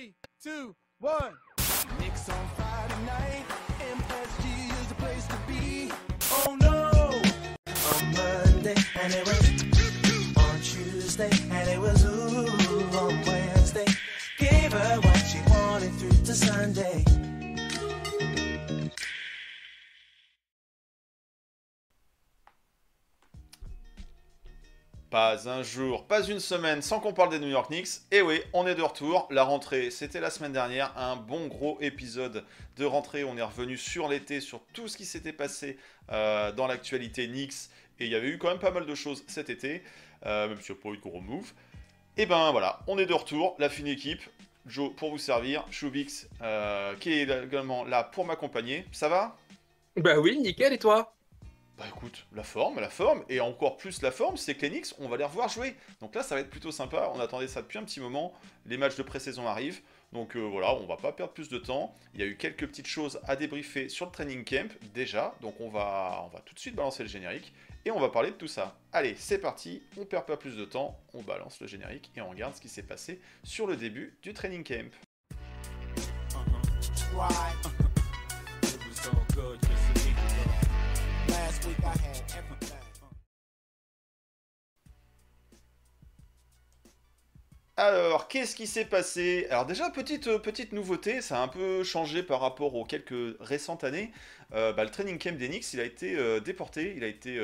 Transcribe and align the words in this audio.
Three, 0.00 0.14
two, 0.42 0.74
one. 0.98 1.34
Knicks 1.98 2.30
on 2.30 2.48
Friday 2.56 3.04
night, 3.04 3.44
MSG 3.80 4.80
is 4.80 4.86
the 4.88 4.94
place 4.94 5.26
to 5.26 5.36
be. 5.46 5.92
Oh 6.30 6.56
no! 6.58 7.20
On 7.92 8.04
Monday, 8.14 8.76
and 8.98 9.12
it 9.12 9.26
was 9.26 10.36
on 10.38 10.60
Tuesday, 10.62 11.30
and 11.50 11.68
it 11.68 11.78
was 11.78 12.02
ooh 12.06 12.48
on 12.96 13.20
Wednesday. 13.26 13.84
Gave 14.38 14.72
her 14.72 15.00
what 15.02 15.18
she 15.18 15.38
wanted 15.50 15.92
through 15.96 16.24
to 16.24 16.34
Sunday. 16.34 17.04
Pas 25.10 25.48
un 25.48 25.64
jour, 25.64 26.04
pas 26.04 26.22
une 26.22 26.38
semaine 26.38 26.82
sans 26.82 27.00
qu'on 27.00 27.12
parle 27.12 27.30
des 27.30 27.40
New 27.40 27.48
York 27.48 27.68
Knicks. 27.68 28.02
Et 28.12 28.22
oui, 28.22 28.40
on 28.52 28.64
est 28.68 28.76
de 28.76 28.82
retour. 28.82 29.26
La 29.32 29.42
rentrée, 29.42 29.90
c'était 29.90 30.20
la 30.20 30.30
semaine 30.30 30.52
dernière. 30.52 30.96
Un 30.96 31.16
bon 31.16 31.48
gros 31.48 31.78
épisode 31.80 32.44
de 32.76 32.84
rentrée. 32.84 33.24
On 33.24 33.36
est 33.36 33.42
revenu 33.42 33.76
sur 33.76 34.06
l'été, 34.06 34.40
sur 34.40 34.60
tout 34.72 34.86
ce 34.86 34.96
qui 34.96 35.04
s'était 35.04 35.32
passé 35.32 35.78
euh, 36.12 36.52
dans 36.52 36.68
l'actualité 36.68 37.26
Knicks. 37.26 37.70
Et 37.98 38.04
il 38.04 38.12
y 38.12 38.14
avait 38.14 38.28
eu 38.28 38.38
quand 38.38 38.50
même 38.50 38.60
pas 38.60 38.70
mal 38.70 38.86
de 38.86 38.94
choses 38.94 39.24
cet 39.26 39.50
été, 39.50 39.82
euh, 40.26 40.48
même 40.48 40.60
s'il 40.60 40.76
n'y 40.76 40.80
a 40.80 40.82
pas 40.84 40.90
eu 40.90 40.96
de 40.96 41.02
gros 41.02 41.20
move. 41.20 41.52
Et 42.16 42.26
ben 42.26 42.52
voilà, 42.52 42.78
on 42.86 42.96
est 42.96 43.06
de 43.06 43.14
retour. 43.14 43.56
La 43.58 43.68
fine 43.68 43.88
équipe. 43.88 44.22
Joe 44.66 44.92
pour 44.94 45.10
vous 45.10 45.18
servir. 45.18 45.66
Shubix 45.72 46.28
euh, 46.40 46.94
qui 47.00 47.14
est 47.14 47.22
également 47.22 47.84
là 47.84 48.04
pour 48.04 48.24
m'accompagner. 48.24 48.86
Ça 48.92 49.08
va? 49.08 49.36
Bah 49.96 50.20
oui, 50.20 50.38
nickel, 50.38 50.72
et 50.72 50.78
toi? 50.78 51.12
Bah 51.80 51.86
écoute, 51.88 52.26
la 52.34 52.42
forme, 52.42 52.78
la 52.78 52.90
forme, 52.90 53.24
et 53.30 53.40
encore 53.40 53.78
plus 53.78 54.02
la 54.02 54.10
forme, 54.10 54.36
c'est 54.36 54.54
que 54.54 54.66
on 54.98 55.08
va 55.08 55.16
les 55.16 55.24
revoir 55.24 55.48
jouer. 55.48 55.74
Donc 56.00 56.14
là, 56.14 56.22
ça 56.22 56.34
va 56.34 56.42
être 56.42 56.50
plutôt 56.50 56.70
sympa. 56.70 57.10
On 57.14 57.20
attendait 57.20 57.48
ça 57.48 57.62
depuis 57.62 57.78
un 57.78 57.84
petit 57.84 58.00
moment. 58.00 58.34
Les 58.66 58.76
matchs 58.76 58.96
de 58.96 59.02
pré-saison 59.02 59.46
arrivent. 59.46 59.80
Donc 60.12 60.36
euh, 60.36 60.40
voilà, 60.40 60.74
on 60.74 60.86
va 60.86 60.96
pas 60.96 61.12
perdre 61.12 61.32
plus 61.32 61.48
de 61.48 61.56
temps. 61.56 61.94
Il 62.12 62.20
y 62.20 62.22
a 62.22 62.26
eu 62.26 62.36
quelques 62.36 62.66
petites 62.66 62.86
choses 62.86 63.18
à 63.26 63.34
débriefer 63.34 63.88
sur 63.88 64.04
le 64.04 64.12
training 64.12 64.44
camp 64.44 64.70
déjà. 64.92 65.34
Donc 65.40 65.58
on 65.60 65.70
va, 65.70 66.22
on 66.26 66.28
va 66.28 66.40
tout 66.40 66.52
de 66.54 66.58
suite 66.58 66.74
balancer 66.74 67.02
le 67.02 67.08
générique 67.08 67.52
et 67.86 67.90
on 67.90 67.98
va 67.98 68.10
parler 68.10 68.30
de 68.30 68.36
tout 68.36 68.48
ça. 68.48 68.76
Allez, 68.92 69.14
c'est 69.16 69.38
parti. 69.38 69.82
On 69.96 70.04
perd 70.04 70.26
pas 70.26 70.36
plus 70.36 70.56
de 70.56 70.66
temps. 70.66 71.00
On 71.14 71.22
balance 71.22 71.60
le 71.60 71.66
générique 71.66 72.10
et 72.14 72.20
on 72.20 72.28
regarde 72.28 72.54
ce 72.54 72.60
qui 72.60 72.68
s'est 72.68 72.82
passé 72.82 73.20
sur 73.42 73.66
le 73.66 73.76
début 73.76 74.18
du 74.22 74.34
training 74.34 74.64
camp. 74.64 74.90
It 77.20 77.69
Alors, 87.76 88.28
qu'est-ce 88.28 88.54
qui 88.54 88.66
s'est 88.66 88.84
passé? 88.84 89.46
Alors 89.50 89.64
déjà, 89.64 89.88
petite, 89.88 90.26
euh, 90.26 90.38
petite 90.38 90.72
nouveauté, 90.72 91.22
ça 91.22 91.40
a 91.40 91.42
un 91.42 91.48
peu 91.48 91.82
changé 91.82 92.22
par 92.22 92.40
rapport 92.40 92.74
aux 92.74 92.84
quelques 92.84 93.36
récentes 93.40 93.84
années. 93.84 94.12
Euh, 94.52 94.74
bah, 94.74 94.84
le 94.84 94.90
training 94.90 95.18
camp 95.18 95.36
d'Enix, 95.38 95.72
il 95.72 95.80
a 95.80 95.84
été 95.84 96.14
euh, 96.14 96.40
déporté, 96.40 96.92
il 96.94 97.04
a 97.04 97.06
été, 97.06 97.40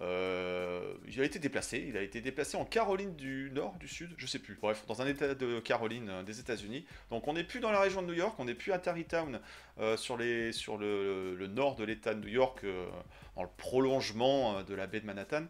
euh, 0.00 0.94
il 1.08 1.20
a 1.20 1.24
été 1.24 1.38
déplacé. 1.38 1.84
Il 1.88 1.96
a 1.96 2.02
été 2.02 2.20
déplacé 2.20 2.56
en 2.56 2.64
Caroline 2.64 3.14
du 3.16 3.50
Nord, 3.52 3.74
du 3.78 3.88
Sud, 3.88 4.14
je 4.16 4.26
sais 4.26 4.38
plus. 4.38 4.58
Bref, 4.60 4.84
dans 4.86 5.02
un 5.02 5.06
état 5.06 5.34
de 5.34 5.60
Caroline 5.60 6.08
euh, 6.08 6.22
des 6.22 6.40
États-Unis. 6.40 6.86
Donc 7.10 7.26
on 7.26 7.32
n'est 7.34 7.44
plus 7.44 7.60
dans 7.60 7.70
la 7.70 7.80
région 7.80 8.02
de 8.02 8.06
New 8.06 8.14
York, 8.14 8.34
on 8.38 8.44
n'est 8.44 8.54
plus 8.54 8.72
à 8.72 8.78
Tarrytown, 8.78 9.40
euh, 9.80 9.96
sur, 9.96 10.16
le, 10.16 11.46
nord 11.48 11.76
de 11.76 11.84
l'État 11.84 12.14
de 12.14 12.20
New 12.20 12.28
York, 12.28 12.64
dans 13.36 13.42
le 13.42 13.48
prolongement 13.56 14.62
de 14.62 14.74
la 14.74 14.86
baie 14.86 15.00
de 15.00 15.06
Manhattan. 15.06 15.44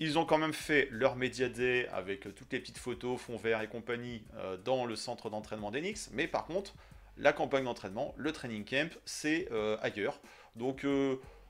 Ils 0.00 0.18
ont 0.18 0.24
quand 0.24 0.38
même 0.38 0.52
fait 0.52 0.88
leur 0.90 1.16
Media 1.16 1.48
Day 1.48 1.88
avec 1.92 2.34
toutes 2.34 2.52
les 2.52 2.58
petites 2.58 2.78
photos, 2.78 3.20
fond 3.20 3.36
vert 3.36 3.62
et 3.62 3.68
compagnie 3.68 4.24
dans 4.64 4.86
le 4.86 4.96
centre 4.96 5.30
d'entraînement 5.30 5.70
d'Enix. 5.70 6.10
Mais 6.12 6.26
par 6.26 6.46
contre, 6.46 6.74
la 7.16 7.32
campagne 7.32 7.64
d'entraînement, 7.64 8.12
le 8.16 8.32
training 8.32 8.64
camp, 8.64 8.90
c'est 9.04 9.48
ailleurs. 9.82 10.20
Donc 10.56 10.84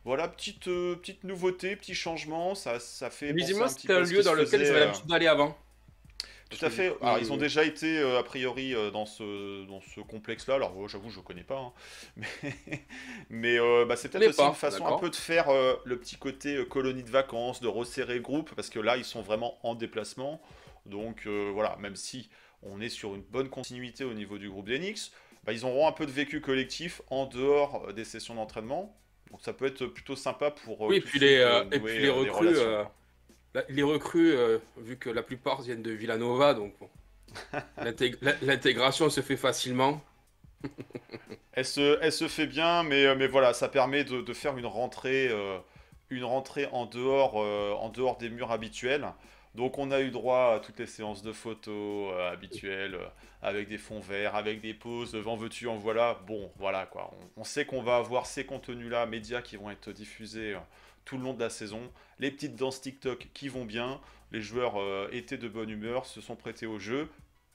voilà, 0.05 0.29
petite, 0.29 0.69
euh, 0.69 0.97
petite 0.97 1.25
nouveauté, 1.25 1.77
petit 1.77 1.95
changement. 1.95 2.55
Ça, 2.55 2.79
ça 2.81 3.11
fait. 3.11 3.33
Visiblement, 3.33 3.69
c'était 3.69 3.93
un 3.95 4.01
lieu 4.01 4.23
dans 4.23 4.35
lequel 4.35 4.61
ils 4.63 4.67
avaient 4.69 4.77
euh, 4.77 4.85
l'habitude 4.87 5.07
d'aller 5.07 5.27
avant. 5.27 5.57
tout 6.51 6.65
à 6.65 6.71
fait. 6.71 6.95
Alors, 7.01 7.19
ils 7.19 7.33
ont 7.33 7.37
euh, 7.37 7.39
déjà 7.39 7.65
été, 7.65 7.99
euh, 7.99 8.19
a 8.19 8.23
priori, 8.23 8.75
euh, 8.75 8.91
dans 8.91 9.07
ce, 9.07 9.65
dans 9.67 9.81
ce 9.81 10.01
complexe-là. 10.01 10.55
Alors, 10.57 10.73
euh, 10.85 10.89
j'avoue, 10.89 11.11
je 11.11 11.19
ne 11.19 11.25
connais 11.25 11.43
pas. 11.43 11.59
hein. 11.59 11.73
Mais, 13.31 13.59
mais 13.59 13.85
bah, 13.87 13.97
c'est 13.97 14.09
peut-être 14.11 14.29
aussi 14.29 14.37
pas, 14.37 14.49
une 14.49 14.55
façon 14.55 14.87
un 14.87 14.99
peu 14.99 15.11
de 15.11 15.17
faire 15.17 15.47
le 15.85 15.99
petit 15.99 16.17
côté 16.17 16.65
colonie 16.69 17.03
de 17.03 17.11
vacances, 17.11 17.61
de 17.61 17.69
resserrer 17.69 18.15
le 18.15 18.21
groupe, 18.21 18.55
parce 18.55 18.71
que 18.71 18.79
là, 18.79 18.97
ils 18.97 19.05
sont 19.05 19.23
vraiment 19.23 19.59
en 19.67 19.75
déplacement. 19.75 20.41
Donc, 20.87 21.27
voilà, 21.27 21.77
même 21.81 21.97
si 21.97 22.29
on 22.63 22.81
est 22.81 22.89
sur 22.89 23.15
une 23.15 23.23
bonne 23.23 23.49
continuité 23.49 24.05
au 24.05 24.15
niveau 24.15 24.39
du 24.39 24.49
groupe 24.51 24.67
d'Enix, 24.69 25.13
bah, 25.45 25.53
ils 25.53 25.65
auront 25.65 25.89
un 25.89 25.93
peu 25.93 26.07
de 26.07 26.11
vécu 26.13 26.41
collectif 26.41 27.03
en 27.11 27.27
dehors 27.27 27.93
des 27.93 28.05
sessions 28.05 28.35
d'entraînement. 28.35 28.97
Donc, 29.31 29.41
ça 29.43 29.53
peut 29.53 29.67
être 29.67 29.87
plutôt 29.87 30.17
sympa 30.17 30.51
pour. 30.51 30.89
euh, 30.89 30.91
Oui, 30.91 30.97
et 30.97 31.01
puis 31.01 31.19
les, 31.19 31.39
euh, 31.39 31.65
et 31.73 31.81
puis 31.81 31.99
les 32.01 32.09
euh, 32.09 32.11
recrues, 32.11 32.57
les 33.69 33.83
recrues, 33.83 34.35
vu 34.77 34.97
que 34.99 35.11
la 35.11 35.23
plupart 35.23 35.63
viennent 35.63 35.83
de 35.83 35.91
Villanova, 35.93 36.55
donc 36.55 36.75
bon, 36.79 36.89
l'intégration 38.43 39.11
se 39.11 39.21
fait 39.21 39.37
facilement. 39.37 40.03
Elle 41.53 41.65
se, 41.65 41.99
elle 42.03 42.13
se 42.13 42.29
fait 42.29 42.47
bien, 42.47 42.83
mais, 42.83 43.15
mais 43.17 43.27
voilà, 43.27 43.55
ça 43.55 43.69
permet 43.69 44.05
de, 44.05 44.21
de 44.21 44.33
faire 44.35 44.57
une 44.59 44.67
rentrée, 44.67 45.29
euh, 45.31 45.59
une 46.11 46.25
rentrée 46.25 46.67
en, 46.73 46.87
dehors, 46.87 47.35
euh, 47.43 47.73
en 47.73 47.89
dehors 47.91 48.17
des 48.19 48.31
murs 48.31 48.51
habituels. 48.53 49.07
Donc 49.55 49.79
on 49.79 49.91
a 49.93 50.01
eu 50.01 50.11
droit 50.11 50.55
à 50.57 50.61
toutes 50.61 50.79
les 50.81 50.87
séances 50.87 51.23
de 51.23 51.33
photos 51.33 52.13
euh, 52.15 52.31
habituelles, 52.33 52.95
euh, 52.97 53.07
avec 53.43 53.69
des 53.69 53.79
fonds 53.79 54.01
verts, 54.01 54.35
avec 54.35 54.61
des 54.61 54.75
pauses, 54.75 55.15
en 55.27 55.37
veux-tu, 55.37 55.69
en 55.69 55.77
voilà. 55.77 56.21
Bon, 56.27 56.51
voilà 56.57 56.87
quoi. 56.87 57.13
On, 57.37 57.43
on 57.43 57.45
sait 57.45 57.65
qu'on 57.65 57.83
va 57.83 57.97
avoir 57.97 58.27
ces 58.27 58.45
contenus-là, 58.47 59.07
médias 59.07 59.43
qui 59.43 59.57
vont 59.57 59.71
être 59.71 59.93
diffusés 59.93 60.55
euh, 60.55 60.59
tout 61.05 61.17
le 61.17 61.23
long 61.25 61.35
de 61.35 61.41
la 61.41 61.51
saison. 61.51 61.93
Les 62.19 62.31
petites 62.31 62.57
danses 62.57 62.81
TikTok 62.81 63.29
qui 63.35 63.49
vont 63.49 63.65
bien. 63.65 64.01
Les 64.33 64.41
joueurs 64.41 64.81
euh, 64.81 65.09
étaient 65.13 65.39
de 65.39 65.49
bonne 65.49 65.71
humeur, 65.71 66.07
se 66.07 66.21
sont 66.21 66.35
prêtés 66.37 66.67
au 66.67 66.79
jeu. 66.79 67.09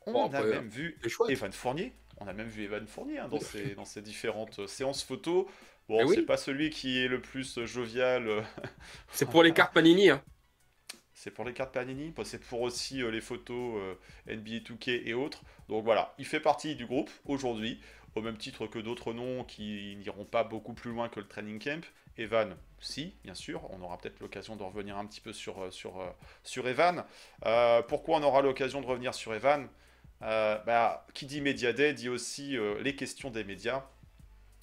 On 0.05 0.11
Bon, 0.13 0.25
a 0.31 0.43
même 0.43 0.67
vu. 0.69 0.97
Evan 1.27 1.51
Fournier. 1.51 1.93
On 2.17 2.27
a 2.27 2.33
même 2.33 2.47
vu 2.47 2.63
Evan 2.63 2.85
Fournier 2.87 3.19
hein, 3.19 3.27
dans, 3.27 3.39
ses, 3.39 3.75
dans 3.75 3.85
ses 3.85 4.01
différentes 4.01 4.59
euh, 4.59 4.67
séances 4.67 5.03
photos. 5.03 5.45
Bon, 5.87 5.99
Eh 5.99 6.03
oui. 6.03 6.15
c'est 6.15 6.23
pas 6.23 6.37
celui 6.37 6.69
qui 6.69 6.99
est 6.99 7.07
le 7.07 7.21
plus 7.21 7.57
euh, 7.57 7.65
jovial. 7.65 8.27
euh, 8.27 8.41
C'est 9.11 9.29
pour 9.29 9.43
les 9.43 9.53
cartes 9.53 9.73
Panini. 9.73 10.09
Hein. 10.09 10.23
C'est 11.19 11.31
pour 11.31 11.43
les 11.43 11.51
cartes 11.51 11.73
Panini. 11.73 12.13
C'est 12.23 12.41
pour 12.41 12.61
aussi 12.61 13.03
euh, 13.03 13.11
les 13.11 13.19
photos 13.19 13.77
euh, 13.77 14.35
NBA 14.35 14.59
2K 14.59 15.01
et 15.05 15.13
autres. 15.13 15.43
Donc 15.67 15.83
voilà, 15.83 16.13
il 16.17 16.25
fait 16.25 16.39
partie 16.39 16.75
du 16.75 16.85
groupe 16.85 17.11
aujourd'hui, 17.25 17.81
au 18.15 18.21
même 18.21 18.37
titre 18.37 18.67
que 18.67 18.79
d'autres 18.79 19.11
noms 19.11 19.43
qui 19.43 19.97
n'iront 19.97 20.23
pas 20.23 20.45
beaucoup 20.45 20.73
plus 20.73 20.91
loin 20.91 21.09
que 21.09 21.19
le 21.19 21.27
training 21.27 21.59
camp. 21.59 21.83
Evan, 22.17 22.55
si, 22.79 23.15
bien 23.25 23.33
sûr. 23.33 23.69
On 23.71 23.81
aura 23.81 23.97
peut-être 23.97 24.21
l'occasion 24.21 24.55
de 24.55 24.63
revenir 24.63 24.97
un 24.97 25.05
petit 25.05 25.19
peu 25.19 25.33
sur, 25.33 25.61
euh, 25.61 25.71
sur, 25.71 26.01
sur 26.43 26.65
Evan. 26.69 27.03
Pourquoi 27.89 28.17
on 28.17 28.23
aura 28.23 28.41
l'occasion 28.41 28.79
de 28.79 28.85
revenir 28.85 29.13
sur 29.13 29.33
Evan? 29.33 29.67
Bah, 30.21 31.05
Qui 31.13 31.25
dit 31.25 31.41
Media 31.41 31.73
Day 31.73 31.93
dit 31.93 32.07
aussi 32.07 32.55
les 32.81 32.95
questions 32.95 33.29
des 33.29 33.43
médias. 33.43 33.85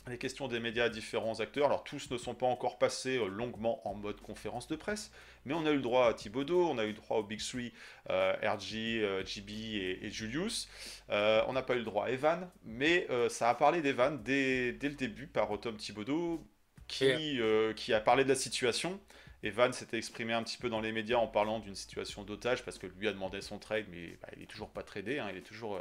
Les 0.08 0.18
questions 0.18 0.46
des 0.46 0.60
médias 0.60 0.84
à 0.84 0.88
différents 0.88 1.40
acteurs. 1.40 1.66
Alors, 1.66 1.82
tous 1.82 2.10
ne 2.12 2.16
sont 2.16 2.34
pas 2.36 2.46
encore 2.46 2.78
passés 2.78 3.18
euh, 3.18 3.26
longuement 3.26 3.80
en 3.88 3.94
mode 3.94 4.20
conférence 4.20 4.68
de 4.68 4.76
presse, 4.76 5.10
mais 5.44 5.52
on 5.52 5.66
a 5.66 5.72
eu 5.72 5.76
le 5.76 5.82
droit 5.82 6.06
à 6.06 6.14
Thibodeau, 6.14 6.64
on 6.68 6.78
a 6.78 6.84
eu 6.84 6.88
le 6.88 6.92
droit 6.94 7.18
au 7.18 7.24
Big 7.24 7.40
Three, 7.40 7.72
euh, 8.10 8.32
RG, 8.40 9.02
euh, 9.02 9.24
GB 9.24 9.52
et, 9.52 10.06
et 10.06 10.10
Julius. 10.12 10.68
Euh, 11.10 11.42
on 11.48 11.54
n'a 11.54 11.62
pas 11.62 11.74
eu 11.74 11.78
le 11.78 11.84
droit 11.84 12.06
à 12.06 12.10
Evan, 12.10 12.48
mais 12.64 13.08
ça 13.28 13.50
a 13.50 13.54
parlé 13.56 13.80
d'Evan 13.82 14.22
dès, 14.22 14.72
dès 14.74 14.88
le 14.90 14.94
début 14.94 15.26
par 15.26 15.48
Tom 15.60 15.76
Thibodeau, 15.76 16.46
qui, 16.86 17.40
qui 17.74 17.92
a 17.92 18.00
parlé 18.00 18.22
de 18.22 18.28
la 18.28 18.36
situation. 18.36 19.00
Evan 19.42 19.72
s'était 19.72 19.98
exprimé 19.98 20.32
un 20.34 20.42
petit 20.44 20.56
peu 20.56 20.68
dans 20.70 20.80
les 20.80 20.92
médias 20.92 21.18
en 21.18 21.26
parlant 21.26 21.58
d'une 21.58 21.74
situation 21.74 22.22
d'otage 22.22 22.64
parce 22.64 22.78
que 22.78 22.86
lui 22.86 23.08
a 23.08 23.12
demandé 23.12 23.40
son 23.40 23.58
trade, 23.58 23.86
mais 23.90 24.16
bah, 24.22 24.28
il 24.36 24.42
est 24.44 24.46
toujours 24.46 24.70
pas 24.70 24.84
tradé. 24.84 25.18
hein, 25.18 25.28
il 25.32 25.36
est 25.36 25.42
toujours 25.42 25.80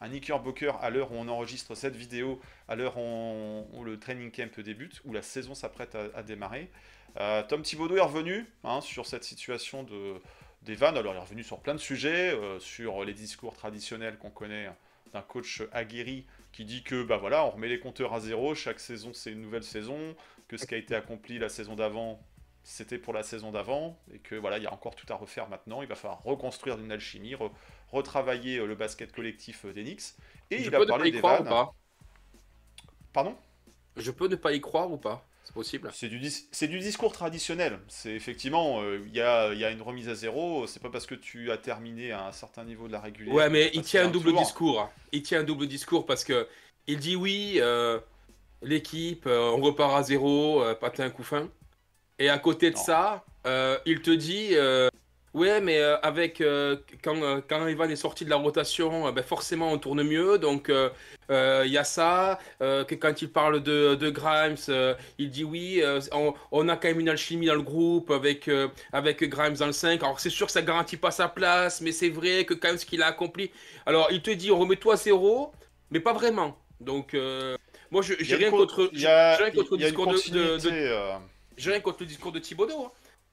un 0.00 0.08
Knickerbocker 0.08 0.72
à 0.80 0.90
l'heure 0.90 1.12
où 1.12 1.16
on 1.16 1.28
enregistre 1.28 1.74
cette 1.74 1.96
vidéo, 1.96 2.40
à 2.68 2.76
l'heure 2.76 2.96
où, 2.98 3.84
le 3.84 3.98
training 3.98 4.30
camp 4.30 4.60
débute, 4.60 5.00
où 5.04 5.12
la 5.12 5.22
saison 5.22 5.54
s'apprête 5.54 5.96
à, 6.14 6.22
démarrer. 6.22 6.70
Euh, 7.18 7.42
Tom 7.42 7.62
Thibodeau 7.62 7.96
est 7.96 8.00
revenu 8.00 8.46
hein, 8.64 8.80
sur 8.80 9.06
cette 9.06 9.24
situation 9.24 9.82
de 9.82 10.20
d'Evan. 10.62 10.96
Alors 10.96 11.14
il 11.14 11.16
est 11.16 11.20
revenu 11.20 11.44
sur 11.44 11.60
plein 11.60 11.74
de 11.74 11.80
sujets, 11.80 12.30
euh, 12.32 12.58
sur 12.58 13.04
les 13.04 13.14
discours 13.14 13.54
traditionnels 13.54 14.18
qu'on 14.18 14.30
connaît 14.30 14.68
d'un 15.12 15.22
coach 15.22 15.62
aguerri 15.72 16.26
qui 16.56 16.64
dit 16.64 16.82
que 16.82 17.02
bah 17.02 17.18
voilà, 17.18 17.44
on 17.44 17.50
remet 17.50 17.68
les 17.68 17.78
compteurs 17.78 18.14
à 18.14 18.20
zéro, 18.20 18.54
chaque 18.54 18.80
saison 18.80 19.12
c'est 19.12 19.30
une 19.30 19.42
nouvelle 19.42 19.62
saison, 19.62 20.16
que 20.48 20.56
ce 20.56 20.66
qui 20.66 20.74
a 20.74 20.78
été 20.78 20.94
accompli 20.94 21.38
la 21.38 21.50
saison 21.50 21.76
d'avant, 21.76 22.18
c'était 22.62 22.96
pour 22.96 23.12
la 23.12 23.22
saison 23.22 23.52
d'avant, 23.52 23.98
et 24.12 24.18
que 24.20 24.34
voilà, 24.34 24.56
il 24.56 24.64
y 24.64 24.66
a 24.66 24.72
encore 24.72 24.96
tout 24.96 25.06
à 25.12 25.16
refaire 25.16 25.50
maintenant, 25.50 25.82
il 25.82 25.88
va 25.88 25.94
falloir 25.94 26.22
reconstruire 26.22 26.78
une 26.78 26.90
alchimie, 26.90 27.34
retravailler 27.90 28.58
euh, 28.58 28.66
le 28.66 28.74
basket 28.74 29.12
collectif 29.12 29.64
euh, 29.64 29.72
d'Enix, 29.72 30.16
et 30.50 30.56
Je 30.56 30.60
il 30.62 30.70
peux 30.70 30.76
a 30.76 30.80
ne 30.80 30.84
pas 30.84 30.98
parlé 30.98 31.10
y 31.10 31.12
croire 31.18 31.40
ou 31.40 31.44
pas? 31.44 31.74
Pardon? 33.12 33.36
Je 33.96 34.10
peux 34.10 34.28
ne 34.28 34.36
pas 34.36 34.52
y 34.52 34.60
croire 34.60 34.90
ou 34.90 34.98
pas? 34.98 35.24
C'est 35.44 35.54
possible? 35.54 35.90
C'est 35.94 36.08
du, 36.08 36.18
dis- 36.18 36.48
c'est 36.50 36.68
du 36.68 36.80
discours 36.80 37.12
traditionnel. 37.12 37.78
C'est 37.88 38.10
effectivement, 38.10 38.82
euh, 38.82 39.00
il 39.06 39.14
y, 39.14 39.20
a, 39.20 39.52
il 39.52 39.58
y 39.58 39.64
a 39.64 39.70
une 39.70 39.80
remise 39.80 40.08
à 40.08 40.14
zéro. 40.14 40.66
C'est 40.66 40.80
pas 40.80 40.90
parce 40.90 41.06
que 41.06 41.14
tu 41.14 41.50
as 41.50 41.56
terminé 41.56 42.12
à 42.12 42.26
un 42.26 42.32
certain 42.32 42.64
niveau 42.64 42.88
de 42.88 42.92
la 42.92 43.00
régulière. 43.00 43.34
Ouais, 43.34 43.48
mais 43.48 43.70
il 43.74 43.82
tient 43.82 44.06
un 44.06 44.10
double 44.10 44.34
discours. 44.34 44.90
Il 45.12 45.22
tient 45.22 45.40
un 45.40 45.44
double 45.44 45.66
discours 45.66 46.04
parce 46.04 46.24
que 46.24 46.46
il 46.86 46.98
dit 46.98 47.16
oui, 47.16 47.54
euh, 47.56 47.98
l'équipe, 48.62 49.26
euh, 49.26 49.50
on 49.50 49.60
repart 49.60 49.94
à 49.96 50.02
zéro, 50.02 50.62
patin 50.80 51.10
coup 51.10 51.22
fin. 51.22 51.48
Et 52.18 52.28
à 52.28 52.38
côté 52.38 52.70
de 52.70 52.76
Non. 52.76 52.82
ça, 52.82 53.24
il 53.86 54.02
te 54.02 54.10
dit 54.10 54.54
ouais, 55.36 55.60
mais 55.60 55.78
euh, 55.78 55.96
avec 56.00 56.40
euh, 56.40 56.76
quand, 57.04 57.16
euh, 57.22 57.40
quand 57.48 57.66
Evan 57.68 57.88
est 57.90 57.96
sorti 57.96 58.24
de 58.24 58.30
la 58.30 58.36
rotation, 58.36 59.06
euh, 59.06 59.12
ben 59.12 59.22
forcément 59.22 59.70
on 59.70 59.78
tourne 59.78 60.02
mieux. 60.02 60.38
Donc 60.38 60.68
il 61.28 61.70
y 61.72 61.78
a 61.78 61.84
ça. 61.84 62.38
que 62.60 62.94
quand 62.94 63.22
il 63.22 63.30
parle 63.30 63.62
de, 63.62 63.94
de 63.94 64.10
Grimes, 64.10 64.56
il 65.18 65.30
dit 65.30 65.44
oui, 65.44 65.82
on, 66.12 66.34
on 66.52 66.68
a 66.68 66.76
quand 66.76 66.88
même 66.88 67.00
une 67.00 67.08
alchimie 67.08 67.46
dans 67.46 67.54
le 67.54 67.62
groupe 67.62 68.10
avec, 68.10 68.50
avec 68.92 69.22
Grimes 69.24 69.54
dans 69.56 69.66
le 69.66 69.72
5. 69.72 70.02
Alors 70.02 70.18
c'est 70.20 70.30
sûr 70.30 70.46
que 70.46 70.52
ça 70.52 70.62
garantit 70.62 70.96
pas 70.96 71.10
sa 71.10 71.28
place, 71.28 71.80
mais 71.80 71.92
c'est 71.92 72.08
vrai 72.10 72.44
que 72.44 72.54
quand 72.54 72.68
même 72.68 72.78
ce 72.78 72.86
qu'il 72.86 73.02
a 73.02 73.06
accompli. 73.06 73.50
Alors 73.86 74.08
il 74.10 74.22
te 74.22 74.30
dit 74.30 74.50
on 74.50 74.58
remet 74.58 74.76
toi 74.76 74.94
à 74.94 74.96
zéro, 74.96 75.52
mais 75.90 76.00
pas 76.00 76.12
vraiment. 76.12 76.56
Donc 76.80 77.14
moi 77.90 78.02
je- 78.02 78.14
j'ai 78.20 78.36
rien 78.36 78.50
contre, 78.66 78.90
j'ai 79.38 79.44
rien 79.44 79.50
le 79.72 79.78
discours 79.86 80.06
de- 80.32 80.56
de- 80.56 80.58
j'ai 81.56 81.70
rien 81.70 81.80
contre 81.80 81.98
le 82.00 82.06
discours 82.06 82.32
de 82.32 82.38
Thibodeau, 82.38 82.92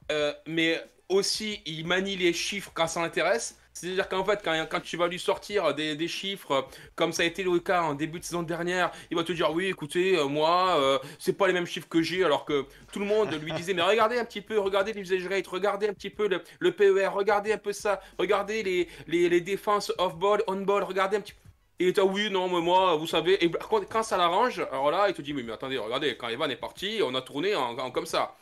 hein. 0.10 0.34
Mais 0.48 0.82
aussi 1.10 1.62
il 1.66 1.86
manie 1.86 2.16
les 2.16 2.34
chiffres 2.34 2.72
quand 2.74 2.88
ça 2.88 3.02
l'intéresse. 3.02 3.58
C'est-à-dire 3.74 4.08
qu'en 4.08 4.24
fait, 4.24 4.42
quand, 4.44 4.80
tu 4.82 4.98
vas 4.98 5.08
lui 5.08 5.18
sortir 5.18 5.74
des, 5.74 6.08
chiffres, 6.08 6.68
comme 6.96 7.12
ça 7.12 7.24
a 7.24 7.26
été 7.26 7.44
le 7.44 7.58
cas 7.60 7.82
en 7.82 7.96
début 7.96 8.20
de 8.20 8.24
saison 8.24 8.44
dernière, 8.44 8.92
il 9.10 9.18
va 9.18 9.24
te 9.24 9.32
dire 9.32 9.52
oui, 9.52 9.66
écoutez, 9.66 10.16
euh, 10.16 10.28
moi, 10.28 10.80
euh, 10.80 11.00
c'est 11.18 11.34
pas 11.34 11.48
les 11.48 11.54
mêmes 11.54 11.66
chiffres 11.66 11.90
que 11.90 12.02
j'ai, 12.02 12.24
alors 12.24 12.46
que 12.46 12.66
tout 12.92 13.00
le 13.00 13.06
monde 13.06 13.34
lui 13.42 13.52
disait 13.54 13.74
mais 13.74 13.82
regardez 13.82 14.20
un 14.20 14.26
petit 14.26 14.42
peu, 14.42 14.60
regardez 14.60 14.94
l'usage 14.94 15.28
rate, 15.28 15.48
regardez 15.48 15.88
un 15.88 15.94
petit 15.94 16.12
peu 16.12 16.30
le, 16.60 16.72
PER, 16.72 17.08
regardez 17.08 17.52
un 17.52 17.58
peu 17.58 17.74
ça, 17.74 18.00
regardez 18.20 18.88
les, 19.08 19.42
défenses 19.42 19.92
off-ball, 19.98 20.44
on-ball, 20.48 20.84
regardez 20.84 21.18
un 21.18 21.22
petit 21.22 21.34
peu. 21.34 21.40
Et 21.80 21.88
il 21.90 22.00
oui, 22.02 22.30
non, 22.30 22.48
mais 22.48 22.62
moi, 22.62 22.96
vous 22.96 23.08
savez, 23.08 23.44
et 23.44 23.52
quand 23.90 24.04
ça 24.04 24.16
l'arrange, 24.16 24.60
alors 24.72 24.92
là, 24.92 25.10
il 25.10 25.16
te 25.16 25.24
dit, 25.24 25.34
mais, 25.34 25.52
attendez, 25.52 25.80
regardez, 25.80 26.16
quand 26.16 26.30
Evan 26.30 26.50
est 26.52 26.56
parti, 26.56 27.02
on 27.04 27.16
a 27.16 27.22
tourné 27.22 27.54
comme 27.92 28.06
ça. 28.06 28.38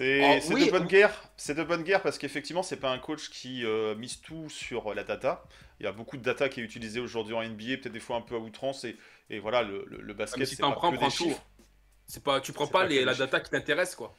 C'est 0.00 0.54
oui. 0.54 0.66
de 0.66 0.70
bonne 0.70 0.86
guerre. 0.86 1.12
C'est 1.36 1.54
de 1.54 1.62
bonne 1.62 1.82
guerre 1.82 2.02
parce 2.02 2.18
qu'effectivement, 2.18 2.62
c'est 2.62 2.76
pas 2.78 2.90
un 2.90 2.98
coach 2.98 3.28
qui 3.30 3.64
euh, 3.64 3.94
mise 3.96 4.20
tout 4.20 4.48
sur 4.48 4.94
la 4.94 5.04
data. 5.04 5.44
Il 5.78 5.84
y 5.84 5.86
a 5.86 5.92
beaucoup 5.92 6.16
de 6.16 6.22
data 6.22 6.48
qui 6.48 6.60
est 6.60 6.64
utilisée 6.64 7.00
aujourd'hui 7.00 7.34
en 7.34 7.42
NBA, 7.42 7.76
peut-être 7.78 7.92
des 7.92 8.00
fois 8.00 8.16
un 8.16 8.20
peu 8.22 8.34
à 8.36 8.38
outrance. 8.38 8.84
Et, 8.84 8.96
et 9.28 9.38
voilà, 9.38 9.62
le, 9.62 9.84
le- 9.86 10.00
le 10.00 10.14
basket, 10.14 10.38
mais 10.38 10.46
si 10.46 10.56
c'est 10.56 10.62
pas 10.62 10.72
prends, 10.72 10.90
que 10.92 10.96
prends 10.96 11.08
des 11.08 11.12
tout. 11.14 11.24
chiffres. 11.24 11.42
C'est 12.06 12.22
pas, 12.22 12.40
tu 12.40 12.52
prends 12.52 12.66
pas, 12.66 12.80
pas 12.80 12.86
les, 12.86 13.00
que 13.00 13.04
la 13.04 13.14
data 13.14 13.40
qui 13.40 13.50
t'intéresse, 13.50 13.94
quoi. 13.94 14.14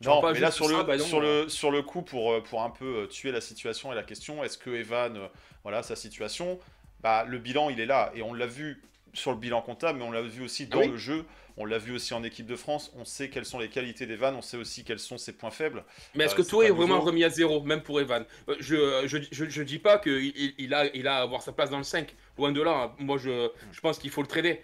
Tu 0.00 0.08
Non, 0.08 0.20
pas 0.20 0.32
mais 0.32 0.40
là 0.40 0.50
sur 0.50 0.68
le, 0.68 0.76
ça, 0.76 0.82
bah 0.84 0.96
non, 0.96 1.04
sur, 1.04 1.18
euh. 1.18 1.44
le, 1.44 1.48
sur 1.48 1.70
le 1.70 1.82
coup, 1.82 2.02
pour, 2.02 2.32
euh, 2.32 2.42
pour 2.42 2.62
un 2.62 2.70
peu 2.70 3.08
tuer 3.10 3.32
la 3.32 3.40
situation 3.40 3.92
et 3.92 3.96
la 3.96 4.04
question, 4.04 4.44
est-ce 4.44 4.56
que 4.58 4.70
Evan, 4.70 5.28
voilà 5.64 5.82
sa 5.82 5.96
situation, 5.96 6.58
bah, 7.00 7.24
le 7.24 7.38
bilan 7.38 7.68
il 7.70 7.80
est 7.80 7.86
là. 7.86 8.12
Et 8.14 8.22
on 8.22 8.32
l'a 8.32 8.46
vu 8.46 8.82
sur 9.12 9.32
le 9.32 9.38
bilan 9.38 9.60
comptable, 9.62 9.98
mais 9.98 10.04
on 10.04 10.12
l'a 10.12 10.22
vu 10.22 10.42
aussi 10.44 10.66
dans 10.68 10.80
Ah 10.80 10.82
oui. 10.82 10.88
le 10.88 10.96
jeu. 10.96 11.24
On 11.60 11.64
l'a 11.64 11.78
vu 11.78 11.92
aussi 11.92 12.14
en 12.14 12.22
équipe 12.22 12.46
de 12.46 12.54
France. 12.54 12.92
On 12.96 13.04
sait 13.04 13.28
quelles 13.30 13.44
sont 13.44 13.58
les 13.58 13.68
qualités 13.68 14.06
d'Evan, 14.06 14.34
on 14.36 14.42
sait 14.42 14.56
aussi 14.56 14.84
quels 14.84 15.00
sont 15.00 15.18
ses 15.18 15.32
points 15.32 15.50
faibles. 15.50 15.84
Mais 16.14 16.24
est-ce 16.24 16.34
Euh, 16.34 16.36
que 16.38 16.42
toi 16.48 16.64
est 16.64 16.70
vraiment 16.70 17.00
remis 17.00 17.24
à 17.24 17.30
zéro, 17.30 17.60
même 17.62 17.82
pour 17.82 18.00
Evan 18.00 18.24
Euh, 18.48 18.54
je, 18.60 19.02
je, 19.06 19.18
je, 19.32 19.44
je 19.48 19.62
dis 19.64 19.80
pas 19.80 19.98
qu'il 19.98 20.54
il, 20.58 20.72
a, 20.72 20.86
il 20.94 21.08
a 21.08 21.16
à 21.16 21.22
avoir 21.22 21.42
sa 21.42 21.50
place 21.52 21.68
dans 21.70 21.78
le 21.78 21.82
5. 21.84 22.14
Loin 22.38 22.52
de 22.52 22.62
là. 22.62 22.70
hein. 22.84 22.94
Moi, 23.00 23.18
je, 23.18 23.50
je 23.72 23.80
pense 23.80 23.98
qu'il 23.98 24.10
faut 24.10 24.22
le 24.22 24.28
trader. 24.28 24.62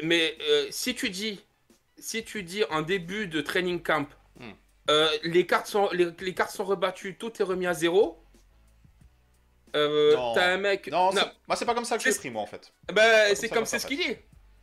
Mais 0.00 0.36
euh, 0.48 0.68
si 0.70 0.94
tu 0.94 1.10
dis, 1.10 1.40
si 1.98 2.22
tu 2.22 2.44
dis 2.44 2.62
en 2.70 2.82
début 2.82 3.26
de 3.26 3.40
training 3.40 3.82
camp, 3.82 4.06
Hmm. 4.38 4.52
euh, 4.90 5.08
les, 5.24 5.46
cartes 5.46 5.66
sont, 5.66 5.88
les, 5.92 6.06
les 6.20 6.32
cartes 6.32 6.52
sont 6.52 6.64
rebattues, 6.64 7.16
tout 7.18 7.32
est 7.40 7.44
remis 7.44 7.66
à 7.66 7.74
zéro. 7.74 8.22
Euh. 9.74 10.14
T'as 10.34 10.52
un 10.54 10.58
mec. 10.58 10.88
Non, 10.92 11.06
Non, 11.06 11.20
c'est- 11.22 11.32
moi 11.48 11.56
c'est 11.56 11.64
pas 11.66 11.74
comme 11.74 11.84
ça 11.84 11.96
que 11.98 12.04
je 12.04 12.08
l'ai 12.08 12.14
pris 12.14 12.30
moi 12.30 12.42
en 12.42 12.46
fait. 12.46 12.72
bah, 12.92 13.02
comme 13.26 13.34
c'est 13.36 13.48
comme 13.48 13.64
c'est 13.66 13.78
ce 13.80 13.86
qu'il 13.88 13.98
dit. 13.98 14.14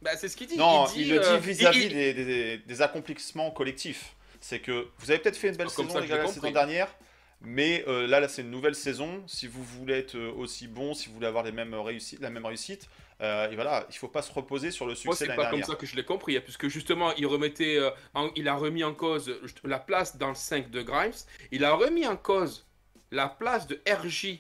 Bah, 0.02 0.12
c'est 0.18 0.28
ce 0.30 0.38
qu'il 0.38 0.48
dit. 0.48 0.58
Non, 0.58 0.86
il, 0.96 1.02
il, 1.02 1.04
dit, 1.06 1.10
le 1.12 1.26
euh, 1.26 1.38
dit 1.40 1.48
vis-à-vis 1.48 1.84
il- 1.86 1.94
des, 1.94 2.14
des- 2.14 2.58
des 2.60 2.82
accomplissements 2.82 3.52
collectifs. 3.52 4.16
C'est 4.42 4.60
que 4.60 4.88
vous 5.00 5.10
avez 5.10 5.20
peut-être 5.20 5.38
fait 5.38 5.48
une 5.50 5.56
belle 5.56 5.68
Comme 5.68 5.86
saison 5.88 5.96
ça, 5.96 6.02
les 6.02 6.08
gars 6.08 6.18
la 6.18 6.28
saison 6.28 6.52
dernière, 6.52 6.94
mais 7.42 7.84
euh, 7.88 8.06
là, 8.06 8.20
là 8.20 8.28
c'est 8.28 8.44
une 8.44 8.52
nouvelle 8.52 8.76
saison. 8.76 9.24
Si 9.26 9.48
vous 9.48 9.64
voulez 9.64 9.96
être 9.96 10.16
euh, 10.16 10.32
aussi 10.34 10.68
bon, 10.68 10.94
si 10.94 11.08
vous 11.08 11.16
voulez 11.16 11.26
avoir 11.28 11.44
les 11.44 11.52
mêmes 11.52 11.74
réussites, 11.74 12.20
la 12.22 12.30
même 12.30 12.46
réussite, 12.46 12.88
euh, 13.22 13.50
et 13.50 13.56
voilà, 13.56 13.88
il 13.90 13.96
faut 13.96 14.08
pas 14.10 14.22
se 14.22 14.32
reposer 14.32 14.70
sur 14.72 14.86
le 14.86 14.92
Moi, 14.92 15.16
succès 15.16 15.26
c'est 15.26 15.36
pas 15.36 15.50
comme 15.50 15.64
ça 15.64 15.74
que 15.76 15.86
je 15.88 15.96
l'ai 15.96 16.04
compris, 16.06 16.38
hein, 16.38 16.42
puisque 16.44 16.68
justement, 16.68 17.16
il 17.16 17.26
remettait, 17.26 17.78
euh, 17.78 17.90
en- 18.14 18.30
il 18.36 18.48
a 18.48 18.56
remis 18.56 18.84
en 18.84 18.94
cause 18.94 19.34
la 19.64 19.80
place 19.80 20.18
dans 20.18 20.30
le 20.30 20.36
5 20.36 20.70
de 20.70 20.82
Grimes, 20.84 21.14
il 21.52 21.64
a 21.66 21.74
remis 21.74 22.06
en 22.06 22.18
cause 22.18 22.68
la 23.12 23.30
place 23.30 23.66
de 23.68 23.82
RJ 23.90 24.40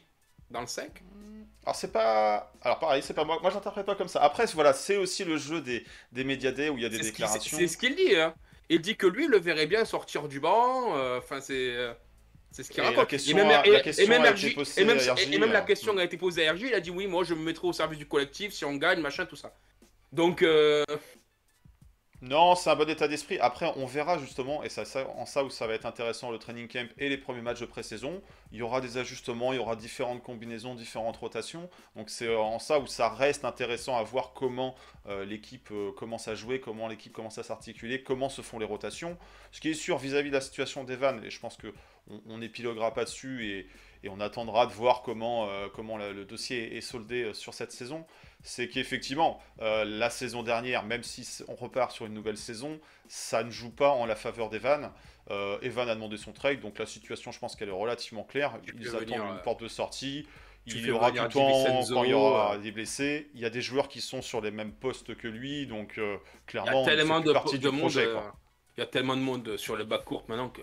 dans 0.52 0.62
le 0.62 0.68
5. 0.68 1.02
Alors 1.66 1.76
c'est 1.76 1.92
pas, 1.92 2.52
alors 2.62 2.78
pareil, 2.80 3.02
c'est 3.02 3.14
pas 3.16 3.24
moi. 3.24 3.40
Moi 3.42 3.50
j'interprète 3.50 3.86
pas 3.86 3.96
comme 3.96 4.08
ça. 4.08 4.22
Après 4.22 4.46
voilà, 4.54 4.74
c'est 4.74 4.98
aussi 4.98 5.24
le 5.24 5.38
jeu 5.38 5.62
des 5.62 5.84
des 6.12 6.24
médias 6.24 6.52
day 6.52 6.70
où 6.70 6.78
il 6.78 6.84
y 6.84 6.86
a 6.86 6.90
des 6.90 7.00
déclarations. 7.00 7.58
c'est 7.58 7.68
ce 7.68 7.78
qu'il 7.78 7.96
dit. 7.96 8.16
Hein. 8.16 8.36
Il 8.70 8.82
dit 8.82 8.96
que 8.96 9.08
lui, 9.08 9.26
il 9.26 9.30
le 9.30 9.40
verrait 9.40 9.68
bien 9.68 9.86
sortir 9.86 10.28
du 10.28 10.40
banc. 10.40 10.96
euh, 10.96 11.20
Enfin, 11.20 11.42
c'est. 11.42 11.54
euh, 11.54 11.94
C'est 12.52 12.64
ce 12.64 12.72
qu'il 12.72 12.82
raconte. 12.84 13.12
et 13.14 13.34
même, 13.34 13.48
la 13.50 13.62
question 13.82 14.14
a 14.16 14.34
été 14.34 14.54
posée 14.56 14.82
à 14.82 15.62
euh, 15.62 15.66
question 15.66 15.98
a 15.98 16.04
été 16.04 16.18
posée 16.18 16.48
à 16.48 16.54
RJ. 16.54 16.62
Il 16.62 16.74
a 16.74 16.80
dit 16.80 16.92
oui, 16.92 17.08
moi, 17.08 17.24
je 17.24 17.34
me 17.34 17.44
mettrai 17.44 17.68
au 17.68 17.74
service 17.74 18.00
du 18.00 18.08
collectif 18.08 18.54
si 18.54 18.64
on 18.66 18.76
gagne, 18.76 19.02
machin, 19.02 19.26
tout 19.26 19.36
ça. 19.36 19.54
Donc, 20.12 20.42
euh, 20.42 20.84
Non, 22.28 22.56
c'est 22.56 22.72
un 22.72 22.76
bon 22.76 22.90
état 22.90 23.08
d'esprit. 23.08 23.38
Après, 23.38 23.72
on 23.76 23.86
verra 23.86 24.18
justement, 24.18 24.64
et 24.64 24.70
c'est 24.70 24.82
en 25.16 25.28
ça 25.28 25.44
où 25.44 25.52
ça 25.52 25.68
va 25.68 25.76
être 25.76 25.86
intéressant 25.86 26.32
le 26.32 26.40
training 26.40 26.68
camp 26.68 26.90
et 26.98 27.08
les 27.08 27.18
premiers 27.18 27.44
matchs 27.44 27.60
de 27.60 27.68
pré-saison. 27.68 28.20
Il 28.52 28.58
y 28.58 28.62
aura 28.64 28.82
des 28.82 28.98
ajustements, 28.98 29.54
il 29.54 29.58
y 29.58 29.60
aura 29.60 29.76
différentes 29.76 30.24
combinaisons, 30.24 30.74
différentes 30.74 31.18
rotations. 31.18 31.70
Donc 31.96 32.10
c'est 32.10 32.34
en 32.36 32.58
ça 32.58 32.80
où 32.80 32.88
ça 32.88 33.10
reste 33.10 33.46
intéressant 33.46 33.96
à 33.96 34.02
voir 34.02 34.34
comment 34.34 34.74
euh, 35.08 35.24
l'équipe 35.24 35.70
euh, 35.72 35.92
commence 35.92 36.28
à 36.28 36.34
jouer, 36.34 36.60
comment 36.60 36.88
l'équipe 36.88 37.14
commence 37.14 37.38
à 37.38 37.44
s'articuler, 37.44 38.02
comment 38.02 38.30
se 38.30 38.42
font 38.42 38.58
les 38.58 38.66
rotations. 38.66 39.20
Ce 39.52 39.62
qui 39.62 39.70
est 39.70 39.76
sûr 39.76 40.00
vis-à-vis 40.00 40.30
de 40.30 40.36
la 40.36 40.42
situation 40.42 40.84
d'Evan, 40.84 41.24
et 41.24 41.30
je 41.30 41.40
pense 41.40 41.58
que 41.58 41.72
on, 42.10 42.22
on 42.28 42.42
épiloguera 42.42 42.92
pas 42.94 43.04
dessus 43.04 43.46
et, 43.46 43.68
on 44.08 44.20
attendra 44.20 44.68
de 44.68 44.72
voir 44.72 45.02
comment, 45.02 45.50
euh, 45.50 46.14
le 46.14 46.26
dossier 46.26 46.78
est 46.78 46.82
soldé 46.82 47.24
euh, 47.24 47.34
sur 47.34 47.56
cette 47.56 47.72
saison 47.72 48.06
c'est 48.46 48.68
qu'effectivement, 48.70 49.42
euh, 49.62 49.84
la 49.84 50.10
saison 50.10 50.44
dernière, 50.44 50.84
même 50.86 51.04
si 51.04 51.28
on 51.48 51.56
repart 51.56 51.92
sur 51.92 52.06
une 52.06 52.14
nouvelle 52.14 52.38
saison, 52.38 52.80
ça 53.08 53.44
ne 53.44 53.50
joue 53.50 53.72
pas 53.72 53.90
en 53.90 54.06
la 54.06 54.16
faveur 54.16 54.50
d'Evan. 54.50 54.92
Euh, 55.32 55.58
Evan 55.64 55.90
a 55.90 55.96
demandé 55.96 56.18
son 56.18 56.32
trade, 56.32 56.62
donc 56.62 56.78
la 56.78 56.86
situation, 56.86 57.32
je 57.32 57.40
pense 57.40 57.56
qu'elle 57.56 57.70
est 57.70 57.72
relativement 57.72 58.24
claire. 58.24 58.54
Tu 58.64 58.76
Ils 58.80 58.90
attendent 58.90 59.02
venir, 59.02 59.24
une 59.26 59.32
euh, 59.38 59.42
porte 59.42 59.62
de 59.64 59.68
sortie. 59.68 60.28
tu 60.68 60.78
Il 60.78 60.86
y 60.86 60.92
aura 60.92 61.12
tout 61.12 61.24
le 61.24 61.30
temps 61.30 61.84
quand 61.92 62.04
il 62.04 62.12
y 62.12 62.14
aura 62.14 62.58
des 62.60 62.72
blessés. 62.72 63.30
Il 63.34 63.40
y 63.42 63.46
a 63.46 63.50
des 63.50 63.62
joueurs 63.62 63.88
qui 63.88 64.00
sont 64.02 64.22
sur 64.22 64.42
les 64.42 64.52
mêmes 64.52 64.74
postes 64.74 65.16
que 65.16 65.28
lui, 65.28 65.66
donc 65.66 65.98
euh, 65.98 66.18
il 66.18 66.42
y 66.44 66.46
clairement, 66.46 66.84
a 66.84 66.86
tellement 66.86 67.20
de, 67.22 67.34
partie 67.34 67.58
de 67.58 67.70
du 67.70 67.76
monde. 67.76 67.80
projet. 67.80 68.06
quoi. 68.12 68.36
Il 68.78 68.82
y 68.82 68.84
a 68.84 68.88
tellement 68.88 69.16
de 69.16 69.22
monde 69.22 69.58
sur 69.58 69.76
le 69.76 69.86
bas 69.86 69.98
court 69.98 70.24
maintenant 70.28 70.50
que. 70.50 70.62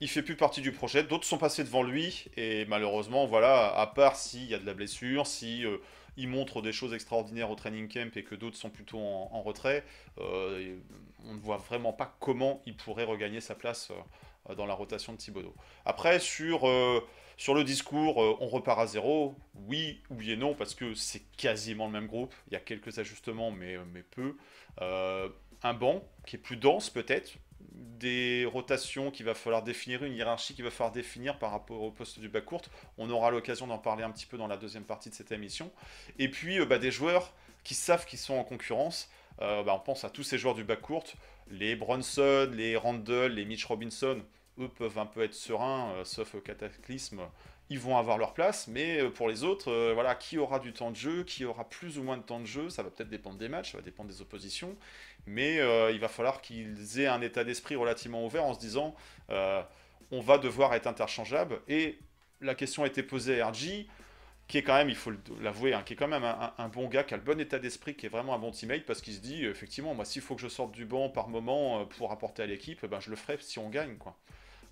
il 0.00 0.08
fait 0.08 0.22
plus 0.22 0.36
partie 0.36 0.60
du 0.60 0.72
projet. 0.72 1.04
D'autres 1.04 1.24
sont 1.26 1.38
passés 1.38 1.62
devant 1.62 1.82
lui 1.84 2.26
et 2.36 2.64
malheureusement, 2.66 3.26
voilà, 3.26 3.72
à 3.78 3.86
part 3.86 4.16
s'il 4.16 4.46
y 4.46 4.54
a 4.54 4.58
de 4.58 4.66
la 4.66 4.74
blessure, 4.74 5.26
si 5.26 5.64
euh, 5.64 5.78
il 6.16 6.28
montre 6.28 6.62
des 6.62 6.72
choses 6.72 6.94
extraordinaires 6.94 7.50
au 7.50 7.54
training 7.54 7.88
camp 7.88 8.16
et 8.16 8.24
que 8.24 8.34
d'autres 8.34 8.56
sont 8.56 8.70
plutôt 8.70 8.98
en, 8.98 9.42
retrait, 9.42 9.84
euh, 10.18 10.76
on 11.24 11.34
ne 11.34 11.38
voit 11.38 11.58
vraiment 11.58 11.92
pas 11.92 12.16
comment 12.20 12.62
il 12.66 12.76
pourrait 12.76 13.04
regagner 13.04 13.40
sa 13.40 13.54
place 13.54 13.90
euh, 14.48 14.54
dans 14.54 14.66
la 14.66 14.74
rotation 14.74 15.12
de 15.12 15.18
Thibodeau. 15.18 15.54
Après, 15.84 16.18
sur, 16.18 16.68
euh, 16.68 17.06
sur 17.36 17.54
le 17.54 17.64
discours, 17.64 18.18
on 18.18 18.46
repart 18.48 18.78
à 18.80 18.86
zéro, 18.86 19.34
oui, 19.66 20.00
oui 20.10 20.32
et 20.32 20.36
non, 20.36 20.54
parce 20.54 20.74
que 20.74 20.94
c'est 20.94 21.22
quasiment 21.36 21.86
le 21.86 21.92
même 21.92 22.06
groupe. 22.06 22.34
Il 22.48 22.54
y 22.54 22.56
a 22.56 22.60
quelques 22.60 22.98
ajustements, 22.98 23.50
mais, 23.50 23.76
mais 23.92 24.02
peu. 24.02 24.36
Un 25.62 25.74
banc 25.74 26.02
qui 26.26 26.36
est 26.36 26.38
plus 26.38 26.56
dense 26.56 26.90
peut-être, 26.90 27.32
des 27.76 28.44
rotations 28.50 29.10
qu'il 29.10 29.26
va 29.26 29.34
falloir 29.34 29.62
définir, 29.62 30.02
une 30.04 30.14
hiérarchie 30.14 30.54
qu'il 30.54 30.64
va 30.64 30.70
falloir 30.70 30.92
définir 30.92 31.38
par 31.38 31.50
rapport 31.50 31.82
au 31.82 31.90
poste 31.90 32.18
du 32.18 32.28
bas 32.28 32.40
court. 32.40 32.62
On 32.98 33.10
aura 33.10 33.30
l'occasion 33.30 33.66
d'en 33.66 33.78
parler 33.78 34.02
un 34.02 34.10
petit 34.10 34.26
peu 34.26 34.38
dans 34.38 34.46
la 34.46 34.56
deuxième 34.56 34.84
partie 34.84 35.10
de 35.10 35.14
cette 35.14 35.32
émission. 35.32 35.70
Et 36.18 36.30
puis 36.30 36.58
euh, 36.58 36.66
bah, 36.66 36.78
des 36.78 36.90
joueurs 36.90 37.32
qui 37.64 37.74
savent 37.74 38.06
qu'ils 38.06 38.18
sont 38.18 38.34
en 38.34 38.44
concurrence. 38.44 39.10
Euh, 39.42 39.62
bah, 39.62 39.74
on 39.74 39.80
pense 39.80 40.04
à 40.04 40.10
tous 40.10 40.22
ces 40.22 40.38
joueurs 40.38 40.54
du 40.54 40.64
bas 40.64 40.76
court, 40.76 41.04
les 41.50 41.76
Bronson, 41.76 42.50
les 42.52 42.76
Randall, 42.76 43.32
les 43.32 43.44
Mitch 43.44 43.64
Robinson. 43.64 44.22
Eux 44.58 44.68
peuvent 44.68 44.98
un 44.98 45.06
peu 45.06 45.22
être 45.22 45.34
sereins, 45.34 45.90
euh, 45.92 46.04
sauf 46.04 46.34
euh, 46.34 46.40
cataclysme. 46.40 47.20
Ils 47.68 47.80
vont 47.80 47.96
avoir 47.96 48.16
leur 48.16 48.32
place, 48.32 48.68
mais 48.68 49.00
euh, 49.02 49.10
pour 49.10 49.28
les 49.28 49.42
autres, 49.42 49.72
euh, 49.72 49.92
voilà, 49.92 50.14
qui 50.14 50.38
aura 50.38 50.60
du 50.60 50.72
temps 50.72 50.90
de 50.92 50.96
jeu, 50.96 51.24
qui 51.24 51.44
aura 51.44 51.68
plus 51.68 51.98
ou 51.98 52.02
moins 52.04 52.16
de 52.16 52.22
temps 52.22 52.38
de 52.40 52.46
jeu, 52.46 52.70
ça 52.70 52.82
va 52.84 52.90
peut-être 52.90 53.08
dépendre 53.08 53.38
des 53.38 53.48
matchs, 53.48 53.72
ça 53.72 53.78
va 53.78 53.82
dépendre 53.84 54.08
des 54.10 54.20
oppositions 54.20 54.76
mais 55.28 55.58
euh, 55.58 55.90
il 55.90 55.98
va 55.98 56.06
falloir 56.08 56.40
qu'ils 56.40 57.00
aient 57.00 57.08
un 57.08 57.20
état 57.20 57.42
d'esprit 57.42 57.74
relativement 57.74 58.24
ouvert 58.24 58.44
en 58.44 58.54
se 58.54 58.60
disant 58.60 58.94
on 60.10 60.20
va 60.20 60.38
devoir 60.38 60.74
être 60.74 60.86
interchangeable. 60.86 61.60
Et 61.68 61.98
la 62.40 62.54
question 62.54 62.84
a 62.84 62.86
été 62.86 63.02
posée 63.02 63.40
à 63.40 63.48
RJ 63.48 63.86
qui 64.48 64.58
est 64.58 64.62
quand 64.62 64.74
même, 64.76 64.88
il 64.88 64.94
faut 64.96 65.12
l'avouer, 65.42 65.74
hein, 65.74 65.82
qui 65.84 65.94
est 65.94 65.96
quand 65.96 66.06
même 66.08 66.22
un, 66.24 66.52
un- 66.56 66.68
bon 66.68 66.86
gars, 66.88 67.02
qui 67.02 67.14
a 67.14 67.16
le 67.16 67.22
bon 67.24 67.40
état 67.40 67.58
d'esprit, 67.58 67.96
qui 67.96 68.06
est 68.06 68.08
vraiment 68.08 68.34
un 68.34 68.38
bon 68.38 68.52
teammate, 68.52 68.84
parce 68.86 69.00
qu'il 69.02 69.12
se 69.14 69.18
dit, 69.20 69.44
effectivement, 69.44 69.92
moi, 69.94 70.04
s'il 70.04 70.22
faut 70.22 70.36
que 70.36 70.40
je 70.42 70.46
sorte 70.48 70.70
du 70.72 70.84
banc 70.84 71.08
par 71.08 71.28
moment 71.28 71.84
pour 71.86 72.12
apporter 72.12 72.44
à 72.44 72.46
l'équipe, 72.46 72.86
ben, 72.86 73.00
je 73.00 73.10
le 73.10 73.16
ferai 73.16 73.38
si 73.40 73.58
on 73.58 73.68
gagne, 73.70 73.96
quoi. 73.96 74.16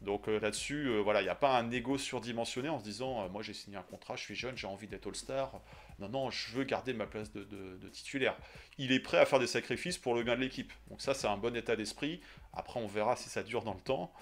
Donc 0.04 0.28
euh, 0.28 0.38
là-dessus, 0.38 0.87
euh, 0.88 1.00
voilà, 1.00 1.20
il 1.20 1.25
n'y 1.25 1.30
a 1.30 1.34
pas 1.34 1.56
un 1.58 1.70
ego 1.70 1.99
surdimensionné 1.99 2.68
en 2.68 2.78
se 2.78 2.84
disant, 2.84 3.23
euh, 3.25 3.28
moi 3.28 3.42
j'ai 3.42 3.54
signé 3.54 3.76
un 3.76 3.82
contrat, 3.82 4.16
je 4.16 4.23
suis 4.23 4.34
jeune, 4.34 4.56
j'ai 4.56 4.66
envie 4.66 4.87
d'être 4.87 5.06
All-Star. 5.08 5.52
Non, 5.99 6.08
non, 6.08 6.30
je 6.30 6.52
veux 6.52 6.64
garder 6.64 6.92
ma 6.92 7.06
place 7.06 7.32
de, 7.32 7.44
de- 7.44 7.76
de 7.80 7.88
titulaire. 7.88 8.37
Il 8.78 8.92
est 8.92 9.00
prêt 9.00 9.18
à 9.18 9.26
faire 9.26 9.38
des 9.38 9.46
sacrifices 9.46 9.99
pour 9.99 10.14
le 10.14 10.23
gain 10.23 10.37
de 10.37 10.40
l'équipe. 10.40 10.73
Donc 10.88 11.00
ça, 11.00 11.14
c'est 11.14 11.26
un 11.28 11.37
bon 11.37 11.54
état 11.56 11.76
d'esprit. 11.76 12.20
Après, 12.52 12.80
on 12.80 12.87
verra 12.87 13.16
si 13.16 13.28
ça 13.28 13.42
dure 13.42 13.62
dans 13.62 13.75
le 13.75 13.80
temps. 13.80 14.12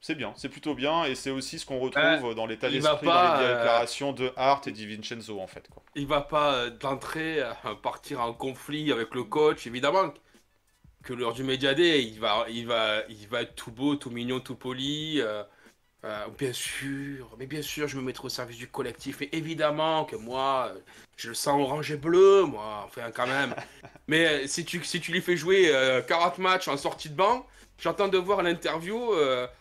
C'est 0.00 0.16
bien, 0.16 0.32
c'est 0.36 0.48
plutôt 0.48 0.74
bien, 0.74 1.04
et 1.04 1.14
c'est 1.14 1.30
aussi 1.30 1.60
ce 1.60 1.66
qu'on 1.66 1.78
retrouve 1.78 2.34
dans 2.34 2.44
l'état 2.46 2.68
d'esprit 2.68 3.06
dans 3.06 3.40
les 3.40 3.46
déclarations 3.54 4.12
de 4.12 4.32
Hart 4.36 4.66
et 4.66 4.72
Di 4.72 4.84
Vincenzo, 4.86 5.38
en 5.38 5.46
fait. 5.46 5.68
Quoi. 5.68 5.84
Il 5.94 6.08
va 6.08 6.22
pas 6.22 6.70
d'entrée 6.70 7.40
partir 7.84 8.20
en 8.20 8.32
conflit 8.34 8.90
avec 8.90 9.14
le 9.14 9.22
coach, 9.22 9.64
évidemment. 9.68 10.12
Que 11.02 11.12
lors 11.12 11.32
du 11.34 11.42
Media 11.42 11.74
Day, 11.74 12.02
il 12.04 12.20
va, 12.20 12.46
il 12.48 12.66
va, 12.66 13.02
il 13.08 13.26
va 13.28 13.42
être 13.42 13.54
tout 13.54 13.72
beau, 13.72 13.96
tout 13.96 14.10
mignon, 14.10 14.40
tout 14.40 14.54
poli. 14.54 15.20
euh, 15.20 15.42
euh, 16.04 16.26
bien 16.36 16.52
sûr, 16.52 17.30
mais 17.38 17.46
bien 17.46 17.62
sûr, 17.62 17.86
je 17.86 17.96
me 17.96 18.02
mettrai 18.02 18.26
au 18.26 18.28
service 18.28 18.56
du 18.56 18.66
collectif. 18.66 19.22
Et 19.22 19.36
évidemment 19.36 20.04
que 20.04 20.16
moi, 20.16 20.72
je 21.16 21.28
le 21.28 21.34
sens 21.34 21.60
orange 21.60 21.92
et 21.92 21.96
bleu, 21.96 22.42
moi, 22.42 22.82
enfin, 22.84 23.12
quand 23.14 23.26
même. 23.26 23.54
mais 24.08 24.26
euh, 24.26 24.46
si 24.48 24.64
tu, 24.64 24.82
si 24.82 25.00
tu 25.00 25.12
lui 25.12 25.20
fais 25.20 25.36
jouer 25.36 25.70
euh, 25.72 26.02
40 26.02 26.38
matchs 26.38 26.66
en 26.66 26.76
sortie 26.76 27.08
de 27.08 27.14
banc, 27.14 27.46
j'entends 27.78 28.08
de 28.08 28.18
voir 28.18 28.42
l'interview 28.42 29.12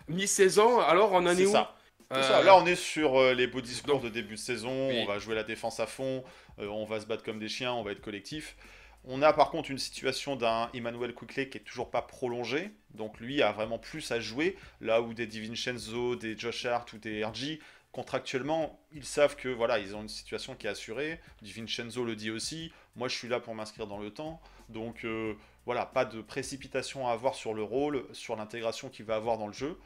mi-saison, 0.08 0.80
alors 0.80 1.12
on 1.14 1.28
en 1.28 1.28
est, 1.28 1.46
où? 1.46 1.52
ça. 1.52 1.76
Ça. 2.12 2.42
Là, 2.44 2.58
on 2.58 2.66
est 2.66 2.76
sur 2.76 3.34
les 3.34 3.48
beaux 3.48 3.62
discours 3.62 4.02
de 4.02 4.10
début 4.10 4.36
de 4.36 4.40
saison. 4.40 4.90
Oui. 4.90 5.00
On 5.04 5.06
va 5.06 5.18
jouer 5.18 5.36
la 5.36 5.44
défense 5.44 5.80
à 5.80 5.86
fond. 5.86 6.24
on 6.58 6.84
va 6.86 7.00
se 7.00 7.06
battre 7.06 7.24
comme 7.24 7.40
des 7.40 7.48
chiens. 7.48 7.72
On 7.72 7.84
va 7.84 7.92
être 7.92 8.02
collectif. 8.02 8.58
On 9.06 9.22
a 9.22 9.34
par 9.34 9.50
contre 9.50 9.72
une 9.72 9.80
situation 9.80 10.36
d'un 10.36 10.70
Emmanuel 10.74 11.16
Quickley 11.16 11.50
qui 11.50 11.58
est 11.58 11.62
toujours 11.62 11.90
pas 11.90 12.04
prolongé. 12.04 12.72
Donc 12.94 13.20
lui 13.20 13.42
a 13.42 13.52
vraiment 13.52 13.80
plus 13.80 14.12
à 14.12 14.20
jouer. 14.20 14.56
Là 14.80 15.02
où 15.02 15.14
des 15.14 15.26
Di 15.26 15.42
Vincenzo, 15.42 16.16
des 16.16 16.38
Josh 16.38 16.66
Hart 16.66 16.94
ou 16.94 16.98
des 17.00 17.24
RG, 17.24 17.60
contractuellement, 17.92 18.80
ils 18.94 19.06
savent 19.06 19.36
que 19.36 19.50
voilà, 19.50 19.80
ils 19.80 19.96
ont 19.96 20.02
une 20.02 20.10
situation 20.10 20.56
qui 20.56 20.68
est 20.68 20.70
assurée. 20.70 21.20
Di 21.42 21.52
Vincenzo 21.52 22.06
le 22.06 22.16
dit 22.16 22.30
aussi. 22.30 22.72
Moi, 22.96 23.08
je 23.08 23.16
suis 23.16 23.28
là 23.28 23.40
pour 23.40 23.56
m'inscrire 23.56 23.88
dans 23.88 24.00
le 24.00 24.12
temps. 24.12 24.40
Donc 24.70 25.04
euh, 25.04 25.34
voilà, 25.66 25.86
pas 25.86 26.06
de 26.06 26.22
précipitation 26.22 27.08
à 27.08 27.14
avoir 27.14 27.36
sur 27.36 27.54
le 27.54 27.64
rôle, 27.64 28.06
sur 28.14 28.36
l'intégration 28.36 28.90
qu'il 28.90 29.06
va 29.06 29.16
avoir 29.16 29.38
dans 29.38 29.48
le 29.48 29.54
jeu. 29.54 29.78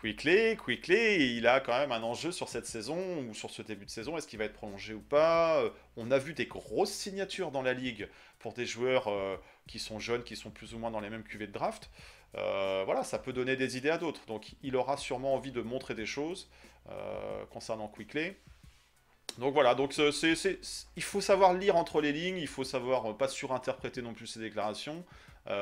Quickly, 0.00 0.56
Quickly, 0.58 1.36
il 1.38 1.46
a 1.46 1.58
quand 1.60 1.76
même 1.76 1.90
un 1.90 2.02
enjeu 2.02 2.30
sur 2.30 2.50
cette 2.50 2.66
saison 2.66 3.24
ou 3.24 3.32
sur 3.34 3.50
ce 3.50 3.62
début 3.62 3.86
de 3.86 3.90
saison. 3.90 4.16
Est-ce 4.18 4.26
qu'il 4.28 4.38
va 4.38 4.44
être 4.44 4.52
prolongé 4.52 4.92
ou 4.92 5.00
pas? 5.00 5.56
Euh, 5.62 5.70
On 5.96 6.10
a 6.10 6.18
vu 6.18 6.34
des 6.34 6.44
grosses 6.46 6.92
signatures 6.92 7.50
dans 7.50 7.62
la 7.62 7.72
ligue 7.72 8.06
pour 8.38 8.52
des 8.52 8.66
joueurs 8.66 9.08
euh, 9.08 9.36
qui 9.66 9.78
sont 9.78 9.98
jeunes, 9.98 10.22
qui 10.22 10.36
sont 10.36 10.50
plus 10.50 10.74
ou 10.74 10.78
moins 10.78 10.90
dans 10.90 11.00
les 11.00 11.08
mêmes 11.08 11.22
cuvées 11.24 11.46
de 11.46 11.52
draft. 11.52 11.88
Euh, 12.34 12.82
voilà, 12.84 13.04
ça 13.04 13.18
peut 13.18 13.32
donner 13.32 13.56
des 13.56 13.78
idées 13.78 13.88
à 13.88 13.96
d'autres. 13.96 14.26
Donc 14.26 14.52
il 14.62 14.76
aura 14.76 14.98
sûrement 14.98 15.34
envie 15.34 15.52
de 15.52 15.62
montrer 15.62 15.94
des 15.94 16.06
choses 16.06 16.48
concernant 17.50 17.88
Quickly. 17.88 18.32
Donc 19.38 19.54
voilà, 19.54 19.74
donc 19.74 19.92
c'est- 19.92 20.12
c'est- 20.12 20.60
il 20.94 21.02
faut 21.02 21.20
savoir 21.20 21.52
lire 21.52 21.74
entre 21.74 22.00
les 22.00 22.12
lignes, 22.12 22.36
il 22.36 22.46
faut 22.46 22.62
savoir 22.62 23.16
pas 23.16 23.26
surinterpréter 23.26 24.02
non 24.02 24.14
plus 24.14 24.28
ses 24.28 24.38
déclarations. 24.38 25.04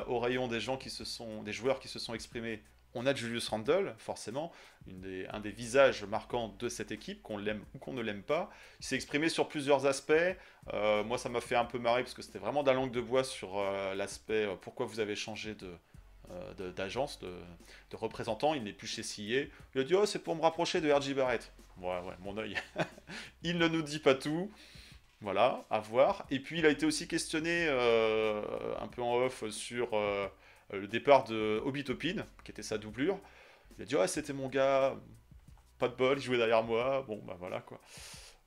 Au 0.07 0.19
rayon 0.19 0.49
des 0.49 0.61
gens 0.61 0.76
qui 0.76 0.91
se 0.91 1.05
sont, 1.07 1.43
des 1.43 1.55
joueurs 1.55 1.81
qui 1.81 1.88
se 1.88 1.99
sont 1.99 2.12
exprimés, 2.12 2.62
on 2.95 3.07
a 3.07 3.15
Julius 3.15 3.49
Randle, 3.49 3.95
forcément, 3.99 4.53
un 5.31 5.41
des 5.41 5.51
visages 5.51 6.05
marquants 6.05 6.55
de 6.59 6.69
cette 6.69 6.93
équipe, 6.93 7.23
qu'on 7.23 7.39
l'aime 7.39 7.65
ou 7.75 7.79
qu'on 7.79 7.93
ne 7.93 8.03
l'aime 8.03 8.23
pas. 8.23 8.51
Il 8.81 8.87
s'est 8.87 8.95
exprimé 8.97 9.29
sur 9.29 9.49
plusieurs 9.49 9.87
aspects. 9.87 10.13
Euh, 10.73 11.03
moi, 11.05 11.19
ça 11.19 11.29
m'a 11.29 11.41
fait 11.41 11.57
un 11.57 11.65
peu 11.65 11.79
marrer 11.79 12.03
parce 12.03 12.15
que 12.15 12.23
c'était 12.23 12.39
vraiment 12.39 12.63
d'un 12.63 12.75
langue 12.75 12.93
de 12.93 13.01
bois 13.01 13.25
sur 13.25 13.59
euh, 13.59 13.95
l'aspect 13.95 14.47
euh, 14.47 14.55
pourquoi 14.61 14.87
vous 14.87 15.01
avez 15.01 15.17
changé 15.17 15.55
de, 15.55 15.71
de- 16.59 16.71
d'agence, 16.71 17.19
de, 17.21 17.33
de 17.91 17.97
représentant. 17.97 18.55
Il 18.55 18.63
n'est 18.65 18.73
plus 18.73 18.87
chez 18.87 19.03
CIA. 19.03 19.45
Il 19.75 19.81
a 19.81 19.85
dit 19.85 19.95
Oh, 19.95 20.07
c'est 20.07 20.23
pour 20.23 20.37
me 20.37 20.43
rapprocher 20.43 20.81
de 20.81 20.91
RJ 20.93 21.15
Barrett. 21.15 21.53
Ouais, 21.81 21.89
ouais, 22.01 22.15
mon 22.21 22.37
œil. 22.39 22.57
il 23.43 23.59
ne 23.59 23.67
nous 23.69 23.83
dit 23.83 23.99
pas 23.99 24.15
tout. 24.15 24.51
Voilà, 25.21 25.65
à 25.71 25.81
voir. 25.81 26.27
Et 26.31 26.39
puis 26.39 26.59
il 26.59 26.67
a 26.67 26.69
été 26.69 26.85
aussi 26.85 27.09
questionné 27.09 27.67
un 27.69 28.89
peu 28.89 29.01
en 29.03 29.15
off 29.25 29.49
sur 29.49 29.89
le 30.73 30.87
départ 30.87 31.25
de 31.25 31.61
Obi 31.64 31.85
Topin, 31.85 32.26
qui 32.44 32.50
était 32.50 32.62
sa 32.62 32.78
doublure. 32.78 33.18
Il 33.78 33.83
a 33.83 33.85
dit 33.85 33.97
Ouais, 33.97 34.09
c'était 34.09 34.33
mon 34.33 34.49
gars, 34.49 34.97
pas 35.78 35.88
de 35.88 35.94
bol, 35.94 36.18
il 36.18 36.23
jouait 36.23 36.37
derrière 36.38 36.62
moi. 36.62 37.04
Bon, 37.06 37.23
bah 37.26 37.37
voilà 37.38 37.61
quoi. 37.61 37.80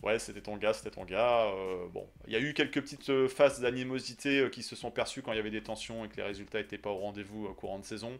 Ouais, 0.04 0.20
c'était 0.20 0.42
ton 0.42 0.58
gars, 0.58 0.74
c'était 0.74 0.92
ton 0.92 1.06
gars. 1.06 1.46
Euh, 1.48 1.88
bon, 1.88 2.08
il 2.28 2.34
y 2.34 2.36
a 2.36 2.40
eu 2.40 2.54
quelques 2.54 2.82
petites 2.82 3.10
euh, 3.10 3.28
phases 3.28 3.60
d'animosité 3.62 4.42
euh, 4.42 4.50
qui 4.50 4.62
se 4.62 4.76
sont 4.76 4.92
perçues 4.92 5.24
quand 5.24 5.34
il 5.34 5.38
y 5.38 5.40
avait 5.40 5.50
des 5.52 5.64
tensions 5.64 6.06
et 6.06 6.10
que 6.10 6.18
les 6.18 6.24
résultats 6.24 6.60
n'étaient 6.60 6.78
pas 6.78 6.92
au 6.92 6.98
rendez-vous 6.98 7.52
courant 7.56 7.80
de 7.80 7.86
saison. 7.86 8.20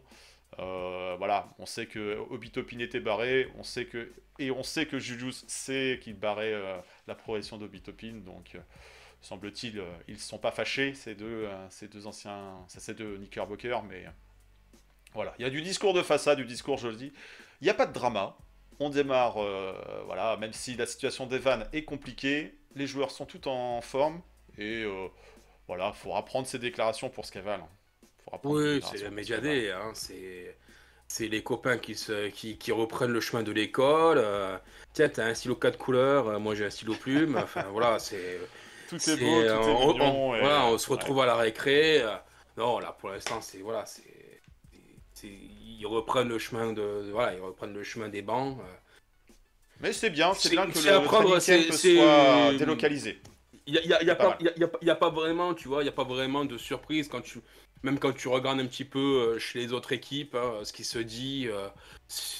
Euh, 0.58 1.14
voilà, 1.18 1.48
on 1.58 1.66
sait 1.66 1.86
que 1.86 2.18
Obi 2.30 2.50
Topin 2.50 2.78
était 2.80 3.00
barré, 3.00 3.48
on 3.56 3.62
sait 3.62 3.84
que 3.84 4.12
et 4.38 4.50
on 4.50 4.62
sait 4.62 4.86
que 4.86 4.98
Julius 4.98 5.44
sait 5.46 6.00
qu'il 6.02 6.14
barrait 6.18 6.52
euh, 6.52 6.78
la 7.06 7.14
progression 7.14 7.58
d'Obi 7.58 7.80
Topin, 7.80 8.14
donc 8.24 8.54
euh, 8.54 8.60
semble-t-il, 9.20 9.78
euh, 9.80 9.84
ils 10.08 10.14
ne 10.14 10.18
sont 10.20 10.38
pas 10.38 10.50
fâchés 10.50 10.94
ces 10.94 11.14
deux, 11.14 11.44
euh, 11.46 11.70
ces 11.70 11.88
deux 11.88 12.06
anciens, 12.06 12.64
ça 12.68 12.80
c'est 12.80 12.94
deux 12.94 13.16
Knickerbocker, 13.16 13.82
mais 13.84 14.06
euh, 14.06 14.10
voilà, 15.14 15.34
il 15.38 15.42
y 15.42 15.44
a 15.46 15.50
du 15.50 15.62
discours 15.62 15.94
de 15.94 16.02
façade, 16.02 16.38
du 16.38 16.44
discours, 16.44 16.78
je 16.78 16.88
le 16.88 16.94
dis, 16.96 17.12
il 17.60 17.64
n'y 17.64 17.70
a 17.70 17.74
pas 17.74 17.86
de 17.86 17.92
drama. 17.92 18.36
On 18.80 18.90
démarre, 18.90 19.42
euh, 19.42 19.72
voilà, 20.06 20.36
même 20.36 20.52
si 20.52 20.76
la 20.76 20.86
situation 20.86 21.26
d'Evan 21.26 21.68
est 21.72 21.84
compliquée, 21.84 22.54
les 22.76 22.86
joueurs 22.86 23.10
sont 23.10 23.26
tout 23.26 23.48
en 23.48 23.80
forme 23.80 24.22
et 24.56 24.84
euh, 24.84 25.08
voilà, 25.66 25.92
faut 25.92 26.14
apprendre 26.14 26.46
ces 26.46 26.58
déclarations 26.60 27.10
pour 27.10 27.26
ce 27.26 27.32
qu'elles 27.32 27.42
valent. 27.44 27.68
Ces 28.30 28.38
Oui, 28.44 28.80
c'est 28.82 28.98
valent. 29.36 29.42
Day, 29.42 29.72
hein, 29.72 29.90
c'est... 29.94 30.56
C'est 31.10 31.28
les 31.28 31.42
copains 31.42 31.78
qui, 31.78 31.94
se, 31.94 32.28
qui, 32.28 32.58
qui 32.58 32.70
reprennent 32.70 33.12
le 33.12 33.20
chemin 33.20 33.42
de 33.42 33.50
l'école. 33.52 34.18
euh, 34.18 34.58
tiens, 34.92 35.08
t'as 35.08 35.24
un 35.26 35.34
stylo 35.34 35.56
4 35.56 35.78
couleurs, 35.78 36.28
euh, 36.28 36.38
moi 36.38 36.54
j'ai 36.54 36.66
un 36.66 36.70
stylo 36.70 36.94
plume. 36.94 37.36
Enfin 37.36 37.62
voilà, 37.72 37.98
c'est. 37.98 38.38
Tout 38.88 38.96
est 38.96 38.98
c'est, 39.00 39.16
beau, 39.16 39.26
tout 39.26 39.46
est 39.46 39.48
euh, 39.48 39.58
on, 39.62 39.92
mignon. 39.92 40.28
on- 40.30 40.34
et- 40.36 40.40
voilà, 40.40 40.66
on 40.66 40.78
se 40.78 40.88
ouais. 40.90 40.96
retrouve 40.96 41.20
à 41.20 41.26
la 41.26 41.36
récré. 41.36 42.02
euh, 42.02 42.14
non, 42.56 42.78
là 42.78 42.96
pour 42.98 43.10
l'instant, 43.10 43.40
c'est. 43.40 43.58
Voilà, 43.58 43.84
c'est. 43.86 44.02
Ils 45.22 45.86
reprennent 45.86 46.28
le 46.28 46.38
chemin 46.38 46.72
de. 46.72 47.04
de- 47.06 47.10
Voilà, 47.12 47.34
ils 47.34 47.40
reprennent 47.40 47.74
le 47.74 47.82
chemin 47.84 48.08
des 48.08 48.22
bancs. 48.22 48.58
euh. 48.60 49.32
Mais 49.80 49.92
c'est 49.92 50.10
bien, 50.10 50.34
c'est 50.34 50.50
bien 50.50 50.66
que 50.66 50.76
c'est 50.76 50.90
le 50.92 51.02
prendre, 51.04 51.38
soit 51.38 52.52
délocalisé. 52.58 53.20
Il 53.66 53.74
n'y 53.74 53.78
a, 53.78 53.82
y 53.84 53.92
a- 53.94 54.02
y 54.02 54.10
a 54.10 54.16
Pas 54.16 54.36
y 54.40 54.48
a- 54.48 54.52
y 54.58 54.64
a 54.64 54.68
pas- 54.68 54.78
y 54.82 54.90
a 54.90 54.94
pas 54.96 55.10
vraiment, 55.10 55.54
tu 55.54 55.68
vois, 55.68 55.82
il 55.82 55.84
n'y 55.84 55.88
a 55.90 55.92
pas 55.92 56.04
vraiment 56.04 56.44
de 56.44 56.56
surprise 56.58 57.08
quand 57.08 57.20
tu. 57.20 57.40
Même 57.84 58.00
quand 58.00 58.12
tu 58.12 58.26
regardes 58.26 58.58
un 58.58 58.66
petit 58.66 58.84
peu 58.84 58.98
euh, 58.98 59.38
chez 59.38 59.60
les 59.60 59.72
autres 59.72 59.92
équipes, 59.92 60.34
hein, 60.34 60.60
ce 60.64 60.72
qui 60.72 60.82
se 60.82 60.98
dit, 60.98 61.46
euh, 61.48 61.68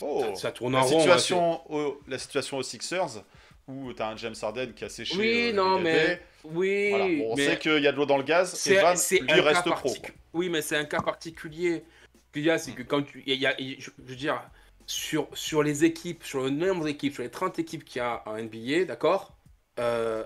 Oh, 0.00 0.24
ça, 0.34 0.34
ça 0.34 0.52
tourne 0.52 0.74
en 0.74 0.78
La 0.78 0.84
rond. 0.84 0.96
hein, 0.96 1.00
situation, 1.00 1.72
au- 1.72 2.00
la 2.08 2.18
situation 2.18 2.56
aux 2.58 2.62
Sixers, 2.64 3.22
où 3.68 3.92
tu 3.92 4.02
as 4.02 4.08
un 4.08 4.16
James 4.16 4.34
Harden 4.40 4.72
qui 4.74 4.84
a 4.84 4.88
séché. 4.88 5.16
Oui, 5.16 5.48
euh, 5.50 5.52
non, 5.52 5.78
mais- 5.78 6.20
Oui, 6.44 6.88
Voilà, 6.90 7.04
bon, 7.06 7.32
on 7.32 7.36
mais 7.36 7.44
sait 7.46 7.58
qu'il 7.58 7.82
y 7.82 7.86
a 7.86 7.92
de 7.92 7.96
l'eau 7.96 8.06
dans 8.06 8.16
le 8.16 8.22
gaz. 8.22 8.54
c'est 8.54 8.74
Evan, 8.74 8.96
lui, 9.20 9.40
reste 9.40 9.64
cas 9.64 9.72
pro. 9.72 9.94
Oui, 10.32 10.48
mais 10.48 10.62
c'est 10.62 10.76
un 10.76 10.84
cas 10.84 11.00
particulier. 11.02 11.84
Qu'il 12.32 12.44
y 12.44 12.50
a, 12.50 12.58
c'est 12.58 12.72
que 12.72 12.82
quand 12.82 13.02
tu. 13.02 13.22
il 13.26 13.34
y 13.38 13.46
a- 13.46 13.54
il 13.60 13.70
y 13.70 13.74
a- 13.74 13.76
je, 13.78 13.90
veux 13.98 14.14
dire, 14.16 14.40
sur, 14.86 15.28
sur 15.34 15.62
les 15.62 15.84
équipes, 15.84 16.24
sur 16.24 16.42
le 16.42 16.50
nombre 16.50 16.84
d'équipes, 16.84 17.12
sur 17.14 17.22
les 17.22 17.30
30 17.30 17.58
équipes 17.58 17.84
qu'il 17.84 17.98
y 17.98 18.02
a 18.02 18.22
en 18.26 18.36
NBA, 18.36 18.84
d'accord 18.84 19.32
euh, 19.78 20.24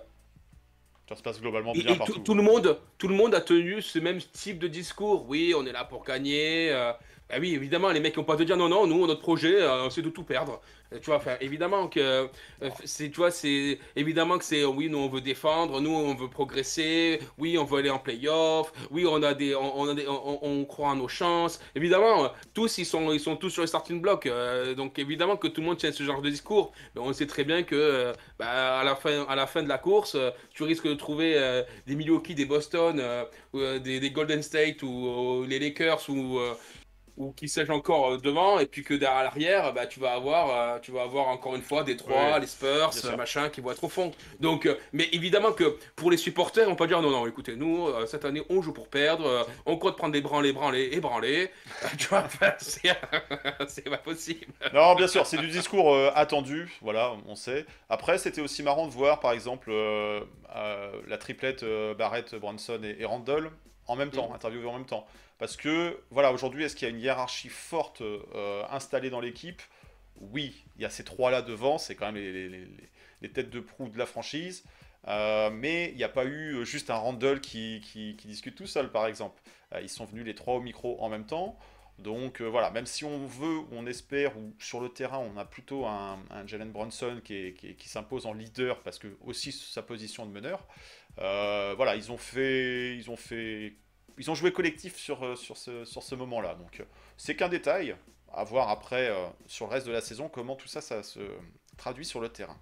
Ça 1.08 1.16
se 1.16 1.22
passe 1.22 1.40
globalement 1.40 1.72
Et, 1.74 1.82
bien 1.82 1.94
et 1.94 1.98
partout. 1.98 2.14
tout, 2.14 2.20
tout 2.20 2.34
le 2.34 2.42
monde, 2.42 2.78
tout 2.98 3.08
le 3.08 3.14
monde 3.14 3.34
a 3.34 3.40
tenu 3.40 3.82
ce 3.82 3.98
même 3.98 4.18
type 4.20 4.58
de 4.58 4.68
discours. 4.68 5.26
Oui, 5.28 5.52
on 5.56 5.66
est 5.66 5.72
là 5.72 5.84
pour 5.84 6.04
gagner. 6.04 6.70
euh, 6.70 6.92
bah 7.32 7.38
oui, 7.40 7.54
évidemment, 7.54 7.90
les 7.90 8.00
mecs 8.00 8.14
vont 8.14 8.24
pas 8.24 8.36
te 8.36 8.42
dire 8.42 8.58
non, 8.58 8.68
non, 8.68 8.86
nous, 8.86 9.06
notre 9.06 9.22
projet, 9.22 9.62
euh, 9.62 9.88
c'est 9.88 10.02
de 10.02 10.10
tout 10.10 10.22
perdre. 10.22 10.60
Euh, 10.92 10.98
Tu 11.00 11.06
vois, 11.06 11.22
évidemment 11.40 11.88
que 11.88 12.00
euh, 12.00 12.26
c'est, 12.84 13.08
tu 13.10 13.16
vois, 13.16 13.30
c'est 13.30 13.78
évidemment 13.96 14.36
que 14.36 14.44
c'est 14.44 14.64
oui, 14.66 14.90
nous 14.90 14.98
on 14.98 15.08
veut 15.08 15.22
défendre, 15.22 15.80
nous 15.80 15.90
on 15.94 16.14
veut 16.14 16.28
progresser, 16.28 17.20
oui, 17.38 17.56
on 17.56 17.64
veut 17.64 17.78
aller 17.78 17.88
en 17.90 17.98
playoff, 17.98 18.70
oui, 18.90 19.06
on 19.08 19.22
a 19.22 19.32
des, 19.32 19.54
on, 19.54 19.88
a 19.88 19.94
des, 19.94 20.06
on, 20.06 20.64
croit 20.66 20.90
en 20.90 20.96
nos 20.96 21.08
chances. 21.08 21.58
Évidemment, 21.74 22.30
tous 22.52 22.76
ils 22.76 22.84
sont, 22.84 23.12
ils 23.12 23.20
sont 23.20 23.36
tous 23.36 23.48
sur 23.48 23.62
le 23.62 23.66
starting 23.66 24.02
block, 24.02 24.26
euh, 24.26 24.74
donc 24.74 24.98
évidemment 24.98 25.38
que 25.38 25.48
tout 25.48 25.62
le 25.62 25.68
monde 25.68 25.78
tient 25.78 25.92
ce 25.92 26.02
genre 26.02 26.20
de 26.20 26.28
discours. 26.28 26.72
Mais 26.94 27.00
on 27.00 27.12
sait 27.14 27.26
très 27.26 27.44
bien 27.44 27.62
que 27.62 28.12
bah, 28.38 28.78
à 28.80 28.84
la 28.84 28.94
fin, 28.94 29.24
à 29.24 29.36
la 29.36 29.46
fin 29.46 29.62
de 29.62 29.68
la 29.68 29.78
course, 29.78 30.18
tu 30.52 30.64
risques 30.64 30.86
de 30.86 30.94
trouver 30.94 31.62
des 31.86 31.94
Milwaukee, 31.94 32.34
des 32.34 32.44
Boston, 32.44 33.02
ou, 33.52 33.60
des, 33.78 34.10
Golden 34.10 34.42
State 34.42 34.82
ou 34.82 35.42
euh, 35.42 35.46
les 35.46 35.58
Lakers 35.58 36.08
ou, 36.08 36.38
ou 37.16 37.32
qui 37.32 37.48
siègent 37.48 37.70
encore 37.70 38.12
euh, 38.12 38.18
devant, 38.18 38.58
et 38.58 38.66
puis 38.66 38.82
que 38.82 38.94
derrière 38.94 39.22
l'arrière, 39.22 39.72
bah, 39.72 39.86
tu 39.86 40.00
vas 40.00 40.12
avoir, 40.12 40.50
euh, 40.50 40.78
tu 40.80 40.92
vas 40.92 41.02
avoir 41.02 41.28
encore 41.28 41.54
une 41.54 41.62
fois 41.62 41.84
des 41.84 41.96
trois, 41.96 42.32
Ouais, 42.32 42.40
les 42.40 42.46
Spurs, 42.46 42.90
machin, 43.16 43.48
qui 43.48 43.60
vont 43.60 43.72
être 43.72 43.84
au 43.84 43.88
fond. 43.88 44.12
Donc, 44.40 44.66
euh, 44.66 44.78
mais 44.92 45.08
évidemment 45.12 45.52
que 45.52 45.76
pour 45.96 46.10
les 46.10 46.16
supporters, 46.16 46.68
on 46.68 46.74
peut 46.74 46.86
dire 46.86 47.02
non, 47.02 47.10
non, 47.10 47.26
écoutez, 47.26 47.56
nous 47.56 47.86
euh, 47.86 48.06
cette 48.06 48.24
année, 48.24 48.42
on 48.48 48.62
joue 48.62 48.72
pour 48.72 48.88
perdre, 48.88 49.46
on 49.66 49.76
compte 49.76 49.96
prendre 49.96 50.12
des 50.12 50.20
branlés, 50.20 50.52
branlés 50.52 50.90
et 50.92 51.00
branlés. 51.00 51.50
tu 51.98 52.08
vois, 52.08 52.24
c'est 52.58 53.88
pas 53.88 53.98
possible. 53.98 54.46
Non, 54.72 54.94
bien 54.94 55.06
sûr, 55.06 55.26
c'est 55.26 55.38
du 55.38 55.48
discours 55.48 55.96
attendu, 56.14 56.70
voilà, 56.80 57.12
on 57.26 57.34
sait. 57.34 57.66
Après, 57.88 58.18
c'était 58.18 58.40
aussi 58.40 58.62
marrant 58.62 58.86
de 58.86 58.92
voir, 58.92 59.20
par 59.20 59.32
exemple, 59.32 59.72
la 59.72 61.18
triplette 61.18 61.64
Barrett, 61.96 62.34
Bronson 62.36 62.80
et, 62.82 62.96
et 63.00 63.04
Randall 63.04 63.50
en 63.86 63.96
même 63.96 64.10
temps, 64.10 64.28
Mhm. 64.28 64.34
interviewés 64.34 64.66
en 64.68 64.74
même 64.74 64.86
temps. 64.86 65.06
Parce 65.38 65.56
que, 65.56 66.00
voilà, 66.10 66.32
aujourd'hui, 66.32 66.64
est-ce 66.64 66.76
qu'il 66.76 66.86
y 66.88 66.90
a 66.90 66.94
une 66.94 67.00
hiérarchie 67.00 67.48
forte 67.48 68.00
euh, 68.02 68.62
installée 68.70 69.10
dans 69.10 69.20
l'équipe? 69.20 69.60
Oui, 70.20 70.64
il 70.76 70.82
y 70.82 70.84
a 70.84 70.90
ces 70.90 71.04
trois-là 71.04 71.42
devant, 71.42 71.78
c'est 71.78 71.94
quand 71.96 72.06
même 72.06 72.16
les, 72.16 72.32
les- 72.32 72.48
les- 72.48 72.68
les 73.22 73.30
têtes 73.30 73.50
de 73.50 73.60
proue 73.60 73.88
de 73.88 73.98
la 73.98 74.06
franchise. 74.06 74.64
Euh, 75.08 75.50
mais 75.50 75.90
il 75.90 75.96
n'y 75.96 76.04
a 76.04 76.08
pas 76.08 76.24
eu 76.24 76.54
euh, 76.58 76.64
juste 76.64 76.90
un 76.90 76.94
Randall 76.94 77.40
qui, 77.40 77.80
qui- 77.80 78.14
qui 78.16 78.28
discute 78.28 78.54
tout 78.54 78.68
seul, 78.68 78.90
par 78.92 79.06
exemple. 79.06 79.40
Euh, 79.74 79.80
ils 79.80 79.88
sont 79.88 80.04
venus 80.04 80.24
les 80.24 80.34
trois 80.34 80.54
au 80.54 80.60
micro 80.60 81.00
en 81.02 81.08
même 81.08 81.26
temps. 81.26 81.58
Donc 81.98 82.40
voilà, 82.40 82.70
même 82.70 82.86
si 82.86 83.04
on 83.04 83.26
veut, 83.26 83.58
ou 83.58 83.68
on 83.72 83.86
espère, 83.86 84.36
ou 84.38 84.54
sur 84.58 84.80
le 84.80 84.88
terrain, 84.88 85.18
on 85.18 85.36
a 85.36 85.44
plutôt 85.44 85.86
un, 85.86 86.18
un 86.30 86.46
Jalen 86.46 86.70
Brunson 86.72 87.20
qui, 87.22 87.34
est- 87.34 87.52
qui 87.54 87.68
est- 87.70 87.74
qui 87.74 87.88
s'impose 87.88 88.26
en 88.26 88.32
leader 88.32 88.80
parce 88.82 88.98
que 88.98 89.08
aussi 89.22 89.52
sa 89.52 89.82
position 89.82 90.24
de 90.26 90.30
meneur. 90.32 90.66
Euh, 91.18 91.74
voilà, 91.76 91.96
ils 91.96 92.10
ont 92.10 92.16
fait, 92.16 92.96
ils 92.96 93.10
ont 93.10 93.16
fait, 93.16 93.74
ils 94.18 94.30
ont 94.30 94.34
joué 94.34 94.52
collectif 94.52 94.96
sur, 94.96 95.24
euh, 95.24 95.36
sur 95.36 95.56
ce, 95.56 95.84
sur 95.84 96.02
ce 96.02 96.14
moment-là. 96.14 96.54
Donc 96.54 96.82
c'est 97.16 97.36
qu'un 97.36 97.48
détail. 97.48 97.96
À 98.34 98.44
voir 98.44 98.70
après 98.70 99.10
euh, 99.10 99.26
sur 99.46 99.66
le 99.66 99.72
reste 99.72 99.86
de 99.86 99.92
la 99.92 100.00
saison 100.00 100.30
comment 100.30 100.56
tout 100.56 100.66
ça, 100.66 100.80
ça 100.80 101.02
se 101.02 101.20
traduit 101.76 102.06
sur 102.06 102.18
le 102.18 102.30
terrain. 102.30 102.58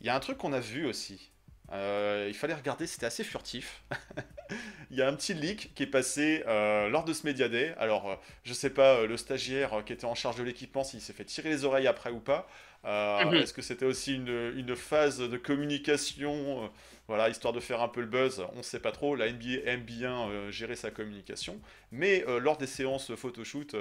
Il 0.00 0.06
y 0.06 0.10
a 0.10 0.16
un 0.16 0.20
truc 0.20 0.38
qu'on 0.38 0.52
a 0.52 0.58
vu 0.58 0.84
aussi. 0.86 1.30
Euh, 1.72 2.26
il 2.28 2.34
fallait 2.34 2.54
regarder, 2.54 2.86
c'était 2.86 3.06
assez 3.06 3.24
furtif. 3.24 3.82
il 4.90 4.96
y 4.96 5.02
a 5.02 5.08
un 5.08 5.14
petit 5.14 5.34
leak 5.34 5.72
qui 5.74 5.82
est 5.82 5.88
passé 5.88 6.42
euh, 6.46 6.88
lors 6.88 7.04
de 7.04 7.12
ce 7.12 7.26
Media 7.26 7.48
Day. 7.48 7.74
Alors, 7.78 8.10
euh, 8.10 8.16
je 8.44 8.54
sais 8.54 8.70
pas, 8.70 8.96
euh, 8.96 9.06
le 9.06 9.16
stagiaire 9.16 9.82
qui 9.84 9.92
était 9.92 10.06
en 10.06 10.14
charge 10.14 10.36
de 10.36 10.42
l'équipement, 10.42 10.84
s'il 10.84 11.00
s'est 11.00 11.12
fait 11.12 11.24
tirer 11.24 11.50
les 11.50 11.64
oreilles 11.64 11.86
après 11.86 12.10
ou 12.10 12.20
pas. 12.20 12.48
Mhm. 12.84 13.34
Est-ce 13.34 13.52
que 13.52 13.60
c'était 13.60 13.84
aussi 13.84 14.14
une, 14.14 14.52
une 14.56 14.74
phase 14.74 15.18
de 15.18 15.36
communication, 15.36 16.70
voilà, 17.06 17.28
histoire 17.28 17.52
de 17.52 17.60
faire 17.60 17.82
un 17.82 17.88
peu 17.88 18.00
le 18.00 18.06
buzz? 18.06 18.42
On 18.54 18.58
ne 18.58 18.62
sait 18.62 18.80
pas 18.80 18.92
trop. 18.92 19.14
La 19.14 19.30
NBA 19.30 19.64
aime 19.66 19.82
bien 19.82 20.30
gérer 20.50 20.76
sa 20.76 20.90
communication. 20.90 21.60
Mais 21.90 22.24
lors 22.40 22.56
des 22.56 22.68
séances 22.68 23.14
photoshoot, 23.14 23.74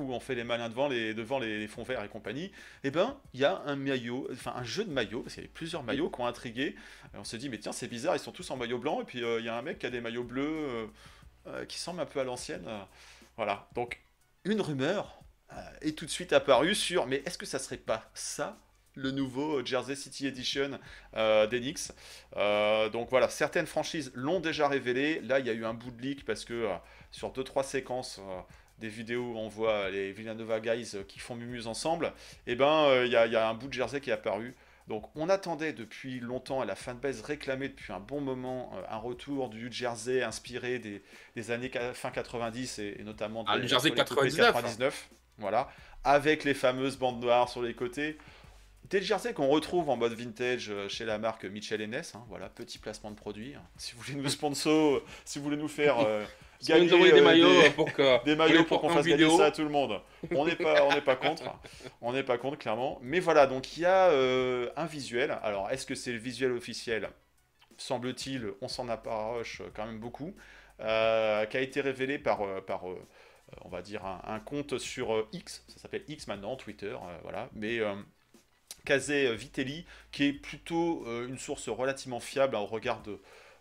où 0.00 0.12
on 0.12 0.20
fait 0.20 0.34
les 0.34 0.44
malins 0.44 0.68
devant 0.68 0.88
les, 0.88 1.14
devant 1.14 1.38
les, 1.38 1.58
les 1.58 1.68
fonds 1.68 1.82
verts 1.82 2.02
et 2.04 2.08
compagnie, 2.08 2.52
eh 2.84 2.90
ben, 2.90 3.16
il 3.34 3.40
y 3.40 3.44
a 3.44 3.62
un 3.66 3.76
maillot, 3.76 4.28
enfin 4.32 4.52
un 4.56 4.64
jeu 4.64 4.84
de 4.84 4.90
maillots, 4.92 5.22
parce 5.22 5.34
qu'il 5.34 5.42
y 5.42 5.46
avait 5.46 5.52
plusieurs 5.52 5.82
maillots 5.82 6.10
qui 6.10 6.20
ont 6.20 6.26
intrigué. 6.26 6.74
Et 7.14 7.18
on 7.18 7.24
se 7.24 7.36
dit, 7.36 7.48
mais 7.48 7.58
tiens, 7.58 7.72
c'est 7.72 7.88
bizarre, 7.88 8.16
ils 8.16 8.20
sont 8.20 8.32
tous 8.32 8.50
en 8.50 8.56
maillot 8.56 8.78
blanc, 8.78 9.00
et 9.02 9.04
puis 9.04 9.22
euh, 9.24 9.40
il 9.40 9.46
y 9.46 9.48
a 9.48 9.56
un 9.56 9.62
mec 9.62 9.78
qui 9.78 9.86
a 9.86 9.90
des 9.90 10.00
maillots 10.00 10.24
bleus 10.24 10.42
euh, 10.46 10.86
euh, 11.46 11.64
qui 11.64 11.78
semble 11.78 12.00
un 12.00 12.06
peu 12.06 12.20
à 12.20 12.24
l'ancienne. 12.24 12.66
voilà. 13.36 13.68
Donc, 13.74 14.00
une 14.44 14.60
rumeur 14.60 15.20
est 15.82 15.96
tout 15.98 16.06
de 16.06 16.10
suite 16.10 16.32
apparue 16.32 16.74
sur, 16.74 17.06
mais 17.06 17.22
est-ce 17.26 17.38
que 17.38 17.46
ça 17.46 17.58
serait 17.58 17.76
pas 17.76 18.08
ça 18.14 18.58
le 18.94 19.10
nouveau 19.12 19.64
Jersey 19.64 19.94
City 19.96 20.26
Edition 20.26 20.78
euh, 21.16 21.46
d'Enix? 21.46 21.92
Euh, 22.36 22.88
Donc 22.90 23.10
voilà, 23.10 23.28
certaines 23.28 23.66
franchises 23.66 24.12
l'ont 24.14 24.40
déjà 24.40 24.68
révélé. 24.68 25.20
Là, 25.20 25.38
il 25.40 25.46
y 25.46 25.50
a 25.50 25.52
eu 25.52 25.64
un 25.64 25.74
bout 25.74 25.90
de 25.90 26.00
leak 26.02 26.24
parce 26.24 26.44
que 26.44 26.54
euh, 26.54 26.74
sur 27.10 27.32
2-3 27.32 27.64
séquences 27.64 28.20
des 28.80 28.88
vidéos 28.88 29.32
où 29.34 29.36
on 29.38 29.48
voit 29.48 29.90
les 29.90 30.12
Villanova 30.12 30.58
Guys 30.60 30.92
euh, 30.94 31.04
qui 31.04 31.18
font 31.20 31.34
mumuse 31.36 31.66
ensemble, 31.66 32.12
et 32.46 32.56
ben 32.56 32.84
euh, 32.86 33.06
il 33.06 33.12
y, 33.12 33.16
a- 33.16 33.26
il 33.26 33.32
y 33.32 33.36
a 33.36 33.48
un 33.48 33.54
bout 33.54 33.68
de 33.68 33.72
Jersey 33.72 34.00
qui 34.00 34.10
est 34.10 34.14
apparu. 34.14 34.54
Donc 34.88 35.04
on 35.14 35.28
attendait 35.28 35.72
depuis 35.72 36.18
longtemps, 36.18 36.64
et 36.64 36.66
la 36.66 36.74
fanbase 36.74 37.20
réclamait 37.20 37.68
depuis 37.68 37.92
un 37.92 38.00
bon 38.00 38.20
moment 38.20 38.72
euh, 38.76 38.82
un 38.90 38.96
retour 38.96 39.48
du 39.48 39.70
Jersey 39.70 40.22
inspiré 40.24 40.78
des, 40.80 41.02
des 41.36 41.50
années 41.52 41.70
fin 41.94 42.10
90 42.10 42.78
et, 42.80 42.96
et 42.98 43.04
notamment 43.04 43.44
de 43.44 43.48
Ah, 43.50 43.56
le 43.56 43.62
Jersey 43.68 43.88
sur 43.90 43.94
les 43.94 44.02
coupés 44.04 44.14
99, 44.30 44.52
99, 44.54 45.08
voilà, 45.38 45.68
avec 46.02 46.42
les 46.44 46.54
fameuses 46.54 46.96
bandes 46.96 47.20
noires 47.20 47.48
sur 47.48 47.62
les 47.62 47.74
côtés. 47.74 48.18
Des 48.88 49.00
jerseys 49.00 49.32
qu'on 49.34 49.46
retrouve 49.46 49.88
en 49.88 49.96
mode 49.96 50.14
vintage 50.14 50.68
euh, 50.70 50.88
chez 50.88 51.04
la 51.04 51.18
marque 51.18 51.44
Mitchell 51.44 51.80
Ness, 51.88 52.16
hein, 52.16 52.24
voilà, 52.28 52.48
petit 52.48 52.78
placement 52.78 53.12
de 53.12 53.16
produit. 53.16 53.54
hein. 53.54 53.62
Si 53.76 53.94
vous 53.94 54.00
voulez 54.00 54.16
nous 54.16 54.28
sponsor, 54.28 55.00
si 55.24 55.38
vous 55.38 55.44
voulez 55.44 55.56
nous 55.56 55.68
faire 55.68 55.98
euh, 56.04 56.24
Nous 56.68 56.88
gagner 56.88 57.12
des 57.12 57.20
euh, 57.20 57.22
maillots 57.22 57.48
des- 57.62 57.70
pour 57.70 57.92
que 57.92 58.02
des 58.24 58.36
pour 58.36 58.36
maillots 58.36 58.58
les 58.58 58.64
pour 58.64 58.80
qu'on 58.80 58.88
fasse 58.90 59.06
gagner 59.06 59.16
vidéo. 59.24 59.30
ça 59.30 59.46
à 59.46 59.50
tout 59.50 59.62
le 59.62 59.68
monde. 59.70 60.00
On 60.32 60.44
n'est 60.46 60.56
pas, 60.56 60.84
on 60.84 60.92
n'est 60.92 61.00
pas 61.02 61.16
contre. 61.16 61.44
On 62.02 62.12
n'est 62.12 62.22
pas 62.22 62.38
contre, 62.38 62.58
clairement. 62.58 62.98
Mais 63.02 63.20
voilà, 63.20 63.46
donc 63.46 63.76
il 63.76 63.80
y 63.82 63.86
a 63.86 64.10
euh, 64.10 64.70
un 64.76 64.86
visuel. 64.86 65.38
Alors, 65.42 65.70
est-ce 65.70 65.86
que 65.86 65.94
c'est 65.94 66.12
le 66.12 66.18
visuel 66.18 66.52
officiel? 66.52 67.10
Semble-t-il, 67.78 68.52
on 68.60 68.68
s'en 68.68 68.88
approche 68.88 69.62
quand 69.74 69.86
même 69.86 69.98
beaucoup. 70.00 70.34
euh, 70.80 71.44
qui 71.46 71.56
a 71.58 71.60
été 71.60 71.80
révélé 71.82 72.18
par, 72.18 72.42
euh, 72.42 72.60
par 72.62 72.88
euh, 72.90 72.98
on 73.62 73.68
va 73.68 73.82
dire, 73.82 74.04
un, 74.06 74.20
un 74.26 74.40
compte 74.40 74.78
sur 74.78 75.14
euh, 75.14 75.28
X. 75.32 75.64
Ça 75.68 75.78
s'appelle 75.80 76.04
X 76.08 76.26
maintenant, 76.28 76.56
Twitter. 76.56 76.88
euh, 76.94 77.18
voilà. 77.22 77.48
Mais. 77.54 77.78
euh, 77.80 77.94
Kazé 78.84 79.34
Vitelli, 79.36 79.84
qui 80.10 80.24
est 80.24 80.32
plutôt 80.32 81.04
euh, 81.06 81.28
une 81.28 81.38
source 81.38 81.68
relativement 81.68 82.20
fiable 82.20 82.56
hein, 82.56 82.60
au 82.60 82.66
regard 82.66 83.02
de, 83.02 83.12
euh, 83.12 83.16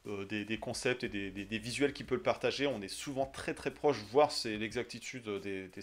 des, 0.05 0.45
des 0.45 0.57
concepts 0.57 1.03
et 1.03 1.09
des, 1.09 1.57
visuels 1.59 1.93
qu'il 1.93 2.05
peut 2.05 2.15
le 2.15 2.21
partager. 2.21 2.67
On 2.67 2.81
est 2.81 2.88
souvent 2.88 3.25
très 3.25 3.53
très 3.53 3.71
proche, 3.71 3.97
voire 4.12 4.31
c'est 4.31 4.57
l'exactitude 4.57 5.27
des, 5.41 5.67
des 5.67 5.81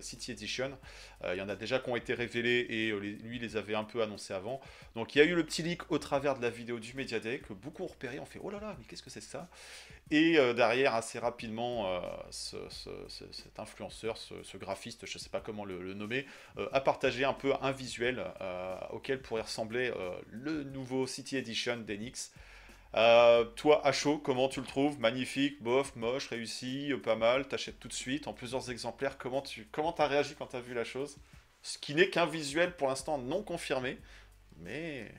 City 0.00 0.32
Edition. 0.32 0.76
Euh, 1.24 1.34
il 1.34 1.38
y 1.38 1.40
en 1.40 1.48
a 1.48 1.56
déjà 1.56 1.78
qui 1.78 1.90
ont 1.90 1.96
été 1.96 2.14
révélés 2.14 2.66
et 2.68 2.90
euh, 2.90 2.98
lui 2.98 3.38
les 3.38 3.56
avait 3.56 3.74
un 3.74 3.84
peu 3.84 4.02
annoncés 4.02 4.34
avant. 4.34 4.60
Donc 4.94 5.14
il 5.14 5.18
y 5.18 5.20
a 5.20 5.24
eu 5.24 5.34
le 5.34 5.44
petit 5.44 5.62
leak 5.62 5.90
au 5.90 5.98
travers 5.98 6.36
de 6.36 6.42
la 6.42 6.50
vidéo 6.50 6.78
du 6.78 6.94
Media 6.94 7.20
Day 7.20 7.38
que 7.38 7.52
beaucoup 7.52 7.84
ont 7.84 7.88
repéré. 7.88 8.18
On 8.20 8.26
fait 8.26 8.40
oh 8.42 8.50
là 8.50 8.60
là, 8.60 8.76
mais 8.78 8.84
qu'est-ce 8.84 9.02
que 9.02 9.10
c'est 9.10 9.20
ça? 9.20 9.48
Et 10.10 10.38
euh, 10.38 10.54
derrière, 10.54 10.94
assez 10.94 11.18
rapidement, 11.18 11.88
euh, 11.88 12.00
ce- 12.30 12.68
ce- 12.70 13.08
ce- 13.08 13.32
cet 13.32 13.58
influenceur, 13.58 14.16
ce, 14.16 14.56
graphiste, 14.56 15.04
je 15.04 15.18
ne 15.18 15.20
sais 15.20 15.28
pas 15.30 15.40
comment 15.40 15.64
le, 15.64 15.82
le 15.82 15.94
nommer, 15.94 16.26
euh, 16.58 16.68
a 16.72 16.80
partagé 16.80 17.24
un 17.24 17.32
peu 17.32 17.54
un 17.60 17.72
visuel 17.72 18.24
euh, 18.40 18.76
auquel 18.90 19.20
pourrait 19.20 19.42
ressembler 19.42 19.92
euh, 19.96 20.10
le 20.30 20.62
nouveau 20.64 21.06
City 21.06 21.36
Edition 21.36 21.78
d'Enix. 21.78 22.32
Euh, 22.94 23.44
toi, 23.44 23.86
à 23.86 23.92
chaud, 23.92 24.18
comment 24.18 24.48
tu 24.48 24.60
le 24.60 24.66
trouves? 24.66 24.98
Magnifique, 25.00 25.62
bof, 25.62 25.94
moche, 25.96 26.28
réussi, 26.28 26.92
euh, 26.92 26.98
pas 27.00 27.16
mal, 27.16 27.46
t'achètes 27.48 27.78
tout 27.78 27.88
de 27.88 27.92
suite 27.92 28.26
en 28.26 28.32
plusieurs 28.32 28.70
exemplaires. 28.70 29.18
Comment 29.18 29.42
tu 29.42 29.68
comment 29.70 29.94
as 29.96 30.06
réagi 30.06 30.34
quand 30.36 30.46
tu 30.48 30.56
as 30.56 30.60
vu 30.60 30.72
la 30.74 30.84
chose? 30.84 31.18
Ce 31.62 31.78
qui 31.78 31.94
n'est 31.94 32.08
qu'un 32.10 32.26
visuel 32.26 32.76
pour 32.76 32.88
l'instant 32.88 33.18
non 33.18 33.42
confirmé, 33.42 33.98
mais 34.58 35.12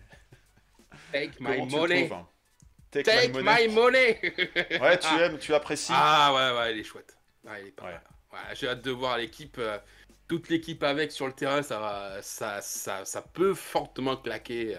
Take 1.11 1.39
my 1.39 1.61
money. 1.61 2.07
trouves? 2.07 2.25
Take, 2.91 3.05
Take 3.05 3.27
my 3.33 3.43
money. 3.43 3.43
my 3.43 3.67
money. 3.67 4.19
Ouais, 4.79 4.97
tu 4.99 5.17
aimes, 5.19 5.37
tu 5.39 5.53
apprécies. 5.53 5.93
Ah 5.93 6.33
ouais, 6.33 6.57
ouais, 6.59 6.73
il 6.73 6.79
est 6.79 6.83
chouette. 6.83 7.17
Ouais, 7.43 7.61
il 7.63 7.67
est 7.67 7.71
pas 7.71 7.85
Ouais. 7.85 7.91
mal. 7.91 8.01
Ouais, 8.31 8.55
J'ai 8.55 8.67
hâte 8.67 8.81
de 8.81 8.91
voir 8.91 9.17
l'équipe, 9.17 9.57
euh, 9.57 9.79
toute 10.27 10.49
l'équipe 10.49 10.83
avec 10.83 11.11
sur 11.11 11.27
le 11.27 11.33
terrain, 11.33 11.61
ça, 11.63 11.79
va, 11.79 12.21
ça, 12.21 12.61
ça, 12.61 13.05
ça 13.05 13.21
peut 13.21 13.53
fortement 13.53 14.17
claquer. 14.17 14.77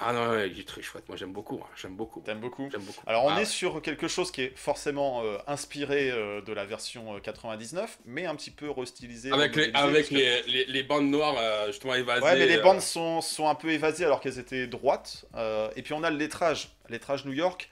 Ah 0.00 0.12
non, 0.12 0.30
ouais, 0.30 0.48
il 0.50 0.58
est 0.60 0.66
très 0.66 0.82
chouette. 0.82 1.04
Moi, 1.08 1.16
j'aime 1.16 1.32
beaucoup. 1.32 1.60
hein, 1.62 1.68
J'aime 1.76 1.96
beaucoup. 1.96 2.20
T'aimes 2.20 2.40
beaucoup 2.40 2.68
J'aime 2.70 2.82
beaucoup. 2.82 3.00
Alors 3.06 3.24
on 3.24 3.30
Ah 3.30 3.36
est 3.36 3.38
ouais. 3.40 3.44
sur 3.44 3.80
quelque 3.82 4.08
chose 4.08 4.30
qui 4.30 4.42
est 4.42 4.52
forcément 4.56 5.22
euh, 5.24 5.38
inspiré 5.46 6.10
euh, 6.10 6.40
de 6.42 6.52
la 6.52 6.64
version 6.64 7.16
euh, 7.16 7.20
99, 7.20 7.98
mais 8.04 8.26
un 8.26 8.34
petit 8.34 8.50
peu 8.50 8.70
restylisé. 8.70 9.32
Avec, 9.32 9.56
les, 9.56 9.70
avec 9.74 10.08
que- 10.08 10.70
les, 10.70 10.82
bandes 10.82 11.08
noires, 11.10 11.36
euh, 11.38 11.66
justement, 11.68 11.94
évasées. 11.94 12.24
Ouais, 12.24 12.38
mais 12.38 12.46
les 12.46 12.58
bandes 12.58 12.80
sont, 12.80 13.20
sont 13.20 13.48
un 13.48 13.54
peu 13.54 13.70
évasées 13.70 14.04
alors 14.04 14.20
qu'elles 14.20 14.38
étaient 14.38 14.66
droites. 14.66 15.24
Et 15.76 15.82
puis 15.82 15.92
on 15.92 16.02
a 16.02 16.10
le 16.10 16.16
lettrage, 16.16 16.70
lettrage 16.88 17.24
New 17.24 17.32
York. 17.32 17.70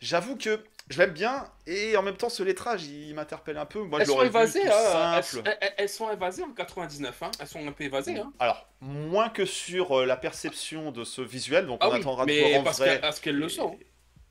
J'avoue 0.00 0.36
que 0.36 0.58
je 0.92 0.98
l'aime 0.98 1.10
bien 1.12 1.46
et 1.66 1.96
en 1.96 2.02
même 2.02 2.16
temps 2.16 2.28
ce 2.28 2.42
lettrage 2.42 2.84
il 2.84 3.14
m'interpelle 3.14 3.56
un 3.58 3.66
peu. 3.66 3.80
Moi 3.82 4.00
elles 4.00 4.06
je 4.06 4.12
sont 4.12 4.22
évasées, 4.22 4.66
hein, 4.68 5.20
elles, 5.34 5.56
elles- 5.60 5.74
elles 5.78 5.88
sont 5.88 6.10
évasées 6.10 6.42
en 6.44 6.52
99. 6.52 7.22
Hein. 7.22 7.30
Elles 7.40 7.46
sont 7.48 7.66
un 7.66 7.72
peu 7.72 7.84
évasées. 7.84 8.18
Hein. 8.18 8.32
Alors 8.38 8.68
moins 8.80 9.28
que 9.28 9.44
sur 9.44 9.98
euh, 10.00 10.06
la 10.06 10.16
perception 10.16 10.92
de 10.92 11.04
ce 11.04 11.20
visuel, 11.22 11.66
donc 11.66 11.78
Ah 11.82 11.88
on 11.88 11.92
oui, 11.94 12.00
attendra 12.00 12.26
de 12.26 12.32
voir 12.32 12.60
en 12.60 12.62
parce 12.64 12.78
vrai. 12.78 13.00
parce 13.00 13.18
qu'elles 13.20 13.38
le 13.38 13.48
sont. 13.48 13.76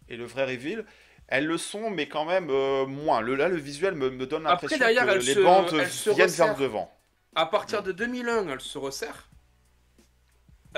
Et, 0.08 0.13
et 0.13 0.17
le 0.17 0.26
vrai 0.26 0.45
reveal. 0.45 0.86
Elles 1.28 1.45
le 1.45 1.58
sont, 1.58 1.89
mais 1.89 2.10
quand 2.10 2.26
même 2.26 2.50
euh, 2.50 2.86
moins. 2.86 3.21
Le, 3.21 3.36
là, 3.36 3.47
le 3.47 3.56
visuel 3.56 3.93
me, 3.95 4.10
me 4.10 4.26
donne 4.28 4.43
l'impression 4.43 4.78
que 4.78 4.84
elles 4.84 5.19
les 5.19 5.34
se- 5.34 5.39
bandes 5.39 5.67
elles 5.71 5.86
viennent 5.88 6.24
resserrent. 6.28 6.45
vers 6.47 6.58
le 6.58 6.62
devant. 6.63 6.93
À 7.36 7.45
partir 7.45 7.82
de 7.84 7.93
2001, 7.93 8.50
elle 8.50 8.60
se 8.60 8.78
resserre. 8.78 9.30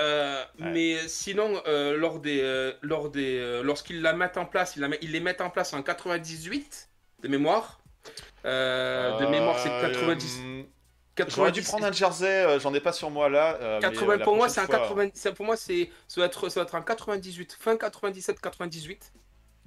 Euh, 0.00 0.42
Mais 0.58 0.96
sinon, 1.08 1.62
euh, 1.66 1.96
lors 1.96 2.18
des, 2.18 2.40
euh, 2.42 2.72
lors 2.82 3.10
des, 3.10 3.62
lorsqu'ils 3.62 4.02
la 4.02 4.12
mettent 4.12 4.36
en 4.36 4.44
place, 4.46 4.74
ils, 4.76 4.80
la 4.80 4.88
met- 4.88 4.98
ils 5.02 5.12
les 5.12 5.20
mettent 5.20 5.40
en 5.40 5.50
place 5.50 5.72
en 5.72 5.82
98 5.82 6.88
de 7.22 7.28
mémoire. 7.28 7.80
De 8.44 9.26
mémoire, 9.26 9.58
c'est 9.58 9.68
90. 9.68 10.40
Euh, 10.42 10.62
90 11.16 11.36
J'aurais 11.36 11.52
dû 11.52 11.62
prendre 11.62 11.86
un 11.86 11.92
jersey, 11.92 12.58
j'en 12.58 12.74
ai 12.74 12.80
pas 12.80 12.92
sur 12.92 13.08
moi 13.08 13.28
là. 13.28 13.56
euh, 13.60 13.78
mais, 13.80 13.88
80 13.88 14.12
euh, 14.14 14.16
la 14.18 14.24
pour 14.24 14.34
moi, 14.36 14.48
c'est 14.48 14.62
prochaine 14.62 14.74
un 14.82 14.86
fois- 14.86 14.96
80. 14.96 15.10
c'est- 15.14 15.32
Pour 15.32 15.46
moi, 15.46 15.56
c'est 15.56 15.90
ça 16.08 16.16
doit 16.20 16.26
être, 16.26 16.48
ça 16.48 16.54
doit 16.60 16.64
être 16.64 16.74
en 16.74 16.82
98, 16.82 17.56
fin 17.60 17.76
97, 17.76 18.40
98 18.40 19.12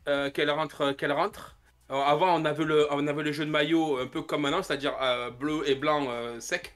euh, 0.09 0.29
qu'elle 0.29 0.51
rentre, 0.51 0.91
qu'elle 0.91 1.13
rentre. 1.13 1.55
Alors, 1.89 2.05
avant, 2.05 2.35
on 2.35 2.43
avait, 2.43 2.65
le, 2.65 2.85
on 2.91 3.07
avait 3.07 3.23
le 3.23 3.31
jeu 3.31 3.45
de 3.45 3.49
maillot 3.49 3.97
un 3.97 4.07
peu 4.07 4.21
comme 4.21 4.41
maintenant, 4.41 4.61
c'est-à-dire 4.61 4.93
bleu 5.39 5.63
et 5.69 5.75
blanc 5.75 6.09
sec. 6.41 6.75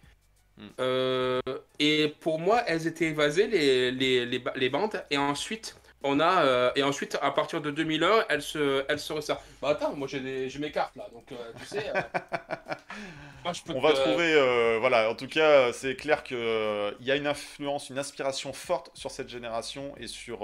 Euh, 0.79 1.39
et 1.79 2.13
pour 2.19 2.39
moi, 2.39 2.63
elles 2.67 2.87
étaient 2.87 3.05
évasées, 3.07 3.47
les, 3.47 3.91
les, 3.91 4.25
les, 4.25 4.39
ba- 4.39 4.53
les 4.55 4.69
bandes. 4.69 5.03
Et 5.09 5.17
ensuite, 5.17 5.75
on 6.03 6.19
a, 6.19 6.43
euh, 6.43 6.71
et 6.75 6.83
ensuite, 6.83 7.17
à 7.21 7.31
partir 7.31 7.61
de 7.61 7.71
2001, 7.71 8.25
elles 8.29 8.41
se, 8.41 8.83
elles 8.89 8.99
se 8.99 9.13
resserrent. 9.13 9.41
Bah 9.61 9.69
attends, 9.69 9.93
moi 9.95 10.07
j'ai 10.07 10.19
mes 10.59 10.71
cartes 10.71 10.95
là, 10.95 11.07
donc 11.13 11.31
euh, 11.31 11.35
tu 11.59 11.65
sais. 11.65 11.85
moi, 13.43 13.53
je 13.53 13.61
peux 13.61 13.73
On 13.73 13.81
va 13.81 13.93
trouver, 13.93 14.77
voilà, 14.79 15.09
en 15.09 15.15
tout 15.15 15.27
cas, 15.27 15.71
c'est 15.73 15.95
clair 15.95 16.23
qu'il 16.23 16.37
y 17.01 17.11
a 17.11 17.15
une 17.15 17.27
influence, 17.27 17.89
une 17.89 17.99
inspiration 17.99 18.53
forte 18.53 18.91
sur 18.95 19.11
cette 19.11 19.29
génération 19.29 19.93
et 19.97 20.07
sur, 20.07 20.39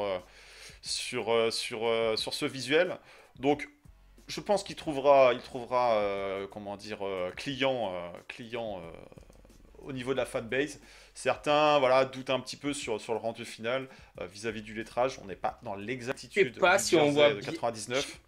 sur, 0.82 1.52
sur, 1.52 2.18
sur 2.18 2.34
ce 2.34 2.46
visuel. 2.46 2.98
Donc, 3.40 3.68
je 4.28 4.42
pense 4.42 4.64
qu'il 4.64 4.76
trouvera, 4.76 5.34
il 5.34 5.42
trouvera 5.42 6.02
comment 6.52 6.76
dire, 6.78 7.00
client, 7.36 7.94
client 8.28 8.82
au 9.88 9.94
niveau 9.94 10.12
de 10.14 10.18
la 10.18 10.26
fanbase. 10.26 10.80
Certains 11.14 11.80
voilà, 11.80 12.06
doutent 12.06 12.30
un 12.30 12.40
petit 12.40 12.58
peu 12.58 12.74
sur, 12.74 13.02
sur 13.02 13.14
le 13.14 13.20
rendu 13.20 13.46
final 13.46 13.88
euh, 14.22 14.28
vis-à-vis 14.28 14.62
du 14.62 14.74
lettrage. 14.74 15.20
On 15.24 15.26
n'est 15.26 15.36
pas 15.36 15.60
dans 15.64 15.76
l'exactitude 15.76 16.60
pas 16.60 16.78
si 16.78 16.96
on 16.96 17.12
voit 17.12 17.30
de 17.30 17.40
bien- 17.40 17.52
99. 17.52 18.20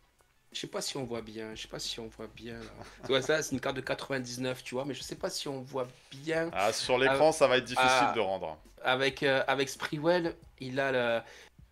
Je 0.52 0.60
sais 0.62 0.68
pas 0.68 0.82
si 0.82 0.98
on 0.98 1.04
voit 1.04 1.22
bien, 1.22 1.54
je 1.54 1.62
sais 1.62 1.68
pas 1.68 1.78
si 1.78 2.00
on 2.00 2.08
voit 2.08 2.28
bien 2.36 2.60
là. 3.08 3.22
Ça, 3.22 3.44
c'est 3.44 3.54
une 3.54 3.62
carte 3.62 3.76
de 3.76 3.82
99, 3.82 4.64
tu 4.64 4.74
vois, 4.74 4.84
mais 4.84 4.96
je 4.96 5.04
sais 5.04 5.16
pas 5.16 5.30
si 5.30 5.48
on 5.48 5.62
voit 5.62 5.88
bien. 6.10 6.50
Ah, 6.54 6.74
sur 6.74 6.98
l'écran, 6.98 7.32
ça 7.32 7.46
va 7.48 7.58
être 7.58 7.66
difficile 7.66 7.86
ah. 7.88 8.14
de 8.16 8.20
rendre. 8.20 8.58
Avec, 8.84 9.22
euh, 9.22 9.44
avec 9.48 9.70
Sprewell, 9.70 10.36
il 10.60 10.80
a 10.80 10.92
le. 10.92 11.22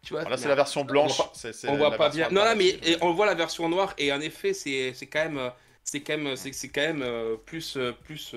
Tu 0.04 0.14
vois, 0.14 0.22
Voilà, 0.22 0.38
c'est 0.38 0.48
la 0.48 0.56
version 0.56 0.86
blanche. 0.86 1.18
voit 1.18 1.32
on 1.70 1.78
voit 1.78 1.90
la 1.90 1.98
pas 1.98 2.10
version 2.10 2.30
bien. 2.30 2.44
Non, 2.44 2.48
non, 2.48 2.56
mais 2.56 2.98
on 3.02 3.14
voit 3.14 3.26
la 3.26 3.34
version 3.34 3.68
noire 3.68 3.96
et 3.98 4.14
en 4.14 4.22
effet, 4.22 4.54
c'est 4.54 4.94
quand 5.12 5.24
même, 5.24 5.40
euh, 5.40 5.50
c'est 5.84 6.02
quand 6.02 6.18
même, 6.18 6.36
c'est 6.36 6.70
quand 6.70 6.94
même 6.94 7.38
plus, 7.48 7.80
plus, 8.04 8.36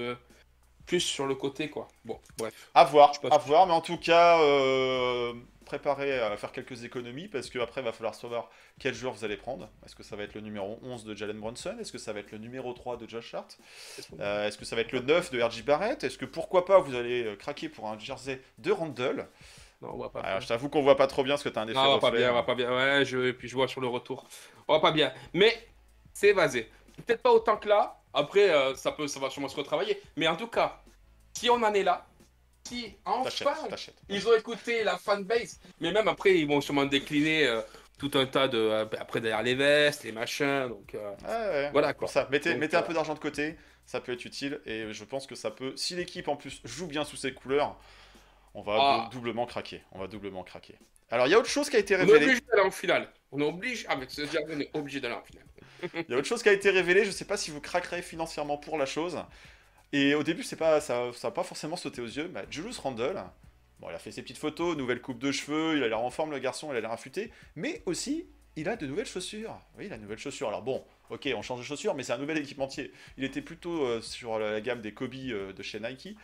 plus 0.91 1.01
sur 1.01 1.27
le 1.27 1.37
côté 1.37 1.71
quoi. 1.71 1.87
Bon, 2.05 2.19
bref. 2.37 2.53
À 2.75 2.83
voir, 2.85 3.11
Je 3.15 3.21
sais 3.21 3.29
pas 3.29 3.35
à 3.37 3.39
voir, 3.39 3.65
mais 3.69 3.73
en 3.73 3.81
tout 3.81 3.97
cas, 3.97 4.41
euh, 4.41 5.33
préparez 5.65 6.19
à 6.19 6.37
faire 6.37 6.51
quelques 6.51 6.83
économies 6.83 7.29
parce 7.29 7.49
qu'après, 7.49 7.81
il 7.81 7.85
va 7.85 7.93
falloir 7.93 8.17
savoir 8.17 8.51
quel 8.81 8.93
joueur 8.93 9.13
vous 9.13 9.25
allez 9.25 9.37
prendre. 9.37 9.69
Est-ce 9.87 9.95
que 9.95 10.03
ça 10.03 10.17
va 10.17 10.25
être 10.25 10.35
le 10.35 10.41
numéro 10.41 10.81
11 10.83 11.05
de 11.05 11.15
Jalen 11.15 11.39
Brunson? 11.39 11.77
Est-ce 11.81 11.93
que 11.93 11.99
ça 11.99 12.13
va 12.13 12.19
être 12.19 12.33
le 12.33 12.39
numéro 12.39 12.73
3 12.73 12.97
de 12.97 13.09
Josh 13.09 13.35
Hart? 13.35 13.57
Euh, 14.19 14.49
Est-ce 14.49 14.59
que 14.59 14.65
ça 14.65 14.75
va 14.75 14.83
être 14.83 14.91
le 14.91 14.99
9 14.99 15.31
de 15.31 15.41
RJ 15.41 15.63
Barrett? 15.65 16.03
Est-ce 16.03 16.19
que 16.19 16.25
pourquoi 16.25 16.65
pas 16.65 16.81
vous 16.81 16.97
allez 16.97 17.23
euh, 17.23 17.37
craquer 17.37 17.69
pour 17.69 17.87
un 17.89 17.97
jersey 17.97 18.43
de 18.59 18.73
Randall 18.73 19.29
Non, 19.83 19.91
on 19.93 19.97
voit 19.97 20.11
pas. 20.11 20.23
Alors, 20.23 20.41
Je 20.41 20.49
t'avoue 20.49 20.69
qu'on 20.71 20.83
voit 20.83 20.97
pas 20.97 21.07
trop 21.07 21.23
bien 21.23 21.35
parce 21.35 21.45
que 21.45 21.51
t'as 21.51 21.63
un 21.63 21.69
effet 21.69 21.75
non, 21.75 21.83
on 21.83 21.99
voit 21.99 22.11
pas 22.11 22.17
bien, 22.17 22.31
on 22.31 22.33
voit 22.33 22.47
pas 22.47 22.57
bien. 22.57 22.75
Ouais, 22.75 23.05
je, 23.05 23.29
et 23.29 23.33
puis 23.33 23.47
je 23.47 23.55
vois 23.55 23.69
sur 23.69 23.81
le 23.81 23.87
retour. 23.87 24.27
On 24.67 24.73
voit 24.73 24.83
pas 24.83 24.91
bien. 24.93 25.13
Mais 25.35 25.69
c'est 26.13 26.31
évasé. 26.31 26.69
Peut-être 27.07 27.23
pas 27.23 27.31
autant 27.31 27.57
que 27.57 27.69
là. 27.69 28.00
Après, 28.15 28.51
euh, 28.51 28.75
ça 28.75 28.93
peut, 28.93 29.07
ça 29.09 29.21
va 29.21 29.31
sûrement 29.31 29.49
se 29.49 29.57
retravailler. 29.57 30.01
Mais 30.17 30.27
en 30.29 30.37
tout 30.37 30.49
cas, 30.49 30.81
si 31.35 31.49
on 31.51 31.63
en 31.63 31.73
est 31.75 31.83
là, 31.83 32.07
si 32.65 32.95
enfin 33.05 33.69
ils 34.09 34.29
ont 34.29 34.35
écouté 34.37 34.85
la 34.85 34.97
fanbase, 34.99 35.61
mais 35.81 35.93
même 35.93 36.09
après, 36.09 36.39
ils 36.39 36.47
vont 36.47 36.61
sûrement 36.61 36.85
décliner 36.85 37.47
euh, 37.47 37.61
tout 37.99 38.11
un 38.15 38.27
tas 38.27 38.49
de. 38.49 38.59
euh, 38.59 38.85
après, 38.99 39.21
derrière 39.21 39.43
les 39.43 39.55
vestes, 39.55 40.05
les 40.05 40.13
machins. 40.13 40.69
Donc 40.69 40.91
Ouais, 40.95 41.29
ouais. 41.29 41.71
voilà 41.73 41.95
quoi. 41.95 42.09
Ça, 42.09 42.29
mettez, 42.31 42.51
Donc, 42.51 42.61
mettez 42.61 42.77
un 42.77 42.83
peu 42.83 42.93
d'argent 42.95 43.15
de 43.15 43.19
côté, 43.19 43.57
ça 43.87 44.01
peut 44.01 44.13
être 44.13 44.25
utile 44.25 44.61
et 44.67 44.93
je 44.93 45.05
pense 45.05 45.27
que 45.27 45.35
ça 45.35 45.51
peut. 45.51 45.75
Si 45.77 45.95
l'équipe 45.97 46.29
en 46.29 46.37
plus 46.37 46.61
joue 46.65 46.87
bien 46.87 47.05
sous 47.05 47.17
ses 47.17 47.33
couleurs, 47.33 47.77
on 48.55 48.63
va 48.63 48.77
Ah. 48.79 49.09
dou- 49.11 49.19
doublement 49.19 49.47
craquer. 49.47 49.83
On 49.93 49.99
va 50.01 50.07
doublement 50.09 50.43
craquer. 50.43 50.75
Alors 51.13 51.27
il 51.27 51.31
y 51.31 51.35
a 51.35 51.39
autre 51.39 51.49
chose 51.49 51.69
qui 51.71 51.77
a 51.77 51.79
été 51.81 51.95
On 51.97 51.99
est 51.99 52.03
révélée. 52.03 52.25
obligé 52.27 52.41
d'aller 52.51 52.63
en 52.63 52.71
finale. 52.71 53.09
On 53.33 53.41
est 53.41 53.45
obligé, 53.45 53.87
avec 53.89 54.11
ce 54.11 54.27
jardin, 54.27 54.55
on 54.57 54.61
est 54.61 54.71
obligé 54.75 55.01
d'aller 55.01 55.15
en 55.15 55.23
finale. 55.23 55.45
Il 56.09 56.11
y 56.11 56.15
a 56.15 56.19
autre 56.19 56.27
chose 56.27 56.43
qui 56.43 56.49
a 56.49 56.53
été 56.53 56.71
révélée. 56.71 57.05
Je 57.05 57.11
sais 57.11 57.25
pas 57.25 57.37
si 57.37 57.51
vous 57.51 57.61
craquerez 57.61 58.03
financièrement 58.03 58.57
pour 58.57 58.79
la 58.79 58.87
chose. 58.87 59.19
Et 59.93 60.15
au 60.15 60.23
début, 60.23 60.43
c'est 60.43 60.57
pas 60.57 60.81
ça, 60.81 61.11
ça 61.15 61.29
a 61.29 61.31
pas 61.31 61.43
forcément 61.43 61.77
sauté 61.77 62.01
aux 62.01 62.07
yeux. 62.07 62.29
Bah, 62.29 62.43
Julius 62.49 62.79
Randle, 62.79 63.23
bon, 63.81 63.89
il 63.91 63.95
a 63.95 63.99
fait 63.99 64.13
ses 64.13 64.23
petites 64.23 64.39
photos, 64.39 64.77
nouvelle 64.77 65.01
coupe 65.01 65.19
de 65.19 65.33
cheveux, 65.33 65.77
il 65.77 65.83
a 65.83 65.89
l'air 65.89 66.01
en 66.01 66.11
forme 66.11 66.31
le 66.31 66.39
garçon, 66.39 66.73
il 66.73 66.77
a 66.77 66.81
l'air 66.81 66.93
affûté, 66.93 67.33
mais 67.57 67.83
aussi 67.87 68.27
il 68.57 68.69
a 68.69 68.77
de 68.77 68.87
nouvelles 68.87 69.07
chaussures. 69.07 69.59
Oui, 69.77 69.87
il 69.87 69.93
a 69.93 69.97
de 69.97 70.03
nouvelles 70.03 70.19
chaussures. 70.19 70.49
Alors 70.49 70.63
bon, 70.63 70.85
ok, 71.11 71.29
on 71.37 71.43
change 71.43 71.61
de 71.61 71.65
chaussures, 71.65 71.95
mais 71.95 72.03
c'est 72.03 72.13
un 72.13 72.19
nouvel 72.19 72.39
équipementier. 72.39 72.93
Il 73.19 73.25
était 73.25 73.43
plutôt 73.43 73.85
euh, 73.85 74.01
sur 74.01 74.39
la, 74.39 74.61
gamme 74.61 74.81
des 74.81 74.93
Kobe 74.93 75.15
euh, 75.15 75.53
de 75.53 75.63
chez 75.63 75.81
Nike. 75.81 76.17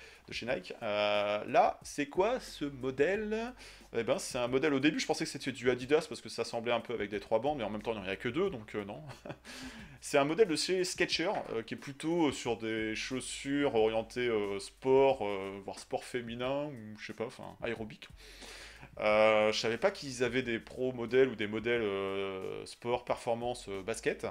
Euh, 0.83 1.45
là, 1.47 1.79
c'est 1.83 2.07
quoi 2.07 2.41
ce 2.41 2.65
modèle? 2.65 3.53
Eh 3.97 4.03
ben, 4.03 4.19
c'est 4.19 4.39
un 4.39 4.49
modèle. 4.49 4.75
Au 4.75 4.81
début, 4.81 5.01
je 5.01 5.07
pensais 5.07 5.25
que 5.25 5.31
c'était 5.31 5.53
du 5.53 5.71
Adidas 5.71 6.07
parce 6.09 6.21
que 6.21 6.29
ça 6.29 6.45
semblait 6.45 6.73
un 6.73 6.81
peu 6.81 6.95
avec 6.95 7.11
des 7.11 7.21
trois 7.21 7.41
bandes, 7.41 7.59
mais 7.59 7.65
en 7.65 7.71
même 7.71 7.83
temps, 7.83 7.93
il 7.93 8.01
n'y 8.01 8.07
en 8.07 8.11
a 8.11 8.17
que 8.17 8.29
deux, 8.29 8.51
donc 8.51 8.75
non. 8.75 9.03
c'est 10.01 10.19
un 10.19 10.25
modèle 10.25 10.49
de 10.49 10.57
chez 10.57 10.85
Skechers 10.85 11.31
euh, 11.53 11.63
qui 11.63 11.75
est 11.75 11.79
plutôt 11.79 12.33
sur 12.33 12.57
des 12.57 12.95
chaussures 12.95 13.75
orientées 13.75 14.31
sport, 14.61 15.27
voire 15.65 15.79
sport 15.79 16.05
féminin 16.05 16.67
ou 16.67 16.99
je 16.99 17.07
sais 17.07 17.13
pas, 17.13 17.27
enfin 17.27 17.57
aérobique. 17.63 18.09
Je 18.99 19.53
savais 19.53 19.79
pas 19.79 19.91
qu'ils 19.91 20.25
avaient 20.25 20.43
des 20.43 20.59
pro 20.59 20.93
modèles 20.93 21.29
ou 21.29 21.37
des 21.37 21.47
modèles 21.47 21.85
sport 22.67 23.05
performance 23.05 23.69
basket. 23.87 24.27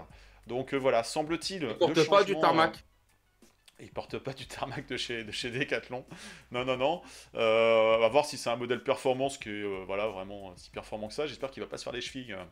Donc 0.48 0.74
euh, 0.74 0.78
voilà, 0.78 1.04
semble-t-il. 1.04 1.64
Ils 1.64 1.76
portent 1.78 2.04
pas 2.10 2.24
du 2.24 2.34
tarmac. 2.40 2.76
euh, 2.78 3.84
ils 3.84 3.92
portent 3.92 4.20
pas 4.20 4.34
du 4.34 4.48
tarmac 4.48 4.88
de 4.88 4.96
chez, 4.98 5.24
de 5.24 5.32
chez 5.32 5.50
Decathlon. 5.52 6.06
Non, 6.52 6.64
non, 6.66 6.78
non. 6.78 7.02
Euh, 7.36 7.96
on 7.98 8.00
va 8.00 8.08
voir 8.10 8.26
si 8.26 8.38
c'est 8.38 8.50
un 8.50 8.56
modèle 8.56 8.84
performance 8.84 9.38
qui 9.38 9.50
est 9.50 9.64
euh, 9.64 9.84
voilà, 9.86 10.08
vraiment 10.08 10.56
si 10.56 10.70
performant 10.70 11.08
que 11.10 11.14
ça. 11.14 11.28
J'espère 11.28 11.52
qu'il 11.52 11.62
va 11.64 11.68
pas 11.68 11.78
se 11.78 11.84
faire 11.84 11.94
les 11.94 12.02
chevilles 12.02 12.34
euh, 12.34 12.44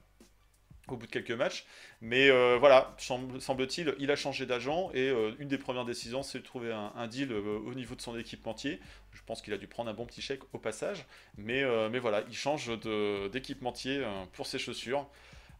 au 0.89 0.97
bout 0.97 1.05
de 1.07 1.11
quelques 1.11 1.31
matchs. 1.31 1.65
Mais 2.01 2.29
euh, 2.29 2.57
voilà, 2.59 2.93
semble- 2.97 3.39
semble-t-il, 3.39 3.95
il 3.99 4.11
a 4.11 4.17
changé 4.17 4.45
d'agent 4.45 4.91
et 4.93 5.07
euh, 5.09 5.31
une 5.39 5.47
des 5.47 5.57
premières 5.57 5.85
décisions, 5.85 6.23
c'est 6.23 6.39
de 6.39 6.43
trouver 6.43 6.73
un, 6.73 6.91
un 6.95 7.07
deal 7.07 7.31
euh, 7.31 7.59
au 7.65 7.73
niveau 7.73 7.95
de 7.95 8.01
son 8.01 8.17
équipementier. 8.17 8.81
Je 9.13 9.21
pense 9.25 9.41
qu'il 9.41 9.53
a 9.53 9.57
dû 9.57 9.67
prendre 9.67 9.89
un 9.89 9.93
bon 9.93 10.05
petit 10.05 10.21
chèque 10.21 10.41
au 10.51 10.57
passage. 10.57 11.05
Mais, 11.37 11.63
euh, 11.63 11.87
mais 11.89 11.99
voilà, 11.99 12.23
il 12.27 12.35
change 12.35 12.69
d'équipementier 13.31 13.99
euh, 14.03 14.25
pour 14.33 14.45
ses 14.45 14.59
chaussures. 14.59 15.07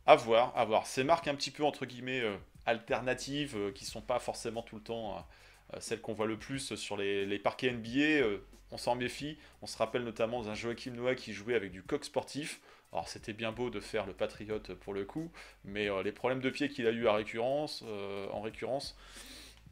À 0.06 0.16
voir, 0.16 0.52
à 0.56 0.66
voir. 0.66 0.86
Ces 0.86 1.04
marques 1.04 1.28
un 1.28 1.36
petit 1.36 1.52
peu 1.52 1.64
entre 1.64 1.86
guillemets 1.86 2.22
euh, 2.22 2.36
alternatives 2.66 3.56
euh, 3.56 3.72
qui 3.72 3.86
sont 3.86 4.02
pas 4.02 4.20
forcément 4.20 4.62
tout 4.62 4.76
le 4.76 4.82
temps 4.82 5.18
euh, 5.18 5.76
euh, 5.76 5.78
celles 5.80 6.02
qu'on 6.02 6.14
voit 6.14 6.28
le 6.28 6.38
plus 6.38 6.76
sur 6.76 6.98
les, 6.98 7.40
parquets 7.40 7.72
NBA. 7.72 8.26
on 8.72 8.78
s'en 8.78 8.96
méfie. 8.96 9.38
On 9.62 9.68
se 9.68 9.78
rappelle 9.78 10.04
notamment 10.04 10.44
d'un 10.44 10.56
Joachim 10.56 10.92
Noah 10.92 11.16
qui 11.16 11.34
jouait 11.34 11.56
avec 11.56 11.72
du 11.72 11.84
coq 11.84 12.04
sportif. 12.04 12.62
Alors 12.92 13.08
c'était 13.08 13.34
bien 13.34 13.52
beau 13.52 13.70
de 13.70 13.80
faire 13.80 14.06
le 14.06 14.14
patriote 14.14 14.74
pour 14.76 14.94
le 14.94 15.04
coup, 15.04 15.32
mais 15.66 15.90
les 16.04 16.12
problèmes 16.12 16.42
de 16.42 16.52
pied 16.52 16.70
qu'il 16.70 16.86
a 16.86 16.92
eu 16.92 17.08
à 17.08 17.14
récurrence, 17.14 17.84
en 18.32 18.40
récurrence, 18.42 18.96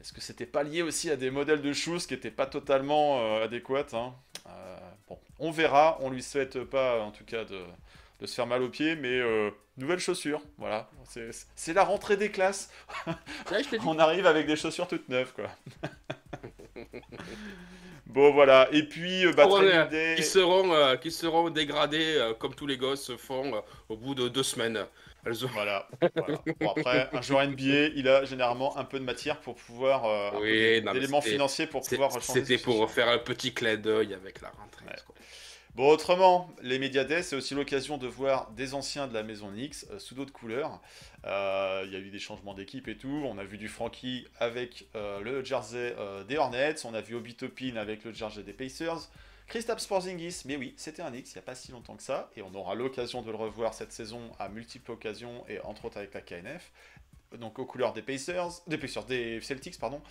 est-ce 0.00 0.12
que 0.12 0.20
c'était 0.20 0.44
pas 0.44 0.64
lié 0.64 0.82
aussi 0.82 1.08
à 1.08 1.14
des 1.14 1.30
modèles 1.30 1.62
de 1.62 1.72
shoes 1.72 2.00
qui 2.00 2.14
n'étaient 2.14 2.32
pas 2.32 2.46
totalement 2.46 3.40
adéquats 3.40 3.86
hein? 3.92 4.12
Bon, 5.06 5.20
on 5.38 5.52
verra. 5.52 5.98
On 6.00 6.10
lui 6.10 6.20
souhaite 6.20 6.64
pas, 6.64 7.00
en 7.00 7.12
tout 7.12 7.24
cas, 7.24 7.44
de, 7.44 7.60
de 8.20 8.26
se 8.26 8.34
faire 8.34 8.46
mal 8.46 8.62
aux 8.62 8.68
pieds, 8.68 8.94
mais 8.96 9.08
euh, 9.20 9.50
nouvelles 9.76 9.98
chaussures, 9.98 10.40
voilà. 10.58 10.88
C'est 11.56 11.72
la 11.72 11.84
rentrée 11.84 12.16
des 12.16 12.30
classes. 12.30 12.70
Je. 13.06 13.12
On 13.86 13.98
arrive 13.98 14.26
avec 14.26 14.46
des 14.46 14.56
chaussures 14.56 14.86
toutes 14.88 15.08
neuves, 15.08 15.32
quoi. 15.34 15.50
bon, 18.06 18.32
voilà. 18.32 18.68
Et 18.72 18.82
puis, 18.84 19.26
euh, 19.26 19.32
bah, 19.32 19.46
Oh, 19.48 19.58
ouais, 19.60 19.88
Day- 19.88 20.14
qui 20.16 20.22
seront, 20.22 20.72
euh, 20.72 20.96
qui 20.96 21.10
seront 21.10 21.50
dégradés 21.50 22.16
euh, 22.16 22.34
comme 22.34 22.54
tous 22.54 22.66
les 22.66 22.76
gosses 22.76 23.14
font 23.16 23.62
au 23.88 23.96
bout 23.96 24.14
de 24.14 24.28
deux 24.28 24.42
semaines. 24.42 24.84
Elles 25.24 25.44
ont- 25.44 25.48
Voilà. 25.52 25.88
voilà. 26.16 26.38
Bon, 26.60 26.70
après, 26.76 27.08
un 27.12 27.22
joueur 27.22 27.42
NBA, 27.46 27.90
il 27.94 28.08
a 28.08 28.24
généralement 28.24 28.76
un 28.76 28.84
peu 28.84 28.98
de 28.98 29.04
matière 29.04 29.38
pour 29.40 29.54
pouvoir. 29.54 30.04
Oui, 30.40 30.82
d'éléments 30.82 31.20
financiers 31.20 31.66
pour 31.66 31.82
pouvoir 31.82 32.10
C'était 32.22 32.58
pour 32.58 32.90
faire 32.90 33.08
un 33.08 33.18
petit 33.18 33.54
clin 33.54 33.76
d'œil 33.76 34.14
avec 34.14 34.40
la 34.40 34.48
rentrée. 34.50 34.84
Ouais. 34.86 34.96
quoi. 35.06 35.14
Bon, 35.74 35.88
autrement, 35.88 36.50
les 36.60 36.78
Media 36.78 37.02
Days, 37.02 37.22
c'est 37.22 37.34
aussi 37.34 37.54
l'occasion 37.54 37.96
de 37.96 38.06
voir 38.06 38.50
des 38.50 38.74
anciens 38.74 39.06
de 39.06 39.14
la 39.14 39.22
maison 39.22 39.48
Knicks 39.48 39.86
euh, 39.90 39.98
sous 39.98 40.14
d'autres 40.14 40.32
couleurs. 40.32 40.82
Euh, 41.24 41.84
Il 41.86 41.92
y 41.92 41.96
a 41.96 41.98
eu 41.98 42.10
des 42.10 42.18
changements 42.18 42.52
d'équipe 42.52 42.88
et 42.88 42.96
tout. 42.98 43.22
On 43.24 43.38
a 43.38 43.44
vu 43.44 43.56
du 43.56 43.68
Frankie 43.68 44.26
avec 44.38 44.86
euh, 44.94 45.20
le 45.20 45.42
jersey 45.42 45.96
des 46.28 46.36
Hornets. 46.36 46.84
On 46.84 46.92
a 46.92 47.00
vu 47.00 47.14
Obi 47.14 47.34
Toppin 47.34 47.76
avec 47.76 48.04
le 48.04 48.12
jersey 48.12 48.42
des 48.42 48.52
Pacers. 48.52 49.08
Kristaps 49.46 49.86
Porzingis, 49.86 50.42
mais 50.44 50.56
oui, 50.56 50.74
c'était 50.76 51.00
un 51.00 51.10
Knicks 51.10 51.30
il 51.30 51.34
n'y 51.36 51.38
a 51.38 51.42
pas 51.42 51.54
si 51.54 51.72
longtemps 51.72 51.96
que 51.96 52.02
ça. 52.02 52.30
Et 52.36 52.42
on 52.42 52.54
aura 52.54 52.74
l'occasion 52.74 53.22
de 53.22 53.30
le 53.30 53.36
revoir 53.38 53.72
cette 53.72 53.92
saison 53.92 54.20
à 54.38 54.50
multiples 54.50 54.92
occasions 54.92 55.42
et 55.48 55.58
entre 55.60 55.86
autres 55.86 55.96
avec 55.96 56.12
la 56.12 56.20
KNF. 56.20 56.70
Donc 57.38 57.58
aux 57.58 57.64
couleurs 57.64 57.94
des 57.94 58.02
Pacers, 58.02 58.60
des 58.66 58.76
Pacers, 58.76 59.06
des 59.06 59.40
Celtics, 59.40 59.78
pardon. 59.78 60.02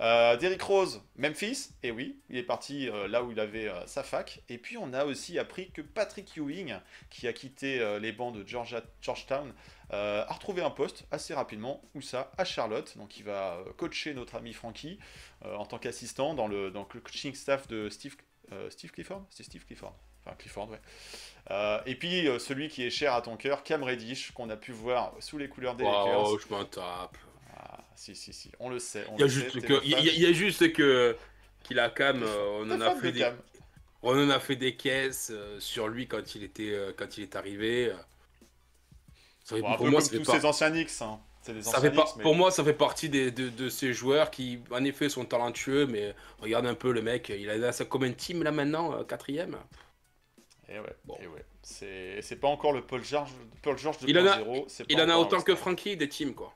Euh, 0.00 0.36
Derrick 0.36 0.62
Rose, 0.62 1.02
Memphis, 1.16 1.70
et 1.82 1.90
oui, 1.90 2.18
il 2.28 2.36
est 2.36 2.42
parti 2.42 2.88
euh, 2.88 3.06
là 3.08 3.22
où 3.22 3.30
il 3.32 3.38
avait 3.40 3.68
euh, 3.68 3.86
sa 3.86 4.02
fac. 4.02 4.42
Et 4.48 4.58
puis 4.58 4.76
on 4.76 4.92
a 4.92 5.04
aussi 5.04 5.38
appris 5.38 5.70
que 5.70 5.82
Patrick 5.82 6.36
Ewing, 6.36 6.76
qui 7.10 7.28
a 7.28 7.32
quitté 7.32 7.80
euh, 7.80 7.98
les 7.98 8.12
bancs 8.12 8.34
de 8.34 8.46
Georgia, 8.46 8.82
Georgetown, 9.00 9.52
a 9.90 10.32
retrouvé 10.32 10.60
un 10.60 10.70
poste 10.70 11.04
assez 11.12 11.34
rapidement, 11.34 11.80
où 11.94 12.00
ça, 12.00 12.32
à 12.36 12.44
Charlotte. 12.44 12.96
Donc 12.98 13.16
il 13.18 13.24
va 13.24 13.58
coacher 13.76 14.12
notre 14.12 14.34
ami 14.34 14.52
Frankie 14.52 14.98
en 15.44 15.66
tant 15.66 15.78
qu'assistant 15.78 16.34
dans 16.34 16.48
le, 16.48 16.72
dans 16.72 16.80
le 16.92 17.00
coaching 17.00 17.32
staff 17.34 17.68
de 17.68 17.88
Steve, 17.90 18.16
Steve 18.70 18.90
Clifford? 18.90 19.24
C'est 19.30 19.44
Steve 19.44 19.64
Clifford 19.64 19.94
Enfin 20.26 20.36
Clifford, 20.36 20.70
ouais. 20.70 20.80
Euh, 21.50 21.78
et 21.86 21.94
puis 21.94 22.26
euh, 22.26 22.38
celui 22.38 22.68
qui 22.68 22.82
est 22.82 22.90
cher 22.90 23.14
à 23.14 23.20
ton 23.22 23.36
cœur, 23.36 23.62
Cam 23.62 23.82
Reddish, 23.82 24.32
qu'on 24.32 24.48
a 24.48 24.56
pu 24.56 24.72
voir 24.72 25.12
sous 25.20 25.36
les 25.38 25.48
couleurs 25.48 25.74
des 25.76 25.84
Oh, 25.86 25.90
Lakers. 25.90 26.38
je 26.40 26.48
m'en 26.54 26.64
tape. 26.64 27.16
Si, 27.96 28.14
si, 28.14 28.32
si, 28.32 28.50
on 28.58 28.68
le 28.68 28.78
sait. 28.78 29.06
Il 29.14 29.20
y 29.20 29.24
a 29.24 29.26
juste 29.26 29.60
que, 29.60 29.84
y 29.84 30.26
a- 30.26 30.32
juste 30.32 30.72
qu'il 30.72 31.78
a 31.78 31.90
Cam, 31.90 32.22
euh, 32.22 32.60
on 32.62 32.70
en 32.70 32.80
a 32.80 32.94
fait 32.96 33.06
de 33.08 33.12
des, 33.12 33.20
Cam. 33.20 33.36
on 34.02 34.26
en 34.26 34.30
a 34.30 34.40
fait 34.40 34.56
des 34.56 34.74
caisses 34.76 35.30
euh, 35.32 35.58
sur 35.60 35.88
lui 35.88 36.06
quand 36.06 36.34
il 36.34 36.42
était, 36.44 36.72
euh, 36.72 36.92
quand 36.96 37.16
il 37.16 37.22
est 37.22 37.36
arrivé. 37.36 37.92
Ça 39.44 39.56
fait- 39.56 39.62
Bon, 39.62 39.68
un 39.68 39.76
pour 39.76 39.84
peu 39.86 39.90
moi, 39.90 40.00
comme 40.00 40.06
ça 40.06 40.10
fait 40.12 40.18
tous 40.18 40.32
pas- 40.32 40.40
ces 40.40 40.46
anciens 40.46 40.70
Knicks. 40.70 40.90
hein. 41.00 41.20
Des 41.46 41.60
Ça 41.62 41.78
fait 41.78 41.90
pas, 41.90 42.04
Knicks, 42.04 42.16
mais- 42.16 42.22
Pour 42.22 42.34
moi, 42.34 42.50
ça 42.50 42.64
fait 42.64 42.72
partie 42.72 43.10
des, 43.10 43.30
de, 43.30 43.50
de 43.50 43.68
ces 43.68 43.92
joueurs 43.92 44.30
qui, 44.30 44.60
en 44.70 44.82
effet, 44.84 45.10
sont 45.10 45.26
talentueux, 45.26 45.86
mais 45.86 46.14
regarde 46.40 46.64
un 46.66 46.74
peu 46.74 46.90
le 46.90 47.02
mec, 47.02 47.28
il 47.28 47.50
a 47.50 47.70
sa 47.72 47.84
combien 47.84 48.08
de 48.08 48.14
team 48.14 48.42
là 48.42 48.50
maintenant 48.50 48.94
euh, 48.94 49.04
Quatrième 49.04 49.58
Et 50.70 50.78
ouais, 50.78 50.96
Bon. 51.04 51.18
et 51.20 51.26
ouais. 51.26 51.44
C'est 51.62 52.20
c'est 52.22 52.36
pas 52.36 52.48
encore 52.48 52.72
le 52.72 52.80
Paul 52.82 53.04
George, 53.04 53.30
Paul 53.62 53.76
George 53.76 53.98
Il 54.06 54.18
en 54.18 54.26
a- 54.26 54.38
2.0. 54.38 54.64
c'est 54.68 54.84
pas 54.84 54.92
Il 54.94 55.00
en 55.02 55.08
a 55.10 55.16
autant 55.18 55.42
que. 55.42 55.54
Frankie 55.54 55.96
des 55.98 56.08
teams, 56.08 56.34
quoi. 56.34 56.54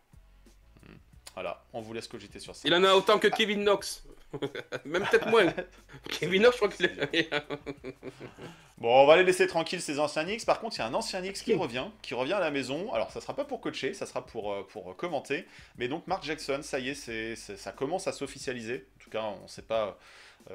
Voilà, 1.38 1.62
on 1.72 1.80
vous 1.80 1.92
laisse 1.94 2.08
cogiter 2.08 2.40
sur 2.40 2.56
ça. 2.56 2.62
Il 2.66 2.74
en 2.74 2.82
a 2.82 2.94
autant 2.94 3.20
que 3.20 3.28
Kevin 3.28 3.62
Knox. 3.62 4.02
Même 4.84 5.06
peut-être 5.08 5.28
moins. 5.28 5.46
Kevin 6.18 6.42
Knox, 6.42 6.56
je 6.56 6.64
crois 6.64 6.68
qu'il 6.68 6.86
est. 6.86 7.30
Bon, 8.78 9.02
on 9.02 9.06
va 9.06 9.16
les 9.16 9.22
laisser 9.22 9.46
tranquilles 9.46 9.80
ces 9.80 10.00
anciens 10.00 10.24
Knicks. 10.24 10.44
Par 10.44 10.58
contre, 10.58 10.74
il 10.76 10.78
y 10.80 10.82
a 10.82 10.86
un 10.86 10.94
ancien 10.94 11.20
Knicks 11.20 11.34
qui 11.44 11.54
revient, 11.54 11.86
qui 12.02 12.14
revient 12.14 12.32
à 12.32 12.40
la 12.40 12.50
maison. 12.50 12.92
Alors, 12.92 13.12
ça 13.12 13.20
sera 13.20 13.34
pas 13.36 13.44
pour 13.44 13.60
coacher, 13.60 13.94
ça 13.94 14.04
sera 14.04 14.26
pour, 14.26 14.52
euh, 14.52 14.66
pour 14.68 14.96
commenter. 14.96 15.46
Mais 15.76 15.86
donc, 15.86 16.08
Mark 16.08 16.24
Jackson, 16.24 16.58
ça 16.62 16.80
y 16.80 16.88
est, 16.88 16.94
c'est- 16.94 17.36
ça 17.36 17.70
commence 17.70 18.08
à 18.08 18.12
s'officialiser. 18.12 18.86
En 18.96 19.04
tout 19.04 19.10
cas, 19.10 19.22
on 19.22 19.42
ne 19.44 19.48
sait 19.48 19.62
pas 19.62 19.86
euh, 19.86 19.92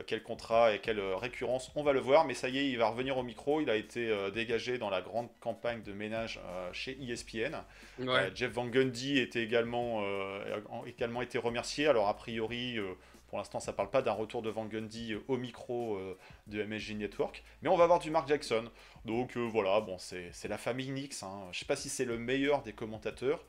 quel 0.07 0.23
contrat 0.23 0.73
et 0.73 0.79
quelle 0.79 0.99
euh, 0.99 1.15
récurrence 1.15 1.71
on 1.75 1.83
va 1.83 1.93
le 1.93 1.99
voir. 1.99 2.25
Mais 2.25 2.33
ça 2.33 2.49
y 2.49 2.57
est, 2.57 2.69
il 2.69 2.77
va 2.77 2.87
revenir 2.87 3.17
au 3.17 3.23
micro. 3.23 3.61
Il 3.61 3.69
a 3.69 3.75
été 3.75 4.09
euh, 4.09 4.31
dégagé 4.31 4.77
dans 4.77 4.89
la 4.89 5.01
grande 5.01 5.29
campagne 5.39 5.81
de 5.83 5.93
ménage 5.93 6.39
euh, 6.45 6.71
chez 6.73 6.97
ESPN. 7.01 7.55
Ouais. 7.99 8.07
Euh, 8.07 8.31
Jeff 8.33 8.51
Van 8.51 8.65
Gundy 8.65 9.19
était 9.19 9.43
également, 9.43 10.01
euh, 10.03 10.57
a 10.57 10.87
également 10.87 11.21
été 11.21 11.37
remercié. 11.37 11.87
Alors, 11.87 12.07
a 12.07 12.15
priori, 12.15 12.77
euh, 12.77 12.93
pour 13.33 13.39
l'instant, 13.39 13.59
ça 13.59 13.73
parle 13.73 13.89
pas 13.89 14.03
d'un 14.03 14.11
retour 14.11 14.43
de 14.43 14.51
Van 14.51 14.65
Gundy 14.65 15.13
euh, 15.13 15.23
au 15.27 15.37
micro 15.37 15.95
euh, 15.95 16.15
de 16.45 16.63
MSG 16.63 16.93
Network. 16.93 17.43
Mais 17.63 17.69
on 17.69 17.75
va 17.75 17.85
avoir 17.85 17.97
du 17.97 18.11
Mark 18.11 18.27
Jackson. 18.27 18.65
Donc 19.05 19.35
euh, 19.37 19.39
voilà, 19.39 19.81
bon, 19.81 19.97
c'est 19.97 20.47
la 20.47 20.59
famille 20.59 20.89
Knicks. 20.89 21.23
Hein. 21.23 21.41
Je 21.51 21.57
sais 21.57 21.65
pas 21.65 21.75
si 21.75 21.89
c'est 21.89 22.05
le 22.05 22.19
meilleur 22.19 22.61
des 22.61 22.73
commentateurs. 22.73 23.43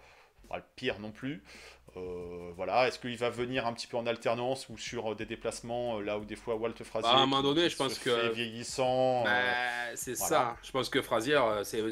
Pas 0.49 0.57
le 0.57 0.65
pire 0.75 1.01
non 1.01 1.11
plus. 1.11 1.43
Euh, 1.97 2.51
voilà, 2.57 2.89
est-ce 2.89 2.99
qu'il 2.99 3.17
va 3.17 3.31
venir 3.31 3.67
un 3.67 3.73
petit 3.73 3.87
peu 3.87 3.97
en 3.97 4.07
alternance 4.07 4.69
ou 4.69 4.77
sur 4.77 5.13
euh, 5.13 5.15
des 5.15 5.27
déplacements 5.27 5.99
euh, 5.99 6.03
là 6.03 6.19
où 6.19 6.25
des 6.25 6.35
fois 6.37 6.57
Walt 6.57 6.73
Frazier 6.83 7.09
Bah, 7.09 7.17
à 7.19 7.23
un 7.23 7.27
moment 7.27 7.43
donné, 7.43 7.69
je 7.69 7.77
pense 7.77 7.95
se 7.95 8.01
que- 8.05 8.33
vieillissant. 8.33 9.21
euh, 9.21 9.25
Bah, 9.25 9.97
c'est 9.97 10.15
voilà. 10.19 10.29
ça. 10.29 10.57
Je 10.63 10.71
pense 10.73 10.89
que 10.89 11.03
Frazier, 11.03 11.41
c'est, 11.65 11.83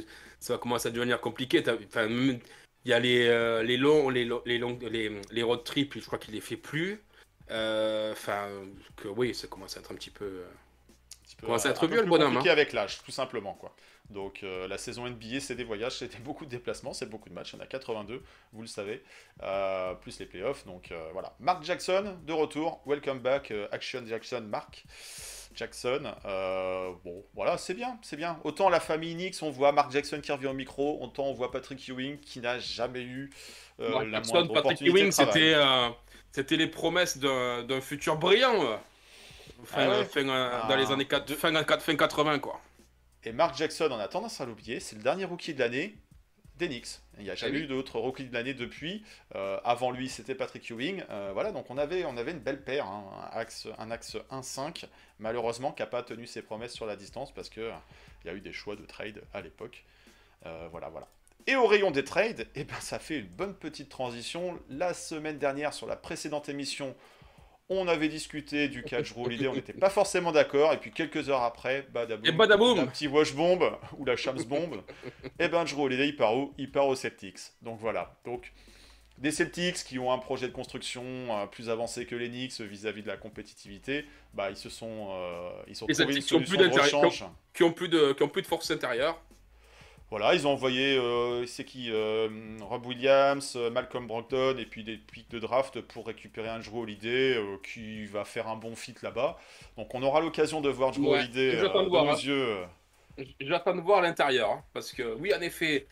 ça 0.40 0.58
commence 0.58 0.86
à 0.86 0.90
devenir 0.90 1.20
compliqué. 1.20 1.62
Enfin, 1.86 2.08
il 2.08 2.40
y 2.84 2.92
a 2.92 2.98
les, 2.98 3.28
euh, 3.28 3.62
les 3.62 3.76
longs, 3.76 4.08
les, 4.10 4.28
les, 4.44 4.58
longs, 4.58 4.76
les, 4.90 5.20
les 5.30 5.42
road 5.44 5.62
trips, 5.62 5.98
je 6.00 6.04
crois 6.04 6.18
qu'il 6.18 6.34
les 6.34 6.40
fait 6.40 6.56
plus. 6.56 7.00
Enfin, 7.48 8.48
que 8.96 9.08
oui, 9.08 9.34
ça 9.34 9.46
commence 9.46 9.76
à 9.76 9.80
être 9.80 9.92
un 9.92 9.94
petit 9.96 10.10
peu. 10.10 10.42
Petit 11.32 11.40
peu, 11.40 11.46
Commence 11.46 11.66
à 11.66 11.70
être 11.70 11.84
un 11.84 11.88
peu 11.88 11.94
le 11.94 12.02
plus 12.02 12.10
bonhomme, 12.10 12.34
compliqué 12.34 12.50
avec 12.50 12.72
l'âge, 12.72 13.02
tout 13.04 13.10
simplement 13.10 13.54
quoi. 13.54 13.74
Donc 14.10 14.40
euh, 14.42 14.68
la 14.68 14.78
saison 14.78 15.08
NBA, 15.08 15.40
c'est 15.40 15.54
des 15.54 15.64
voyages, 15.64 15.98
c'était 15.98 16.18
beaucoup 16.18 16.44
de 16.44 16.50
déplacements, 16.50 16.92
c'est 16.92 17.08
beaucoup 17.08 17.28
de 17.28 17.34
matchs, 17.34 17.52
il 17.52 17.56
y 17.56 17.60
en 17.60 17.64
a 17.64 17.66
82, 17.66 18.22
vous 18.52 18.60
le 18.60 18.66
savez, 18.66 19.02
euh, 19.42 19.94
plus 19.94 20.18
les 20.18 20.26
playoffs. 20.26 20.66
Donc 20.66 20.92
euh, 20.92 21.10
voilà, 21.12 21.34
Mark 21.40 21.64
Jackson 21.64 22.16
de 22.26 22.32
retour, 22.32 22.82
welcome 22.86 23.20
back, 23.20 23.52
Action 23.72 24.02
Jackson, 24.06 24.42
Mark 24.48 24.84
Jackson. 25.54 26.12
Bon, 27.04 27.24
voilà, 27.34 27.56
c'est 27.58 27.74
bien, 27.74 27.98
c'est 28.02 28.16
bien. 28.16 28.38
Autant 28.44 28.68
la 28.68 28.80
famille 28.80 29.14
Knicks, 29.14 29.42
on 29.42 29.50
voit 29.50 29.72
Mark 29.72 29.90
Jackson 29.90 30.20
qui 30.20 30.32
revient 30.32 30.48
au 30.48 30.54
micro, 30.54 31.02
autant 31.02 31.24
on 31.24 31.32
voit 31.32 31.50
Patrick 31.50 31.88
Ewing 31.88 32.18
qui 32.18 32.40
n'a 32.40 32.58
jamais 32.58 33.02
eu 33.02 33.30
la 33.78 34.08
Jackson, 34.10 34.34
moindre 34.34 34.52
Patrick 34.52 34.82
Ewing, 34.82 35.10
c'était, 35.10 36.56
les 36.56 36.66
promesses 36.66 37.18
d'un 37.18 37.80
futur 37.80 38.16
brillant. 38.16 38.78
Fin, 39.64 39.86
Ah 39.86 39.98
ouais 39.98 40.04
fin, 40.04 40.28
euh, 40.28 40.50
Ah, 40.62 40.66
dans 40.68 40.76
les 40.76 40.90
années 40.90 41.06
4, 41.06 41.26
de- 41.28 41.34
fin, 41.34 41.52
fin 41.78 41.96
80, 41.96 42.38
quoi. 42.38 42.60
Et 43.24 43.32
Mark 43.32 43.56
Jackson, 43.56 43.88
on 43.90 43.98
a 43.98 44.08
tendance 44.08 44.40
à 44.40 44.46
l'oublier, 44.46 44.80
c'est 44.80 44.96
le 44.96 45.02
dernier 45.02 45.24
rookie 45.24 45.54
de 45.54 45.60
l'année 45.60 45.96
Knicks. 46.58 47.00
Il 47.18 47.24
n'y 47.24 47.30
a 47.30 47.34
jamais 47.34 47.58
oui. 47.58 47.64
eu 47.64 47.66
d'autres 47.66 47.98
rookies 47.98 48.24
de 48.26 48.32
l'année 48.34 48.54
depuis. 48.54 49.04
Euh, 49.34 49.58
avant 49.64 49.90
lui, 49.90 50.08
c'était 50.08 50.34
Patrick 50.34 50.70
Ewing. 50.70 51.02
Euh, 51.10 51.30
voilà, 51.32 51.50
donc 51.50 51.70
on 51.70 51.78
avait, 51.78 52.04
on 52.04 52.16
avait 52.16 52.30
une 52.32 52.38
belle 52.38 52.62
paire, 52.62 52.86
hein, 52.86 53.04
un 53.32 53.36
axe, 53.36 53.66
un 53.78 53.90
axe 53.90 54.16
1-5, 54.30 54.84
malheureusement, 55.18 55.72
qui 55.72 55.82
n'a 55.82 55.86
pas 55.86 56.02
tenu 56.02 56.26
ses 56.26 56.42
promesses 56.42 56.72
sur 56.72 56.86
la 56.86 56.94
distance 56.96 57.32
parce 57.32 57.48
qu'il 57.48 57.72
y 58.24 58.28
a 58.28 58.32
eu 58.34 58.40
des 58.40 58.52
choix 58.52 58.76
de 58.76 58.84
trade 58.84 59.22
à 59.34 59.40
l'époque. 59.40 59.84
Euh, 60.46 60.68
voilà, 60.70 60.88
voilà. 60.88 61.08
Et 61.48 61.56
au 61.56 61.66
rayon 61.66 61.90
des 61.90 62.04
trades, 62.04 62.46
eh 62.54 62.62
ben, 62.64 62.78
ça 62.80 63.00
fait 63.00 63.18
une 63.18 63.26
bonne 63.26 63.54
petite 63.54 63.88
transition. 63.88 64.56
La 64.70 64.94
semaine 64.94 65.38
dernière, 65.38 65.74
sur 65.74 65.88
la 65.88 65.96
précédente 65.96 66.48
émission, 66.48 66.94
on 67.74 67.88
avait 67.88 68.08
discuté 68.08 68.68
du 68.68 68.82
catch 68.82 69.12
Drew 69.12 69.26
Holiday, 69.26 69.48
on 69.48 69.54
n'était 69.54 69.72
pas 69.72 69.90
forcément 69.90 70.32
d'accord, 70.32 70.72
et 70.72 70.78
puis 70.78 70.90
quelques 70.90 71.28
heures 71.28 71.42
après, 71.42 71.86
badaboum, 71.92 72.26
Et 72.26 72.32
badaboum 72.32 72.76
la 72.76 72.86
petite 72.86 73.10
wash 73.10 73.34
bomb 73.34 73.60
ou 73.98 74.04
la 74.04 74.16
shams 74.16 74.42
bomb, 74.44 74.82
et 75.38 75.48
ben 75.48 75.64
Drew 75.64 75.82
Holiday 75.82 76.08
il 76.08 76.16
part 76.16 76.36
où? 76.36 76.52
Il 76.58 76.70
part 76.70 76.86
aux 76.86 76.94
Celtics. 76.94 77.40
Donc 77.62 77.78
voilà. 77.80 78.14
Donc 78.24 78.52
des 79.18 79.30
Celtics 79.30 79.84
qui 79.84 79.98
ont 79.98 80.12
un 80.12 80.18
projet 80.18 80.48
de 80.48 80.52
construction 80.52 81.04
euh, 81.04 81.46
plus 81.46 81.70
avancé 81.70 82.06
que 82.06 82.14
les 82.14 82.28
Knicks 82.28 82.60
vis-à-vis 82.60 83.02
de 83.02 83.08
la 83.08 83.16
compétitivité, 83.16 84.04
bah 84.34 84.50
ils 84.50 84.56
se 84.56 84.68
sont 84.68 85.08
euh, 85.10 85.50
ils 85.68 85.76
sont 85.76 85.86
Les 85.86 86.00
une 86.00 86.06
Celtics 86.06 86.24
qui 86.26 86.34
ont 86.34 86.40
plus 86.40 86.56
de. 86.56 86.68
Qui 87.54 87.62
ont 87.62 87.72
plus 87.72 87.88
de, 87.88 88.12
qui 88.12 88.22
ont 88.22 88.28
plus 88.28 88.42
de 88.42 88.46
force 88.46 88.70
intérieure. 88.70 89.20
Voilà, 90.12 90.34
ils 90.34 90.46
ont 90.46 90.50
envoyé, 90.52 90.98
euh, 90.98 91.46
c'est 91.46 91.64
qui 91.64 91.90
euh, 91.90 92.28
Rob 92.60 92.84
Williams, 92.84 93.54
euh, 93.56 93.70
Malcolm 93.70 94.06
Brogdon 94.06 94.58
et 94.58 94.66
puis 94.66 94.84
des 94.84 94.98
pics 94.98 95.30
de 95.30 95.38
draft 95.38 95.80
pour 95.80 96.06
récupérer 96.06 96.50
un 96.50 96.58
Drew 96.58 96.82
Holiday 96.82 97.36
euh, 97.38 97.56
qui 97.64 98.04
va 98.04 98.26
faire 98.26 98.46
un 98.46 98.56
bon 98.56 98.76
fit 98.76 98.94
là-bas. 99.02 99.38
Donc 99.78 99.94
on 99.94 100.02
aura 100.02 100.20
l'occasion 100.20 100.60
de 100.60 100.68
voir 100.68 100.90
Drew 100.90 101.06
Ouais, 101.08 101.20
Holiday 101.20 101.56
euh, 101.56 101.62
de 101.62 101.88
voir, 101.88 102.04
nos 102.04 102.10
hein. 102.10 102.16
yeux. 102.22 102.56
J'attends 103.40 103.74
de 103.74 103.80
voir 103.80 104.02
l'intérieur. 104.02 104.50
hein, 104.50 104.62
parce 104.74 104.92
que, 104.92 105.14
oui, 105.14 105.32
en 105.34 105.40
effet, 105.40 105.86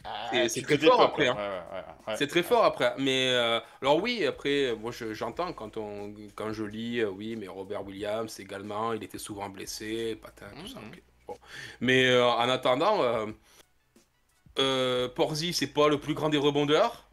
c'est- 0.48 0.60
très 0.60 0.76
fort 0.76 1.00
après. 1.00 1.30
ouais, 1.30 1.34
hein. 1.38 1.62
ouais, 1.72 1.78
ouais, 1.78 1.84
ouais. 2.08 2.16
C'est 2.18 2.26
très 2.26 2.42
fort 2.42 2.64
après. 2.64 2.92
Mais 2.98 3.30
euh, 3.30 3.58
alors 3.80 4.02
oui, 4.02 4.26
après, 4.26 4.76
moi 4.78 4.92
je- 4.92 5.14
j'entends 5.14 5.54
quand 5.54 5.78
on 5.78 6.12
quand 6.34 6.52
je 6.52 6.64
lis, 6.64 7.00
euh, 7.00 7.08
oui, 7.08 7.36
mais 7.36 7.48
Robert 7.48 7.86
Williams 7.86 8.38
également, 8.38 8.92
il 8.92 9.02
était 9.02 9.16
souvent 9.16 9.48
blessé, 9.48 10.14
patin, 10.16 10.48
tout 10.60 10.66
ça. 10.66 10.80
Mhm. 10.80 10.90
Bon. 11.26 11.38
Mais 11.80 12.04
euh, 12.06 12.26
en 12.26 12.50
attendant, 12.50 13.02
euh, 14.60 15.08
Porzi, 15.08 15.52
c'est 15.52 15.66
pas 15.66 15.88
le 15.88 15.98
plus 15.98 16.14
grand 16.14 16.28
des 16.28 16.38
rebondeurs. 16.38 17.04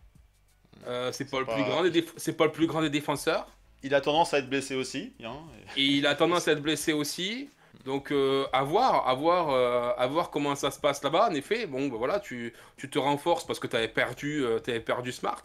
Euh, 0.85 1.11
c'est 1.11 1.29
pas 1.29 1.39
le 1.39 1.45
pas- 1.45 1.53
plus 1.55 1.63
grand 1.63 1.83
des 1.83 1.91
déf- 2.01 2.13
c'est 2.17 2.33
pas 2.37 2.45
le 2.45 2.51
plus 2.51 2.67
grand 2.67 2.81
des 2.81 2.89
défenseurs. 2.89 3.47
Il 3.83 3.93
a 3.93 4.01
tendance 4.01 4.33
à 4.33 4.39
être 4.39 4.49
blessé 4.49 4.75
aussi. 4.75 5.13
hein, 5.23 5.37
et- 5.75 5.83
il 5.83 6.07
a 6.07 6.15
tendance 6.15 6.47
à 6.47 6.51
être 6.53 6.61
blessé 6.61 6.93
aussi. 6.93 7.49
Donc 7.85 8.11
euh, 8.11 8.45
à 8.51 8.63
voir, 8.63 9.07
à 9.07 9.13
voir, 9.13 9.49
euh, 9.49 9.91
à 9.97 10.07
voir 10.07 10.29
comment 10.29 10.55
ça 10.55 10.71
se 10.71 10.79
passe 10.79 11.01
là-bas. 11.03 11.29
En 11.29 11.33
effet, 11.33 11.67
bon, 11.67 11.87
bah, 11.87 11.95
voilà, 11.97 12.19
tu, 12.19 12.53
tu 12.75 12.89
te 12.89 12.99
renforces 12.99 13.45
parce 13.45 13.59
que 13.59 13.67
tu 13.67 13.75
avais 13.75 13.87
perdu, 13.87 14.43
euh, 14.43 14.59
t'avais 14.59 14.79
perdu 14.81 15.11
Smart. 15.11 15.41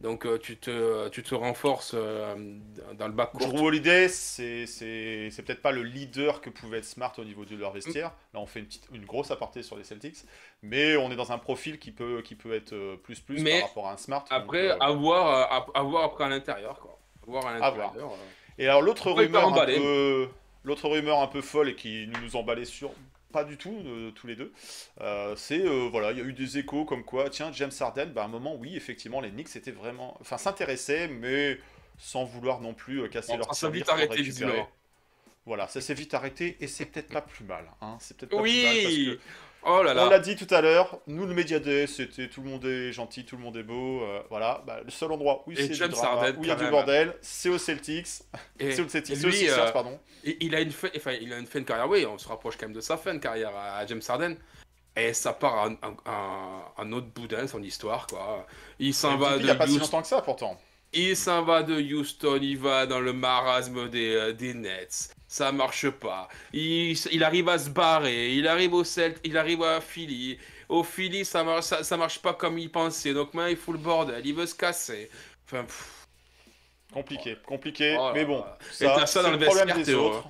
Donc 0.00 0.26
euh, 0.26 0.38
tu 0.38 0.56
te, 0.56 1.08
tu 1.08 1.24
te 1.24 1.34
renforces 1.34 1.92
euh, 1.94 2.34
dans 2.94 3.08
le 3.08 3.12
bas 3.12 3.26
court. 3.26 3.40
Drew 3.52 3.66
Holiday, 3.66 4.08
c'est 4.08 4.64
peut-être 5.44 5.60
pas 5.60 5.72
le 5.72 5.82
leader 5.82 6.40
que 6.40 6.50
pouvait 6.50 6.78
être 6.78 6.84
Smart 6.84 7.12
au 7.18 7.24
niveau 7.24 7.44
de 7.44 7.56
leur 7.56 7.72
vestiaire. 7.72 8.12
Là, 8.32 8.38
on 8.40 8.46
fait 8.46 8.60
une, 8.60 8.66
petite, 8.66 8.86
une 8.92 9.04
grosse 9.04 9.32
aparté 9.32 9.62
sur 9.64 9.76
les 9.76 9.82
Celtics. 9.82 10.18
Mais 10.62 10.96
on 10.96 11.10
est 11.10 11.16
dans 11.16 11.32
un 11.32 11.38
profil 11.38 11.78
qui 11.80 11.90
peut, 11.90 12.22
qui 12.22 12.36
peut 12.36 12.52
être 12.54 12.74
euh, 12.74 12.96
plus 12.96 13.20
plus 13.20 13.42
Mais 13.42 13.58
par 13.60 13.68
rapport 13.70 13.88
à 13.88 13.92
un 13.94 13.96
Smart. 13.96 14.22
donc, 14.22 14.32
Après, 14.32 14.68
euh, 14.70 14.78
à 14.78 14.90
voir, 14.92 15.26
euh, 15.26 15.42
à, 15.74 15.80
à 15.80 15.82
voir 15.82 16.04
après 16.04 16.24
à 16.24 16.28
l'intérieur, 16.28 16.78
voir 17.26 17.46
à 17.46 17.54
l'intérieur. 17.54 17.92
euh. 17.96 18.16
Et 18.58 18.66
alors 18.68 18.82
l'autre 18.82 19.10
rumeur, 19.10 19.48
un 19.48 19.66
peu, 19.66 20.28
rumeur 20.88 21.20
un 21.20 21.26
peu 21.28 21.40
folle 21.40 21.70
et 21.70 21.74
qui 21.74 22.06
nous, 22.06 22.20
nous 22.20 22.36
emballait 22.36 22.64
sur 22.64 22.92
pas 23.32 23.44
du 23.44 23.56
tout 23.56 23.76
euh, 23.84 24.10
tous 24.10 24.26
les 24.26 24.36
deux, 24.36 24.52
euh, 25.00 25.34
c'est 25.36 25.60
euh, 25.60 25.88
voilà, 25.90 26.12
il 26.12 26.18
y 26.18 26.20
a 26.20 26.24
eu 26.24 26.32
des 26.32 26.58
échos 26.58 26.84
comme 26.84 27.04
quoi, 27.04 27.30
tiens, 27.30 27.50
James 27.52 27.70
Harden, 27.78 28.06
bah, 28.06 28.22
à 28.22 28.24
un 28.24 28.28
moment, 28.28 28.54
oui, 28.54 28.76
effectivement, 28.76 29.20
les 29.20 29.30
Knicks 29.30 29.54
étaient 29.56 29.70
vraiment, 29.70 30.16
enfin, 30.20 30.38
s'intéressaient, 30.38 31.08
mais 31.08 31.58
sans 31.98 32.24
vouloir 32.24 32.60
non 32.60 32.74
plus 32.74 33.08
casser 33.10 33.32
Bon, 33.32 33.38
leur 33.38 33.54
ça 33.54 33.66
s'est 33.66 33.72
vite 33.72 33.88
arrêté. 33.88 34.22
Voilà, 35.44 35.66
ça 35.66 35.80
s'est 35.80 35.94
vite 35.94 36.12
arrêté 36.12 36.58
et 36.60 36.66
c'est 36.66 36.84
peut-être 36.84 37.10
pas 37.10 37.22
plus 37.22 37.44
mal. 37.44 37.64
Hein. 37.80 37.96
C'est 38.00 38.16
peut-être 38.16 38.30
pas 38.30 38.42
plus 38.42 38.62
mal 38.62 38.82
parce 38.82 38.94
Oui 38.94 39.16
que 39.16 39.20
Oh 39.64 39.82
là 39.82 39.92
on 40.06 40.08
l'a 40.08 40.18
dit 40.20 40.36
tout 40.36 40.46
à 40.54 40.60
l'heure, 40.60 40.98
nous 41.08 41.26
le 41.26 41.34
Media 41.34 41.58
Day, 41.58 41.86
c'était 41.86 42.28
tout 42.28 42.42
le 42.42 42.48
monde 42.48 42.64
est 42.64 42.92
gentil, 42.92 43.24
tout 43.24 43.36
le 43.36 43.42
monde 43.42 43.56
est 43.56 43.62
beau, 43.64 44.02
euh, 44.02 44.20
voilà. 44.30 44.62
Bah, 44.66 44.80
le 44.84 44.90
seul 44.90 45.10
endroit 45.12 45.42
où 45.46 45.50
il 45.50 45.58
y 45.58 46.50
a 46.52 46.54
du 46.54 46.62
même. 46.62 46.70
bordel, 46.70 47.14
c'est 47.20 47.48
aux 47.48 47.58
Celtics, 47.58 48.06
Et- 48.60 48.72
c'est 48.72 48.82
aux 48.82 48.88
Celtics, 48.88 49.16
lui, 49.22 49.48
euh, 49.50 49.70
pardon. 49.72 49.98
Il 50.24 50.54
a 50.54 50.60
une 50.60 50.70
fin, 50.70 50.88
enfin, 50.96 51.12
il 51.20 51.32
a 51.32 51.38
une 51.38 51.46
fin 51.46 51.58
de 51.60 51.64
carrière, 51.64 51.88
oui, 51.88 52.06
on 52.06 52.18
se 52.18 52.28
rapproche 52.28 52.56
quand 52.56 52.66
même 52.66 52.74
de 52.76 52.80
sa 52.80 52.96
fin 52.96 53.14
de 53.14 53.18
carrière 53.18 53.50
à 53.56 53.84
James 53.86 54.00
Harden. 54.08 54.36
Et 54.96 55.12
ça 55.12 55.32
part 55.32 55.64
un, 55.64 55.72
un, 55.82 55.96
un- 56.06 56.62
un 56.76 56.92
autre 56.92 57.06
boudin, 57.08 57.46
son 57.46 57.62
histoire, 57.62 58.06
quoi. 58.06 58.46
Il 58.78 58.94
s'en 58.94 59.16
va 59.16 59.34
de 59.34 59.40
il 59.40 59.44
n'y 59.44 59.50
a 59.50 59.54
pas 59.54 59.66
si 59.66 59.72
Houston, 59.74 59.84
longtemps 59.84 60.02
que 60.02 60.08
ça 60.08 60.22
pourtant. 60.22 60.58
il 60.92 61.16
s'en 61.16 61.42
va 61.44 61.62
de 61.62 61.74
Houston, 61.94 62.38
il 62.42 62.58
va 62.58 62.86
dans 62.86 62.98
le 63.00 63.12
marasme 63.12 63.88
des, 63.90 64.14
euh, 64.14 64.32
des 64.32 64.54
Nets. 64.54 65.14
Ça 65.28 65.52
marche 65.52 65.88
pas. 65.90 66.28
Il, 66.52 66.96
il 67.12 67.22
arrive 67.24 67.48
à 67.48 67.58
se 67.58 67.70
barrer, 67.70 68.34
il 68.34 68.48
arrive 68.48 68.74
au 68.74 68.84
Celt, 68.84 69.20
il 69.24 69.36
arrive 69.38 69.62
à 69.62 69.80
Philly. 69.80 70.38
Au 70.68 70.82
Philly, 70.82 71.24
ça 71.24 71.44
marche, 71.44 71.64
ça, 71.66 71.84
ça 71.84 71.96
marche 71.96 72.20
pas 72.20 72.34
comme 72.34 72.58
il 72.58 72.70
pensait. 72.70 73.14
Donc 73.14 73.34
maintenant, 73.34 73.48
il 73.50 73.56
fout 73.56 73.74
le 73.74 73.80
bordel, 73.80 74.26
il 74.26 74.34
veut 74.34 74.46
se 74.46 74.54
casser. 74.54 75.10
Enfin, 75.46 75.64
pff, 75.64 75.94
Compliqué, 76.92 77.36
compliqué, 77.46 77.96
Oh 78.00 78.08
là 78.08 78.12
mais 78.14 78.24
bon, 78.24 78.40
là. 78.40 78.58
ça, 78.72 78.84
Et 78.86 78.88
t'as 78.88 79.06
ça 79.06 79.22
dans 79.22 79.28
c'est 79.28 79.32
le 79.32 79.38
le 79.38 79.44
problème 79.44 79.68
vestiaire, 79.68 79.86
des 79.86 79.94
autres. 79.94 80.28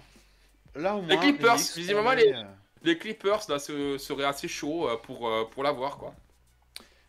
Là 0.74 0.96
au 0.96 1.02
moins, 1.02 1.16
Clippers, 1.16 1.56
Knicks, 1.56 1.76
visiblement, 1.76 2.10
on 2.10 2.14
les- 2.14 2.32
euh, 2.32 2.42
les 2.82 2.98
Clippers 2.98 3.40
là 3.48 3.58
se- 3.58 3.98
seraient 3.98 4.24
assez 4.24 4.48
chauds 4.48 4.88
euh, 4.88 4.96
pour, 4.96 5.28
euh, 5.28 5.44
pour 5.44 5.62
l'avoir 5.62 5.98
quoi. 5.98 6.14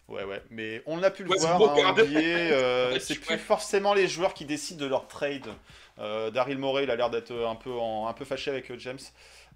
Ouais, 0.10 0.24
ouais, 0.24 0.42
mais 0.50 0.82
on 0.88 1.02
a 1.04 1.12
pu 1.12 1.24
le 1.24 1.30
Ouais, 1.30 1.38
voir, 1.38 1.62
hein, 1.78 1.94
euh, 2.52 2.98
c'est 3.00 3.14
ouais. 3.14 3.20
plus 3.20 3.38
forcément 3.38 3.94
les 3.94 4.08
joueurs 4.08 4.34
qui 4.34 4.44
décident 4.46 4.82
de 4.84 4.90
leur 4.90 5.08
trade. 5.08 5.48
Euh, 6.00 6.32
Daryl 6.32 6.58
Morey, 6.58 6.84
il 6.84 6.92
a 6.92 6.96
l'air 6.96 7.10
d'être 7.10 7.32
un 7.34 7.56
peu, 7.56 7.72
en- 7.74 8.08
un 8.08 8.14
peu 8.14 8.26
fâché 8.26 8.50
avec 8.50 8.72
euh, 8.72 8.78
James. 8.80 9.00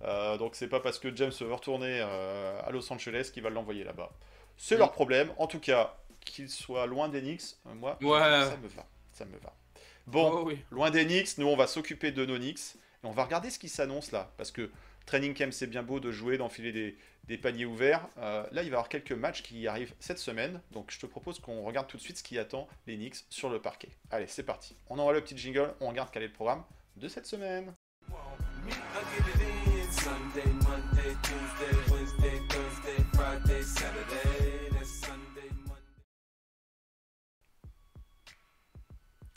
Euh, 0.04 0.38
donc 0.38 0.56
c'est 0.56 0.68
pas 0.68 0.80
parce 0.80 1.00
que 1.00 1.16
James 1.16 1.32
veut 1.40 1.54
retourner 1.54 2.00
euh, 2.02 2.60
à 2.66 2.72
Los 2.72 2.92
Angeles 2.92 3.32
qu'il 3.34 3.42
va 3.44 3.50
l'envoyer 3.50 3.84
là-bas. 3.84 4.12
C'est 4.58 4.76
Mm. 4.76 4.80
leur 4.80 4.92
problème. 4.92 5.32
En 5.38 5.48
tout 5.48 5.60
cas, 5.60 5.96
qu'il 6.26 6.50
soit 6.50 6.86
loin 6.86 7.10
des 7.10 7.22
euh, 7.68 7.74
moi, 7.74 7.98
Ouais. 8.02 8.20
ça 8.20 8.58
me 8.62 8.68
va. 8.68 8.86
Ça 9.14 9.26
me 9.26 9.38
va. 9.40 9.54
Bon, 10.06 10.30
Oh, 10.34 10.44
oui. 10.46 10.60
loin 10.72 10.92
nous 11.38 11.48
on 11.48 11.56
va 11.56 11.66
s'occuper 11.68 12.12
de 12.12 12.26
nos 12.26 12.38
Knicks 12.38 12.76
et 13.04 13.08
on 13.08 13.12
va 13.12 13.24
regarder 13.24 13.50
ce 13.50 13.58
qui 13.58 13.70
s'annonce 13.70 14.12
là. 14.12 14.32
Parce 14.38 14.52
que 14.52 14.70
training 15.06 15.34
camp 15.34 15.52
c'est 15.52 15.68
bien 15.68 15.84
beau 15.84 16.00
de 16.00 16.12
jouer, 16.12 16.38
d'enfiler 16.38 16.96
des, 17.28 17.38
paniers 17.38 17.66
ouverts. 17.66 18.08
Euh, 18.18 18.44
là 18.52 18.64
il 18.64 18.70
va 18.70 18.76
y 18.76 18.78
avoir 18.78 18.90
quelques 18.90 19.12
matchs 19.12 19.44
qui 19.44 19.68
arrivent 19.68 19.94
cette 20.00 20.20
semaine. 20.20 20.62
Donc 20.72 20.92
je 20.92 21.00
te 21.00 21.06
propose 21.06 21.40
qu'on 21.40 21.64
regarde 21.64 21.88
tout 21.88 21.98
de 21.98 22.02
suite 22.02 22.18
ce 22.18 22.24
qui 22.24 22.38
attend 22.38 22.68
les 22.88 22.96
Knicks 22.96 23.26
sur 23.30 23.50
le 23.50 23.62
parquet. 23.62 23.90
Allez, 24.12 24.28
c'est 24.28 24.44
parti. 24.44 24.76
On 24.88 25.00
envoie 25.00 25.14
le 25.14 25.22
petit 25.22 25.38
jingle, 25.38 25.74
on 25.80 25.90
regarde 25.90 26.10
quel 26.12 26.24
est 26.24 26.28
le 26.28 26.34
programme 26.34 26.64
de 26.98 27.08
cette 27.08 27.26
semaine. 27.26 27.74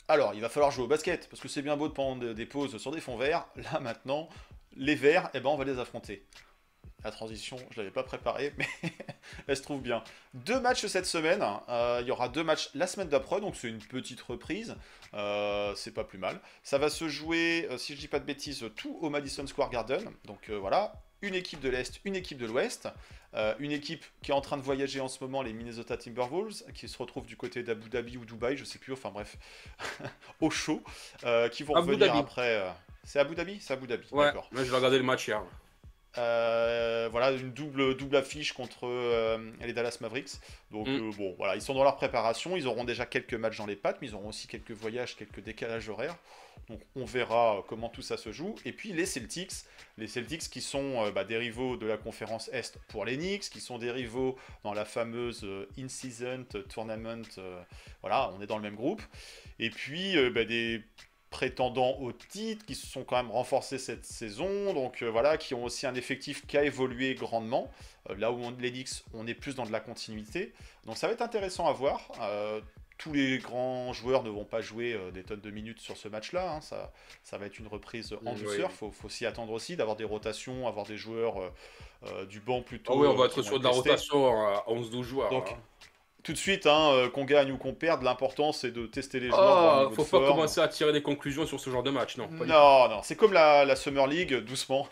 Alors, 0.09 0.33
il 0.33 0.39
va 0.39 0.47
falloir 0.47 0.71
jouer 0.71 0.85
au 0.85 0.87
basket, 0.87 1.27
parce 1.29 1.41
que 1.41 1.49
c'est 1.49 1.61
bien 1.61 1.75
beau 1.75 1.89
de 1.89 1.93
prendre 1.93 2.33
des 2.33 2.45
pauses 2.45 2.77
sur 2.77 2.91
des 2.91 3.01
fonds 3.01 3.17
verts. 3.17 3.45
Là, 3.57 3.79
maintenant, 3.81 4.29
les 4.77 4.95
verts, 4.95 5.29
eh 5.33 5.39
ben, 5.39 5.49
on 5.49 5.57
va 5.57 5.65
les 5.65 5.79
affronter. 5.79 6.23
La 7.03 7.11
transition, 7.11 7.57
je 7.71 7.77
l'avais 7.79 7.91
pas 7.91 8.03
préparée, 8.03 8.53
mais 8.57 8.65
elle 9.47 9.55
se 9.55 9.61
trouve 9.61 9.81
bien. 9.81 10.03
Deux 10.33 10.59
matchs 10.59 10.85
cette 10.87 11.05
semaine. 11.05 11.43
Euh, 11.69 11.99
il 12.01 12.07
y 12.07 12.11
aura 12.11 12.27
deux 12.27 12.43
matchs 12.43 12.69
la 12.73 12.87
semaine 12.87 13.07
d'après, 13.07 13.39
donc 13.39 13.55
c'est 13.55 13.69
une 13.69 13.77
petite 13.77 14.19
reprise. 14.21 14.75
Euh, 15.13 15.73
c'est 15.75 15.93
pas 15.93 16.03
plus 16.03 16.17
mal. 16.17 16.41
Ça 16.63 16.77
va 16.79 16.89
se 16.89 17.07
jouer, 17.07 17.67
euh, 17.69 17.77
si 17.77 17.93
je 17.93 17.99
dis 17.99 18.07
pas 18.07 18.19
de 18.19 18.25
bêtises, 18.25 18.65
tout 18.75 18.97
au 19.01 19.09
Madison 19.09 19.45
Square 19.45 19.69
Garden. 19.69 20.09
Donc 20.25 20.49
euh, 20.49 20.57
voilà, 20.57 20.93
une 21.21 21.35
équipe 21.35 21.59
de 21.59 21.69
l'Est, 21.69 21.99
une 22.03 22.15
équipe 22.15 22.39
de 22.39 22.45
l'Ouest. 22.47 22.89
Euh, 23.35 23.53
une 23.59 23.71
équipe 23.73 24.03
qui 24.23 24.31
est 24.31 24.33
en 24.33 24.41
train 24.41 24.57
de 24.57 24.61
voyager 24.63 24.99
en 25.01 25.09
ce 25.09 25.21
moment, 25.23 25.41
les 25.43 25.53
Minnesota 25.53 25.97
Timberwolves, 25.97 26.63
qui 26.73 26.87
se 26.87 26.97
retrouve 26.97 27.25
du 27.27 27.35
côté 27.35 27.61
d'Abu 27.61 27.89
Dhabi 27.89 28.17
ou 28.17 28.25
Dubaï, 28.25 28.55
je 28.57 28.63
sais 28.63 28.79
plus, 28.79 28.93
enfin 28.93 29.11
bref, 29.11 29.35
au 30.41 30.49
chaud, 30.49 30.81
euh, 31.25 31.49
qui 31.49 31.63
vont 31.63 31.75
Abu 31.75 31.89
revenir 31.91 32.07
Dhabi. 32.07 32.19
après. 32.19 32.55
euh, 32.55 32.69
C'est 33.07 33.19
Abu 33.19 33.35
Dhabi? 33.35 33.57
C'est 33.61 33.71
Abu 33.71 33.87
Dhabi, 33.87 34.05
Ouais, 34.11 34.25
d'accord. 34.25 34.49
moi 34.51 34.65
je 34.65 34.69
vais 34.69 34.75
regarder 34.75 34.97
le 34.97 35.03
match 35.05 35.29
hier. 35.29 35.41
Euh, 36.17 37.07
voilà, 37.11 37.31
une 37.31 37.51
double, 37.53 37.95
double 37.95 38.17
affiche 38.17 38.51
contre 38.51 38.85
euh, 38.87 39.37
les 39.61 39.71
Dallas 39.71 39.97
Mavericks. 40.01 40.31
Donc, 40.71 40.87
Mm. 40.87 41.09
euh, 41.09 41.11
bon, 41.17 41.33
voilà, 41.37 41.55
ils 41.55 41.61
sont 41.61 41.73
dans 41.73 41.83
leur 41.85 41.95
préparation. 41.95 42.57
Ils 42.57 42.67
auront 42.67 42.83
déjà 42.83 43.05
quelques 43.05 43.35
matchs 43.35 43.57
dans 43.59 43.65
les 43.65 43.75
pattes, 43.77 43.99
mais 44.01 44.07
ils 44.07 44.15
auront 44.15 44.27
aussi 44.29 44.47
quelques 44.47 44.71
voyages, 44.71 45.15
quelques 45.15 45.39
décalages 45.41 45.87
horaires. 45.87 46.17
Donc, 46.69 46.81
on 46.97 47.05
verra 47.05 47.63
comment 47.69 47.87
tout 47.87 48.01
ça 48.01 48.17
se 48.17 48.33
joue. 48.33 48.55
Et 48.65 48.73
puis, 48.73 48.91
les 48.91 49.05
Celtics. 49.05 49.53
Les 49.97 50.07
Celtics 50.07 50.49
qui 50.49 50.59
sont 50.59 51.09
bah, 51.11 51.23
des 51.23 51.37
rivaux 51.37 51.77
de 51.77 51.85
la 51.85 51.95
conférence 51.97 52.49
Est 52.51 52.77
pour 52.89 53.05
les 53.05 53.15
Knicks, 53.15 53.49
qui 53.49 53.61
sont 53.61 53.77
des 53.77 53.91
rivaux 53.91 54.37
dans 54.63 54.73
la 54.73 54.83
fameuse 54.83 55.47
In-Season 55.79 56.45
Tournament. 56.67 57.23
voilà, 58.01 58.31
on 58.35 58.41
est 58.41 58.47
dans 58.47 58.57
le 58.57 58.63
même 58.63 58.75
groupe. 58.75 59.01
Et 59.59 59.69
puis, 59.69 60.15
bah, 60.31 60.43
des 60.43 60.81
prétendants 61.37 61.99
au 61.99 62.11
titre, 62.11 62.65
qui 62.65 62.73
se 62.73 62.87
sont 62.87 63.03
quand 63.03 63.15
même 63.15 63.29
renforcés 63.29 63.77
cette 63.77 64.07
saison, 64.07 64.73
donc 64.73 65.03
euh, 65.03 65.07
voilà, 65.11 65.37
qui 65.37 65.53
ont 65.53 65.63
aussi 65.65 65.85
un 65.85 65.93
effectif 65.93 66.47
qui 66.47 66.57
a 66.57 66.63
évolué 66.63 67.13
grandement. 67.13 67.69
Euh, 68.09 68.15
là 68.15 68.31
où 68.31 68.39
on, 68.43 68.49
les 68.57 68.71
Knicks, 68.71 69.03
on 69.13 69.27
est 69.27 69.35
plus 69.35 69.53
dans 69.53 69.63
de 69.63 69.71
la 69.71 69.79
continuité. 69.79 70.51
Donc 70.87 70.97
ça 70.97 71.05
va 71.05 71.13
être 71.13 71.21
intéressant 71.21 71.67
à 71.67 71.73
voir. 71.73 72.09
Euh, 72.21 72.59
tous 72.97 73.13
les 73.13 73.37
grands 73.37 73.93
joueurs 73.93 74.23
ne 74.23 74.31
vont 74.31 74.45
pas 74.45 74.61
jouer 74.61 74.99
des 75.13 75.21
tonnes 75.21 75.41
de 75.41 75.51
minutes 75.51 75.79
sur 75.79 75.95
ce 75.95 76.07
match-là. 76.07 76.53
hein. 76.53 76.61
Ça, 76.61 76.91
ça 77.23 77.37
va 77.37 77.45
être 77.45 77.59
une 77.59 77.67
reprise 77.67 78.11
en 78.25 78.33
douceur. 78.33 78.69
oui. 78.69 78.73
Il 78.73 78.75
faut, 78.75 78.89
faut 78.89 79.07
s'y 79.07 79.27
attendre 79.27 79.53
aussi, 79.53 79.75
d'avoir 79.75 79.95
des 79.95 80.05
rotations, 80.05 80.67
avoir 80.67 80.87
des 80.87 80.97
joueurs 80.97 81.35
du 82.27 82.39
banc 82.39 82.63
plutôt. 82.63 82.93
Ah 82.93 82.97
oui, 82.97 83.07
on 83.07 83.13
va 83.13 83.25
être 83.27 83.43
sur 83.43 83.59
de 83.59 83.63
la 83.63 83.69
rotation 83.69 84.25
à 84.47 84.65
11-12 84.67 85.03
joueurs. 85.03 85.29
Donc, 85.29 85.51
hein. 85.51 85.59
Tout 86.23 86.33
de 86.33 86.37
suite, 86.37 86.65
hein, 86.67 86.91
euh, 86.91 87.09
qu'on 87.09 87.23
gagne 87.23 87.51
ou 87.51 87.57
qu'on 87.57 87.73
perde, 87.73 88.03
l'important 88.03 88.51
c'est 88.51 88.71
de 88.71 88.85
tester 88.85 89.19
les 89.19 89.29
joueurs. 89.29 89.89
Oh, 89.89 89.95
faut 89.95 90.03
pas 90.03 90.09
forme. 90.09 90.27
commencer 90.27 90.59
à 90.59 90.67
tirer 90.67 90.91
des 90.91 91.01
conclusions 91.01 91.45
sur 91.45 91.59
ce 91.59 91.69
genre 91.69 91.83
de 91.83 91.91
match, 91.91 92.17
non. 92.17 92.27
pas 92.27 92.45
Non, 92.45 92.89
non, 92.89 92.99
c'est 93.03 93.15
comme 93.15 93.33
la, 93.33 93.63
la 93.63 93.75
Summer 93.75 94.07
League, 94.07 94.33
doucement. 94.33 94.87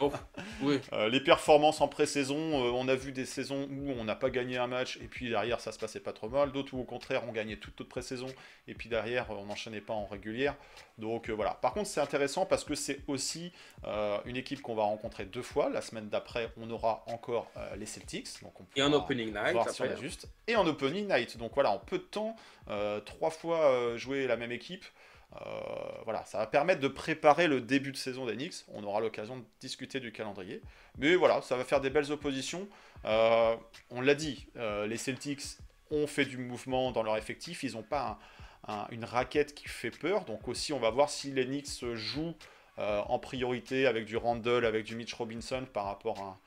Oui. 0.61 0.79
Euh, 0.93 1.09
les 1.09 1.19
performances 1.19 1.81
en 1.81 1.87
pré-saison, 1.87 2.37
euh, 2.37 2.71
on 2.71 2.87
a 2.87 2.95
vu 2.95 3.11
des 3.11 3.25
saisons 3.25 3.67
où 3.69 3.91
on 3.99 4.03
n'a 4.03 4.15
pas 4.15 4.29
gagné 4.29 4.57
un 4.57 4.67
match 4.67 4.97
et 4.97 5.07
puis 5.07 5.29
derrière 5.29 5.59
ça 5.59 5.71
se 5.71 5.79
passait 5.79 5.99
pas 5.99 6.13
trop 6.13 6.29
mal, 6.29 6.51
d'autres 6.51 6.73
où 6.73 6.79
au 6.79 6.83
contraire 6.83 7.23
on 7.27 7.31
gagnait 7.31 7.57
toute 7.57 7.77
notre 7.79 7.89
pré-saison 7.89 8.27
et 8.67 8.75
puis 8.75 8.87
derrière 8.87 9.25
on 9.31 9.45
n'enchaînait 9.45 9.81
pas 9.81 9.93
en 9.93 10.05
régulière. 10.05 10.55
Donc 10.97 11.29
euh, 11.29 11.33
voilà. 11.33 11.55
Par 11.55 11.73
contre 11.73 11.87
c'est 11.87 11.99
intéressant 11.99 12.45
parce 12.45 12.63
que 12.63 12.73
c'est 12.75 13.01
aussi 13.07 13.51
euh, 13.85 14.17
une 14.25 14.37
équipe 14.37 14.61
qu'on 14.61 14.75
va 14.75 14.83
rencontrer 14.83 15.25
deux 15.25 15.41
fois. 15.41 15.69
La 15.69 15.81
semaine 15.81 16.07
d'après 16.09 16.51
on 16.57 16.69
aura 16.69 17.03
encore 17.07 17.51
euh, 17.57 17.75
les 17.75 17.85
Celtics. 17.85 18.41
Donc 18.41 18.59
on 18.59 18.65
Et 18.75 18.81
un 18.81 18.89
pourra 18.91 19.03
opening 19.03 19.33
night. 19.33 19.51
voir 19.53 19.69
si 19.69 19.81
on 19.81 19.95
juste. 19.97 20.27
Et 20.47 20.55
en 20.55 20.65
opening 20.65 21.07
night. 21.07 21.37
Donc 21.37 21.53
voilà, 21.53 21.71
en 21.71 21.79
peu 21.79 21.97
de 21.97 22.03
temps, 22.03 22.35
trois 23.05 23.29
fois 23.29 23.95
jouer 23.97 24.27
la 24.27 24.37
même 24.37 24.51
équipe. 24.51 24.85
Voilà, 26.05 26.23
ça 26.25 26.37
va 26.37 26.47
permettre 26.47 26.79
de 26.79 26.87
préparer 26.87 27.47
le 27.47 27.59
début 27.59 27.91
de 27.91 27.97
saison 27.97 28.25
des 28.25 28.35
Knicks. 28.35 28.63
On 28.73 28.83
aura 28.83 29.01
l'occasion 29.01 29.37
de 29.37 29.43
discuter 29.59 29.99
du 29.99 30.11
calendrier. 30.13 30.61
Mais 30.97 31.15
voilà, 31.15 31.41
ça 31.41 31.57
va 31.57 31.65
faire 31.65 31.81
des 31.81 31.89
belles 31.89 32.11
oppositions. 32.11 32.67
On 33.03 34.01
l'a 34.01 34.15
dit, 34.15 34.47
les 34.55 34.97
Celtics 34.97 35.41
ont 35.91 36.07
fait 36.07 36.25
du 36.25 36.37
mouvement 36.37 36.91
dans 36.91 37.03
leur 37.03 37.17
effectif. 37.17 37.63
Ils 37.63 37.73
n'ont 37.73 37.83
pas 37.83 38.07
un- 38.11 38.17
un- 38.67 38.87
une 38.91 39.05
raquette 39.05 39.53
qui 39.53 39.67
fait 39.67 39.91
peur. 39.91 40.25
Donc 40.25 40.47
aussi, 40.47 40.73
on 40.73 40.79
va 40.79 40.89
voir 40.89 41.09
si 41.09 41.31
Knicks 41.31 41.83
jouent 41.93 42.35
euh, 42.77 43.01
en 43.07 43.19
priorité 43.19 43.87
avec 43.87 44.05
du 44.05 44.17
Randall, 44.17 44.65
avec 44.65 44.85
du 44.85 44.95
Mitch 44.95 45.13
Robinson 45.13 45.65
par 45.71 45.85
rapport 45.85 46.19
à 46.19 46.39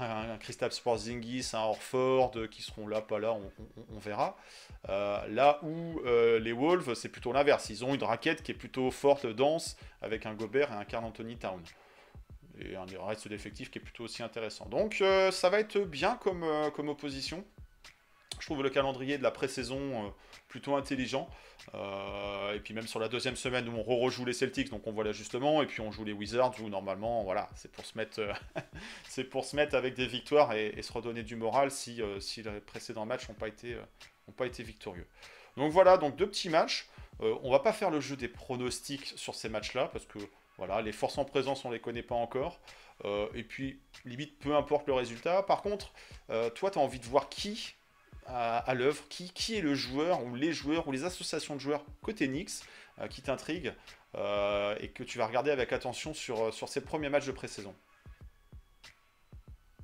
un, 0.00 0.38
Kristaps 0.38 0.80
Porzingis, 0.80 1.50
un 1.52 1.58
Horford 1.60 2.32
euh, 2.36 2.46
qui 2.46 2.62
seront 2.62 2.86
là, 2.86 3.00
pas 3.02 3.18
là, 3.18 3.36
on, 3.92 3.98
verra. 3.98 4.36
Euh, 4.88 5.26
là 5.28 5.58
où 5.62 6.00
euh, 6.06 6.38
les 6.38 6.52
Wolves, 6.52 6.94
c'est 6.94 7.10
plutôt 7.10 7.32
l'inverse. 7.32 7.68
Ils 7.68 7.84
ont 7.84 7.94
une 7.94 8.02
raquette 8.02 8.42
qui 8.42 8.52
est 8.52 8.56
plutôt 8.56 8.90
forte, 8.90 9.26
dense, 9.26 9.76
avec 10.00 10.26
un 10.26 10.34
Gobert 10.34 10.72
et 10.72 10.74
un 10.76 10.84
Carl 10.84 11.04
Anthony 11.04 11.36
Town. 11.36 11.62
Et 12.60 12.76
un 12.76 12.86
reste 13.04 13.26
d'effectif 13.28 13.70
qui 13.70 13.78
est 13.78 13.82
plutôt 13.82 14.04
aussi 14.04 14.22
intéressant. 14.22 14.66
Donc 14.66 15.02
ça 15.32 15.50
va 15.50 15.58
être 15.58 15.80
bien 15.80 16.16
comme, 16.22 16.44
comme 16.76 16.88
opposition. 16.88 17.44
Je 18.44 18.48
trouve 18.50 18.62
le 18.62 18.68
calendrier 18.68 19.16
de 19.16 19.22
la 19.22 19.30
pré-saison 19.30 19.78
euh, 19.78 20.08
plutôt 20.48 20.76
intelligent. 20.76 21.30
Euh, 21.72 22.52
et 22.52 22.60
puis 22.60 22.74
même 22.74 22.86
sur 22.86 23.00
la 23.00 23.08
deuxième 23.08 23.36
semaine 23.36 23.66
où 23.70 23.72
on 23.72 23.82
re-rejoue 23.82 24.26
les 24.26 24.34
Celtics, 24.34 24.68
donc 24.68 24.86
on 24.86 24.92
voit 24.92 25.02
l'ajustement, 25.02 25.62
et 25.62 25.66
puis 25.66 25.80
on 25.80 25.90
joue 25.90 26.04
les 26.04 26.12
Wizards 26.12 26.52
où 26.60 26.68
normalement, 26.68 27.24
voilà, 27.24 27.48
c'est 27.54 27.72
pour 27.72 27.86
se 27.86 27.96
mettre, 27.96 28.18
euh, 28.20 28.34
c'est 29.08 29.24
pour 29.24 29.46
se 29.46 29.56
mettre 29.56 29.74
avec 29.74 29.94
des 29.94 30.06
victoires 30.06 30.52
et, 30.52 30.78
se 30.82 30.92
redonner 30.92 31.22
du 31.22 31.36
moral 31.36 31.70
si, 31.70 32.02
si 32.20 32.42
les 32.42 32.60
précédents 32.60 33.06
matchs 33.06 33.26
n'ont 33.30 33.34
pas 33.34 33.48
été, 33.48 33.78
ont 34.28 34.32
pas 34.32 34.44
été 34.44 34.62
victorieux. 34.62 35.06
Donc 35.56 35.72
voilà, 35.72 35.96
donc 35.96 36.14
deux 36.16 36.28
petits 36.28 36.50
matchs. 36.50 36.86
Euh, 37.22 37.34
on 37.44 37.50
va 37.50 37.60
pas 37.60 37.72
faire 37.72 37.88
le 37.88 38.00
jeu 38.00 38.14
des 38.14 38.28
pronostics 38.28 39.14
sur 39.16 39.34
ces 39.34 39.48
matchs-là 39.48 39.88
parce 39.90 40.04
que 40.04 40.18
voilà, 40.58 40.82
les 40.82 40.92
forces 40.92 41.16
en 41.16 41.24
présence 41.24 41.64
on 41.64 41.70
les 41.70 41.80
connaît 41.80 42.02
pas 42.02 42.14
encore. 42.14 42.60
Et 43.34 43.42
puis 43.42 43.80
limite 44.04 44.38
peu 44.38 44.54
importe 44.54 44.86
le 44.86 44.92
résultat. 44.92 45.42
Par 45.42 45.62
contre, 45.62 45.92
toi 46.54 46.70
tu 46.70 46.78
as 46.78 46.82
envie 46.82 47.00
de 47.00 47.06
voir 47.06 47.28
qui 47.28 47.74
à, 48.26 48.58
à 48.58 48.74
l'œuvre, 48.74 49.02
qui, 49.08 49.30
qui 49.32 49.56
est 49.56 49.60
le 49.60 49.74
joueur 49.74 50.24
ou 50.24 50.34
les 50.34 50.52
joueurs 50.52 50.86
ou 50.88 50.92
les 50.92 51.04
associations 51.04 51.54
de 51.54 51.60
joueurs 51.60 51.84
côté 52.02 52.26
Knicks 52.26 52.62
euh, 53.00 53.08
qui 53.08 53.22
t'intriguent 53.22 53.74
euh, 54.14 54.76
et 54.80 54.88
que 54.88 55.02
tu 55.02 55.18
vas 55.18 55.26
regarder 55.26 55.50
avec 55.50 55.72
attention 55.72 56.14
sur, 56.14 56.52
sur 56.52 56.68
ces 56.68 56.80
premiers 56.80 57.08
matchs 57.08 57.26
de 57.26 57.32
pré-saison? 57.32 57.74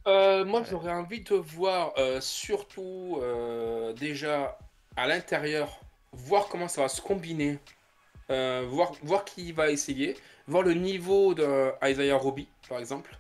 Euh, 0.07 0.45
moi, 0.45 0.63
j'aurais 0.69 0.93
envie 0.93 1.21
de 1.21 1.35
voir 1.35 1.93
euh, 1.99 2.21
surtout 2.21 3.19
euh, 3.21 3.93
déjà 3.93 4.59
à 4.97 5.07
l'intérieur, 5.07 5.81
voir 6.13 6.49
comment 6.49 6.69
ça 6.69 6.83
va 6.83 6.89
se 6.89 7.03
combiner, 7.03 7.59
euh, 8.31 8.65
voir, 8.67 8.93
voir 9.03 9.25
qui 9.25 9.53
va 9.53 9.71
essayer, 9.71 10.17
voir 10.47 10.63
le 10.63 10.73
niveau 10.73 11.35
de 11.35 11.71
Isaiah 11.83 12.17
Roby, 12.17 12.49
par 12.69 12.79
exemple. 12.79 13.15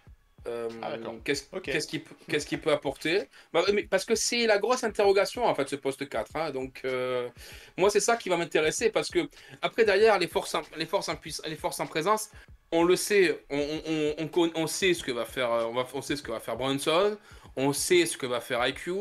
Euh, 0.46 0.68
Ah. 0.82 0.96
Qu'est-ce 1.24 1.44
Ok. 1.52 1.62
qu'est-ce 1.64 2.46
qu'il 2.46 2.60
peut- 2.60 2.70
apporter? 2.72 3.28
Bah, 3.52 3.62
mais 3.74 3.82
Parce 3.82 4.04
que 4.06 4.14
c'est 4.14 4.46
la 4.46 4.58
grosse 4.58 4.82
interrogation 4.84 5.44
en 5.44 5.54
fait 5.54 5.68
ce 5.68 5.76
poste 5.76 6.08
4. 6.08 6.34
hein. 6.36 6.50
Donc 6.50 6.80
euh, 6.84 7.28
moi 7.76 7.90
c'est 7.90 8.00
ça 8.00 8.16
qui 8.16 8.28
va 8.30 8.36
m'intéresser 8.38 8.88
parce 8.90 9.10
que 9.10 9.28
après 9.60 9.84
derrière 9.84 10.18
les 10.18 10.28
forces 10.28 10.54
en, 10.54 10.62
les 10.76 10.86
forces 10.86 11.08
en, 11.10 11.14
puiss- 11.14 11.46
les 11.46 11.56
forces 11.56 11.78
en 11.80 11.86
présence, 11.86 12.30
on 12.72 12.84
le 12.84 12.96
sait, 12.96 13.44
on, 13.50 13.58
on, 13.58 13.82
on, 13.86 14.14
on 14.18 14.26
conna- 14.28 14.52
on 14.54 14.66
sait 14.66 14.94
ce 14.94 15.02
que 15.04 15.12
va 15.12 15.26
faire 15.26 15.52
euh, 15.52 15.64
on, 15.66 15.74
va, 15.74 15.86
on 15.92 16.00
sait 16.00 16.16
ce 16.16 16.22
que 16.22 16.30
va 16.32 16.40
faire 16.40 16.56
Brunson, 16.56 17.18
on 17.56 17.72
sait 17.74 18.06
ce 18.06 18.16
que 18.16 18.26
va 18.26 18.40
faire 18.40 18.66
IQ. 18.66 18.92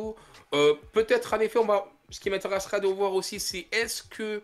Euh, 0.53 0.73
Peut-être 0.91 1.33
en 1.33 1.39
effet 1.39 1.59
on 1.59 1.65
va 1.65 1.87
ce 2.09 2.19
qui 2.19 2.29
m'intéressera 2.29 2.79
de 2.81 2.87
voir 2.87 3.13
aussi 3.13 3.39
c'est 3.39 3.67
est-ce 3.71 4.03
que 4.03 4.41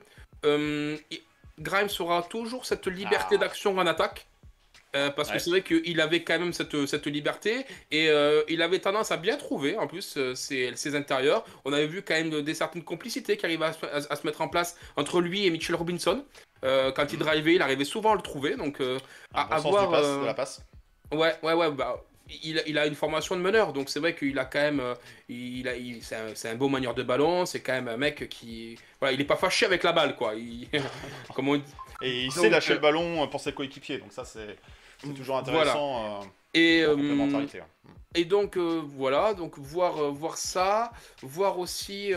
Grimes 1.59 1.89
aura 1.99 2.21
toujours 2.23 2.65
cette 2.65 2.87
liberté 2.87 3.35
Ah. 3.35 3.37
d'action 3.37 3.77
en 3.77 3.85
attaque? 3.87 4.27
Euh, 4.95 5.09
parce 5.09 5.29
Ouais. 5.29 5.35
que 5.35 5.41
c'est 5.41 5.49
vrai 5.49 5.61
qu'il 5.61 5.99
avait 6.01 6.23
quand 6.23 6.39
même 6.39 6.53
cette, 6.53 6.85
cette 6.85 7.05
liberté 7.07 7.65
et 7.91 8.09
euh, 8.09 8.43
il 8.47 8.61
avait 8.61 8.79
tendance 8.79 9.11
à 9.11 9.17
bien 9.17 9.35
trouver 9.37 9.77
en 9.77 9.87
plus 9.87 10.15
euh, 10.17 10.33
ses, 10.35 10.71
ses 10.75 10.95
intérieurs. 10.95 11.43
On 11.65 11.73
avait 11.73 11.87
vu 11.87 12.01
quand 12.01 12.13
même 12.15 12.29
de- 12.29 12.41
des 12.41 12.53
certaines 12.53 12.83
complicités 12.83 13.37
qui 13.37 13.45
arrivaient 13.45 13.65
à, 13.65 13.73
se- 13.73 13.85
à- 13.85 14.11
à 14.13 14.15
se 14.15 14.25
mettre 14.25 14.41
en 14.41 14.47
place 14.47 14.77
entre 14.95 15.21
lui 15.21 15.45
et 15.45 15.49
Mitchell 15.49 15.75
Robinson. 15.75 16.25
Euh, 16.63 16.91
quand 16.91 17.11
il 17.13 17.19
drivait, 17.19 17.55
il 17.55 17.61
arrivait 17.61 17.85
souvent 17.85 18.13
à 18.13 18.15
le 18.15 18.21
trouver. 18.21 18.55
Donc, 18.55 18.79
à, 18.79 18.83
bon 19.45 19.51
à 19.51 19.59
sens 19.59 19.69
voir, 19.71 19.87
du 19.87 19.91
passe, 19.93 20.19
de 20.21 20.25
la 20.25 20.33
passe. 20.33 20.61
Ouais, 21.11 21.33
ouais, 21.43 21.53
ouais. 21.53 21.71
Bah, 21.71 22.01
il, 22.43 22.63
il 22.65 22.77
a 22.79 22.87
une 22.87 22.95
formation 22.95 23.35
de 23.35 23.41
meneur, 23.41 23.71
donc 23.71 23.87
c'est 23.87 23.99
vrai 23.99 24.15
qu'il 24.15 24.39
a 24.39 24.45
quand 24.45 24.61
même. 24.61 24.81
il 25.29 25.67
a, 25.67 25.75
il- 25.75 26.01
c'est 26.01 26.49
un, 26.49 26.55
beau 26.55 26.69
manieur 26.69 26.95
de 26.95 27.03
ballon. 27.03 27.45
C'est 27.45 27.59
quand 27.61 27.73
même 27.73 27.87
un 27.87 27.97
mec 27.97 28.27
qui. 28.29 28.77
Voilà, 28.99 29.13
il 29.13 29.21
est 29.21 29.25
pas 29.25 29.35
fâché 29.35 29.65
avec 29.67 29.83
la 29.83 29.91
balle, 29.91 30.15
quoi. 30.15 30.33
Il, 30.35 30.67
comme 31.35 31.49
on 31.49 31.57
dit. 31.57 31.63
Et 32.01 32.23
il 32.23 32.29
Donc, 32.33 32.43
sait 32.45 32.49
lâcher 32.49 32.73
le 32.73 32.79
ballon 32.79 33.27
pour 33.27 33.39
ses 33.41 33.53
coéquipiers, 33.53 33.99
donc 33.99 34.11
ça 34.11 34.25
c'est 34.25 34.57
c'est 35.05 35.13
toujours 35.13 35.41
Voilà. 35.43 35.59
intéressant. 35.61 36.21
euh, 36.21 36.25
Et, 36.53 36.83
euh. 36.83 36.95
Et 38.15 38.25
donc 38.25 38.57
euh, 38.57 38.81
voilà, 38.83 39.33
donc 39.33 39.57
voir, 39.57 39.97
euh, 40.01 40.09
voir 40.09 40.37
ça, 40.37 40.91
voir 41.21 41.59
aussi 41.59 42.11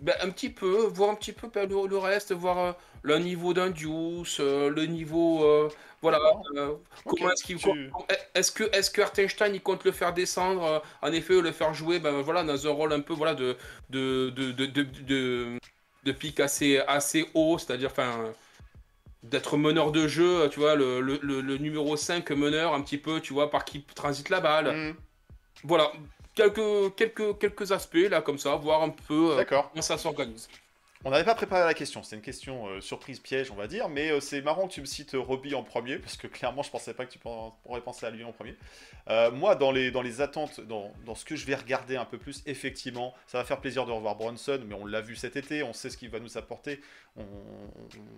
ben, 0.00 0.14
un 0.20 0.30
petit 0.30 0.50
peu, 0.50 0.86
voir 0.86 1.10
un 1.10 1.14
petit 1.14 1.32
peu 1.32 1.48
ben, 1.48 1.68
le, 1.68 1.86
le 1.86 1.98
reste, 1.98 2.32
voir 2.32 2.58
euh, 2.58 2.72
le 3.02 3.18
niveau 3.18 3.54
d'un 3.54 3.70
Deuce, 3.70 4.40
le 4.40 4.84
niveau, 4.86 5.70
voilà, 6.02 6.18
D'accord. 6.18 6.42
euh, 6.56 6.68
Ok, 7.04 7.18
comment 7.20 7.30
est-ce 7.32 7.44
qu'il 7.44 7.56
tu- 7.56 7.90
est-ce 8.34 8.50
que 8.50 8.64
est-ce 8.76 8.90
que 8.90 9.00
Hartenstein 9.00 9.54
il 9.54 9.62
compte 9.62 9.84
le 9.84 9.92
faire 9.92 10.12
descendre, 10.12 10.82
en 11.00 11.12
effet 11.12 11.40
le 11.40 11.52
faire 11.52 11.72
jouer, 11.72 12.00
ben 12.00 12.20
voilà 12.22 12.42
dans 12.42 12.66
un 12.66 12.70
rôle 12.70 12.92
un 12.92 13.00
peu 13.00 13.14
voilà 13.14 13.34
de 13.34 13.56
de 13.90 14.30
de 14.30 14.50
de 14.50 14.66
de, 14.66 14.82
de, 14.82 15.58
de 16.04 16.12
pique 16.12 16.40
assez 16.40 16.78
assez 16.78 17.26
haut, 17.34 17.58
c'est-à-dire 17.58 17.90
enfin 17.92 18.32
d'être 19.22 19.56
meneur 19.56 19.92
de 19.92 20.08
jeu, 20.08 20.48
tu 20.50 20.60
vois, 20.60 20.74
le, 20.74 21.00
le, 21.00 21.18
le, 21.22 21.56
numéro 21.58 21.96
5 21.96 22.30
meneur, 22.32 22.74
un 22.74 22.82
petit 22.82 22.98
peu, 22.98 23.20
tu 23.20 23.32
vois, 23.32 23.50
par 23.50 23.64
qui 23.64 23.84
transite 23.84 24.28
la 24.30 24.40
balle. 24.40 24.74
Hmm, 24.74 24.94
Voilà, 25.64 25.92
quelques, 26.34 26.94
quelques, 26.96 27.38
quelques 27.38 27.72
aspects 27.72 27.96
là 28.10 28.22
comme 28.22 28.38
ça, 28.38 28.56
voir 28.56 28.82
un 28.82 28.90
peu 28.90 29.38
euh, 29.38 29.44
comment 29.44 29.82
ça 29.82 29.98
s'organise. 29.98 30.48
On 31.04 31.10
n'avait 31.10 31.24
pas 31.24 31.34
préparé 31.34 31.64
la 31.64 31.74
question, 31.74 32.04
c'est 32.04 32.14
une 32.14 32.22
question 32.22 32.68
euh, 32.68 32.80
surprise 32.80 33.18
piège, 33.18 33.50
on 33.50 33.56
va 33.56 33.66
dire, 33.66 33.88
mais 33.88 34.12
euh, 34.12 34.20
c'est 34.20 34.40
marrant 34.40 34.68
que 34.68 34.72
tu 34.74 34.80
me 34.80 34.86
cites 34.86 35.14
euh, 35.14 35.20
Robbie 35.20 35.54
en 35.56 35.64
premier, 35.64 35.98
parce 35.98 36.16
que 36.16 36.28
clairement, 36.28 36.62
je 36.62 36.70
pensais 36.70 36.94
pas 36.94 37.06
que 37.06 37.12
tu 37.12 37.18
pourrais 37.18 37.80
penser 37.80 38.06
à 38.06 38.10
lui 38.10 38.22
en 38.22 38.32
premier. 38.32 38.56
Euh, 39.08 39.32
moi, 39.32 39.56
dans 39.56 39.72
les, 39.72 39.90
dans 39.90 40.02
les 40.02 40.20
attentes, 40.20 40.60
dans, 40.60 40.92
dans 41.04 41.16
ce 41.16 41.24
que 41.24 41.34
je 41.34 41.44
vais 41.44 41.56
regarder 41.56 41.96
un 41.96 42.04
peu 42.04 42.18
plus, 42.18 42.42
effectivement, 42.46 43.14
ça 43.26 43.38
va 43.38 43.44
faire 43.44 43.60
plaisir 43.60 43.84
de 43.84 43.90
revoir 43.90 44.14
Bronson, 44.14 44.60
mais 44.64 44.76
on 44.76 44.86
l'a 44.86 45.00
vu 45.00 45.16
cet 45.16 45.34
été, 45.34 45.64
on 45.64 45.72
sait 45.72 45.90
ce 45.90 45.96
qu'il 45.96 46.08
va 46.08 46.20
nous 46.20 46.38
apporter. 46.38 46.80
On, 47.16 47.24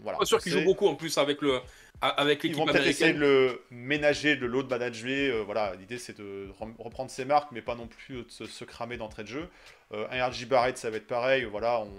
voilà, 0.02 0.18
Pas 0.18 0.24
sûr 0.24 0.38
on 0.38 0.40
qu'il 0.40 0.52
sait. 0.52 0.58
joue 0.60 0.64
beaucoup 0.64 0.86
en 0.86 0.94
plus 0.94 1.16
avec 1.18 1.40
le 1.42 1.60
avec 2.00 2.44
Ils 2.44 2.48
l'équipe 2.48 2.58
vont 2.58 2.66
peut-être 2.66 2.86
essayer 2.86 3.12
de 3.14 3.18
le 3.18 3.62
ménager, 3.70 4.36
de 4.36 4.44
l'autre 4.46 4.68
manager. 4.68 5.34
euh, 5.34 5.42
voilà, 5.44 5.74
l'idée 5.76 5.96
c'est 5.98 6.18
de 6.18 6.48
reprendre 6.78 7.10
ses 7.10 7.24
marques, 7.24 7.50
mais 7.52 7.62
pas 7.62 7.74
non 7.76 7.86
plus 7.86 8.24
de 8.24 8.30
se, 8.30 8.44
se 8.46 8.64
cramer 8.64 8.96
d'entrée 8.96 9.22
de 9.22 9.28
jeu. 9.28 9.48
Euh, 9.92 10.06
un 10.10 10.26
RJ 10.28 10.46
Barrett, 10.46 10.76
ça 10.76 10.90
va 10.90 10.98
être 10.98 11.06
pareil. 11.06 11.44
Voilà, 11.44 11.80
on, 11.80 11.90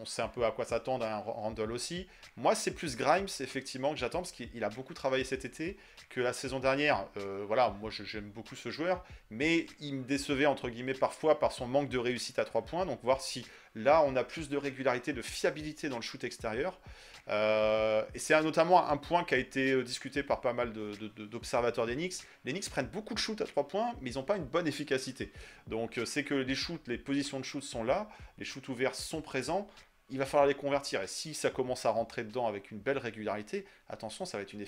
on 0.00 0.04
sait 0.04 0.22
un 0.22 0.28
peu 0.28 0.44
à 0.44 0.50
quoi 0.50 0.64
s'attendre. 0.64 1.04
Un 1.06 1.18
Randall 1.18 1.72
aussi. 1.72 2.06
Moi, 2.36 2.54
c'est 2.54 2.72
plus 2.72 2.96
Grimes, 2.96 3.28
effectivement, 3.40 3.92
que 3.92 3.98
j'attends 3.98 4.18
parce 4.20 4.32
qu'il 4.32 4.50
il 4.54 4.64
a 4.64 4.68
beaucoup 4.70 4.92
travaillé 4.92 5.24
cet 5.24 5.44
été 5.44 5.76
que 6.10 6.20
la 6.20 6.32
saison 6.32 6.58
dernière. 6.58 7.06
Euh, 7.16 7.44
voilà, 7.46 7.70
moi 7.80 7.90
je- 7.90 8.04
j'aime 8.04 8.28
beaucoup 8.30 8.56
ce 8.56 8.70
joueur, 8.70 9.04
mais 9.30 9.66
il 9.80 9.94
me 9.94 10.04
décevait 10.04 10.46
entre 10.46 10.68
guillemets 10.68 10.94
parfois 10.94 11.38
par 11.38 11.52
son 11.52 11.66
manque 11.66 11.88
de 11.88 11.98
réussite 11.98 12.38
à 12.38 12.44
3 12.44 12.62
points. 12.62 12.84
Donc 12.86 12.98
voir 13.02 13.20
si 13.20 13.46
là 13.74 14.02
on 14.06 14.16
a 14.16 14.24
plus 14.24 14.48
de 14.48 14.56
régularité, 14.56 15.12
de 15.12 15.22
fiabilité 15.22 15.88
dans 15.88 15.96
le 15.96 16.02
shoot 16.02 16.22
extérieur. 16.24 16.80
Euh, 17.28 18.04
et 18.14 18.18
c'est 18.18 18.40
notamment 18.42 18.86
un 18.88 18.96
point 18.98 19.24
qui 19.24 19.34
a 19.34 19.38
été 19.38 19.72
euh, 19.72 19.82
discuté 19.82 20.22
par 20.22 20.42
pas 20.42 20.52
mal 20.52 20.72
d'observateurs 20.72 21.86
des 21.86 21.94
Knicks. 21.94 22.16
Les 22.44 22.52
Knicks 22.52 22.68
prennent 22.68 22.88
beaucoup 22.88 23.14
de 23.14 23.18
shoots 23.18 23.40
à 23.40 23.46
3 23.46 23.66
points, 23.66 23.94
mais 24.00 24.10
ils 24.10 24.16
n'ont 24.16 24.24
pas 24.24 24.36
une 24.36 24.44
bonne 24.44 24.66
efficacité. 24.66 25.32
Donc 25.66 25.96
euh, 25.96 26.04
c'est 26.04 26.24
que 26.24 26.34
les 26.34 26.54
shoots, 26.54 26.86
les 26.86 26.98
positions 26.98 27.40
de 27.40 27.44
shoot 27.44 27.62
sont 27.62 27.82
là, 27.82 28.08
les 28.38 28.44
shoots 28.44 28.68
ouverts 28.68 28.94
sont 28.94 29.22
présents. 29.22 29.66
Il 30.10 30.18
va 30.18 30.26
falloir 30.26 30.46
les 30.46 30.54
convertir. 30.54 31.02
Et 31.02 31.06
si 31.06 31.32
ça 31.34 31.50
commence 31.50 31.86
à 31.86 31.90
rentrer 31.90 32.24
dedans 32.24 32.46
avec 32.46 32.70
une 32.70 32.78
belle 32.78 32.98
régularité, 32.98 33.64
attention, 33.88 34.24
ça 34.26 34.36
va 34.36 34.42
être 34.42 34.52
une, 34.52 34.60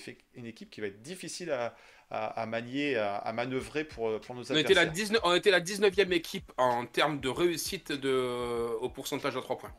équipe 0.45 0.69
qui 0.71 0.81
va 0.81 0.87
être 0.87 1.01
difficile 1.01 1.51
à, 1.51 1.75
à- 2.09 2.41
à 2.41 2.45
manier, 2.47 2.95
à, 2.95 3.17
à 3.17 3.33
manœuvrer 3.33 3.83
pour, 3.83 4.09
euh, 4.09 4.19
pour 4.19 4.33
nos 4.33 4.41
On 4.51 4.55
était, 4.55 4.73
la 4.73 4.81
adversaires. 4.81 4.91
19, 4.93 5.21
on 5.23 5.35
était 5.35 5.51
la 5.51 5.61
19e 5.61 6.11
équipe 6.11 6.51
en 6.57 6.85
termes 6.87 7.19
de 7.19 7.29
réussite 7.29 7.91
de, 7.91 8.67
au 8.81 8.89
pourcentage 8.89 9.37
à 9.37 9.41
3 9.41 9.57
points. 9.59 9.73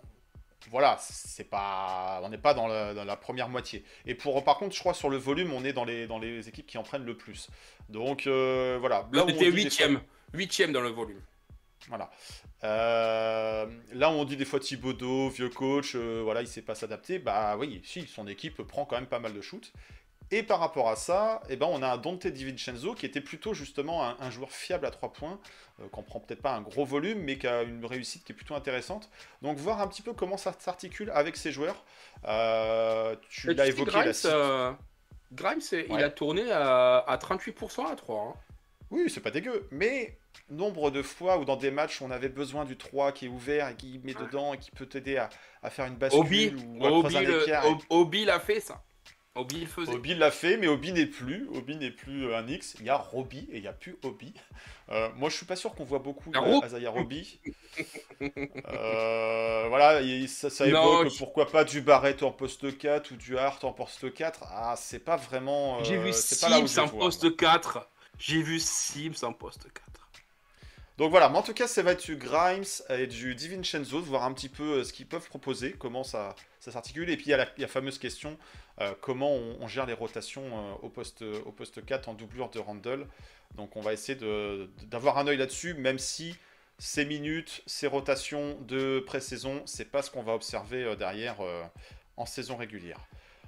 Voilà, 0.70 0.98
c'est 1.00 1.48
pas, 1.48 2.20
on 2.22 2.28
n'est 2.28 2.36
pas 2.38 2.52
dans 2.52 2.66
la, 2.66 2.92
dans 2.92 3.04
la 3.04 3.16
première 3.16 3.48
moitié. 3.48 3.84
Et 4.06 4.14
pour, 4.14 4.44
par 4.44 4.58
contre, 4.58 4.74
je 4.74 4.80
crois 4.80 4.92
sur 4.92 5.08
le 5.08 5.16
volume, 5.16 5.52
on 5.54 5.64
est 5.64 5.72
dans 5.72 5.84
les, 5.86 6.06
dans 6.06 6.18
les 6.18 6.46
équipes 6.48 6.66
qui 6.66 6.76
en 6.78 6.82
prennent 6.82 7.06
le 7.06 7.16
plus. 7.16 7.48
Donc 7.88 8.26
euh, 8.26 8.76
voilà. 8.78 9.08
Là, 9.12 9.24
on 9.24 9.28
était 9.28 9.50
dit 9.50 9.64
des 9.64 9.70
fois- 9.70 9.86
8e. 9.86 10.00
8e 10.34 10.72
dans 10.72 10.82
le 10.82 10.90
volume. 10.90 11.20
Voilà. 11.88 12.10
Euh, 12.64 13.66
là, 13.92 14.10
on 14.10 14.24
dit 14.24 14.36
des 14.36 14.44
fois 14.44 14.60
Thibodeau, 14.60 15.28
vieux 15.28 15.48
coach, 15.48 15.92
euh, 15.94 16.20
voilà, 16.24 16.42
il 16.42 16.48
sait 16.48 16.62
pas 16.62 16.74
s'adapter. 16.74 17.18
Bah 17.18 17.56
oui, 17.56 17.80
si, 17.84 18.06
son 18.06 18.26
équipe 18.26 18.62
prend 18.62 18.84
quand 18.84 18.96
même 18.96 19.06
pas 19.06 19.20
mal 19.20 19.32
de 19.32 19.40
shoots. 19.40 19.72
Et 20.30 20.42
par 20.42 20.60
rapport 20.60 20.90
à 20.90 20.96
ça, 20.96 21.40
eh 21.48 21.56
ben, 21.56 21.66
on 21.70 21.82
a 21.82 21.88
un 21.88 21.96
Dante 21.96 22.26
DiVincenzo 22.26 22.94
qui 22.94 23.06
était 23.06 23.22
plutôt 23.22 23.54
justement 23.54 24.04
un, 24.04 24.16
un 24.20 24.30
joueur 24.30 24.50
fiable 24.50 24.84
à 24.84 24.90
3 24.90 25.12
points, 25.14 25.40
euh, 25.80 25.88
qu'on 25.88 26.02
prend 26.02 26.20
peut-être 26.20 26.42
pas 26.42 26.52
un 26.52 26.60
gros 26.60 26.84
volume, 26.84 27.20
mais 27.20 27.38
qui 27.38 27.46
a 27.46 27.62
une 27.62 27.86
réussite 27.86 28.24
qui 28.24 28.32
est 28.32 28.34
plutôt 28.34 28.54
intéressante. 28.54 29.08
Donc 29.40 29.56
voir 29.56 29.80
un 29.80 29.88
petit 29.88 30.02
peu 30.02 30.12
comment 30.12 30.36
ça 30.36 30.54
s'articule 30.58 31.10
avec 31.14 31.36
ces 31.38 31.50
joueurs. 31.50 31.82
Euh, 32.26 33.16
tu 33.30 33.54
l'as 33.54 33.68
évoqué 33.68 33.90
Grimes, 33.90 34.12
la 34.24 34.30
euh, 34.30 34.72
Grimes, 35.32 35.60
il 35.72 36.02
a 36.04 36.10
tourné 36.10 36.50
à, 36.52 36.98
à 36.98 37.16
38% 37.16 37.90
à 37.90 37.96
3. 37.96 38.20
hein. 38.20 38.34
Oui, 38.90 39.08
c'est 39.08 39.20
pas 39.20 39.30
dégueu, 39.30 39.66
mais 39.70 40.18
nombre 40.50 40.90
de 40.90 41.02
fois 41.02 41.38
où 41.38 41.44
dans 41.44 41.56
des 41.56 41.70
matchs 41.70 42.00
on 42.02 42.10
avait 42.10 42.28
besoin 42.28 42.64
du 42.64 42.76
3 42.76 43.12
qui 43.12 43.26
est 43.26 43.28
ouvert 43.28 43.68
et 43.68 43.74
qui 43.76 44.00
met 44.04 44.14
dedans 44.14 44.54
et 44.54 44.58
qui 44.58 44.70
peut 44.70 44.86
t'aider 44.86 45.16
à, 45.18 45.28
à 45.62 45.70
faire 45.70 45.86
une 45.86 45.96
bascule 45.96 46.20
Obi, 46.20 46.54
ou 46.78 46.86
à 46.86 46.90
Obi, 46.90 47.14
le- 47.24 47.42
écart. 47.44 47.66
Ob- 47.66 47.82
Obi 47.90 48.24
l'a 48.24 48.40
fait 48.40 48.60
ça. 48.60 48.82
Obi 49.34 49.60
le 49.60 49.66
faisait. 49.66 49.92
Obi 49.92 50.14
l'a 50.16 50.32
fait, 50.32 50.56
mais 50.56 50.66
Obi 50.66 50.92
n'est 50.92 51.06
plus. 51.06 51.46
Obi 51.54 51.76
n'est 51.76 51.92
plus 51.92 52.24
euh, 52.26 52.36
un 52.36 52.48
X. 52.48 52.74
Il 52.80 52.86
y 52.86 52.90
a 52.90 52.96
Roby 52.96 53.46
et 53.52 53.58
il 53.58 53.60
n'y 53.60 53.68
a 53.68 53.72
plus 53.72 53.96
Obi. 54.02 54.34
Euh, 54.90 55.08
moi, 55.14 55.28
je 55.28 55.36
suis 55.36 55.46
pas 55.46 55.54
sûr 55.54 55.74
qu'on 55.76 55.84
voit 55.84 56.00
beaucoup 56.00 56.30
de. 56.30 56.64
Azaya 56.64 56.90
Roby. 56.90 57.38
Euh, 58.20 59.66
voilà, 59.68 60.00
et 60.00 60.26
ça, 60.26 60.50
ça 60.50 60.66
Non, 60.66 61.02
évoque 61.02 61.12
je- 61.12 61.18
pourquoi 61.18 61.46
pas 61.46 61.62
du 61.64 61.80
Barrett 61.80 62.22
en 62.22 62.32
poste 62.32 62.76
4 62.78 63.12
ou 63.12 63.16
du 63.16 63.38
Hart 63.38 63.62
en 63.64 63.72
poste 63.72 64.12
4. 64.12 64.40
Ah, 64.50 64.74
c'est 64.76 64.98
pas 64.98 65.16
vraiment. 65.16 65.78
euh, 65.78 65.84
J'ai 65.84 65.98
vu 65.98 66.12
c'est 66.12 66.40
pas 66.40 66.48
là 66.48 66.58
où 66.58 66.62
je 66.62 66.66
Sims 66.72 66.82
en 66.82 66.86
vois, 66.86 66.98
poste 67.00 67.36
4. 67.36 67.88
J'ai 68.18 68.42
vu 68.42 68.58
Sims 68.58 69.22
en 69.22 69.32
poste 69.32 69.68
4. 69.72 70.07
Donc 70.98 71.12
voilà, 71.12 71.28
mais 71.28 71.38
en 71.38 71.42
tout 71.42 71.54
cas, 71.54 71.68
ça 71.68 71.80
va 71.82 71.92
être 71.92 72.04
du 72.04 72.16
Grimes 72.16 72.64
et 72.90 73.06
du 73.06 73.36
DiVincenzo, 73.36 74.00
de 74.00 74.06
voir 74.06 74.24
un 74.24 74.32
petit 74.32 74.48
peu 74.48 74.80
euh, 74.80 74.84
ce 74.84 74.92
qu'ils 74.92 75.06
peuvent 75.06 75.28
proposer, 75.28 75.76
comment 75.78 76.02
ça, 76.02 76.34
s'articule. 76.58 77.08
Et 77.08 77.16
puis 77.16 77.26
il 77.26 77.30
y 77.30 77.34
a 77.34 77.46
la, 77.56 77.68
fameuse 77.68 77.98
question, 77.98 78.36
euh, 78.80 78.92
comment 79.00 79.32
on, 79.32 79.68
gère 79.68 79.86
les 79.86 79.92
rotations 79.92 80.42
euh, 80.42 80.74
au, 80.82 80.88
poste, 80.88 81.22
au 81.22 81.52
poste 81.52 81.86
4 81.86 82.08
en 82.08 82.14
doublure 82.14 82.50
de 82.50 82.58
Randall. 82.58 83.06
Donc 83.54 83.76
on 83.76 83.80
va 83.80 83.92
essayer 83.92 84.18
d'avoir 84.90 85.18
un 85.18 85.28
œil 85.28 85.36
là-dessus, 85.36 85.72
même 85.74 86.00
si 86.00 86.34
ces 86.78 87.04
minutes, 87.04 87.62
ces 87.66 87.86
rotations 87.86 88.58
de 88.62 88.98
pré-saison, 89.06 89.62
c'est 89.66 89.90
pas 89.92 90.02
ce 90.02 90.10
qu'on 90.10 90.24
va 90.24 90.34
observer 90.34 90.96
derrière 90.96 91.36
en 92.16 92.26
saison 92.26 92.56
régulière. 92.56 92.98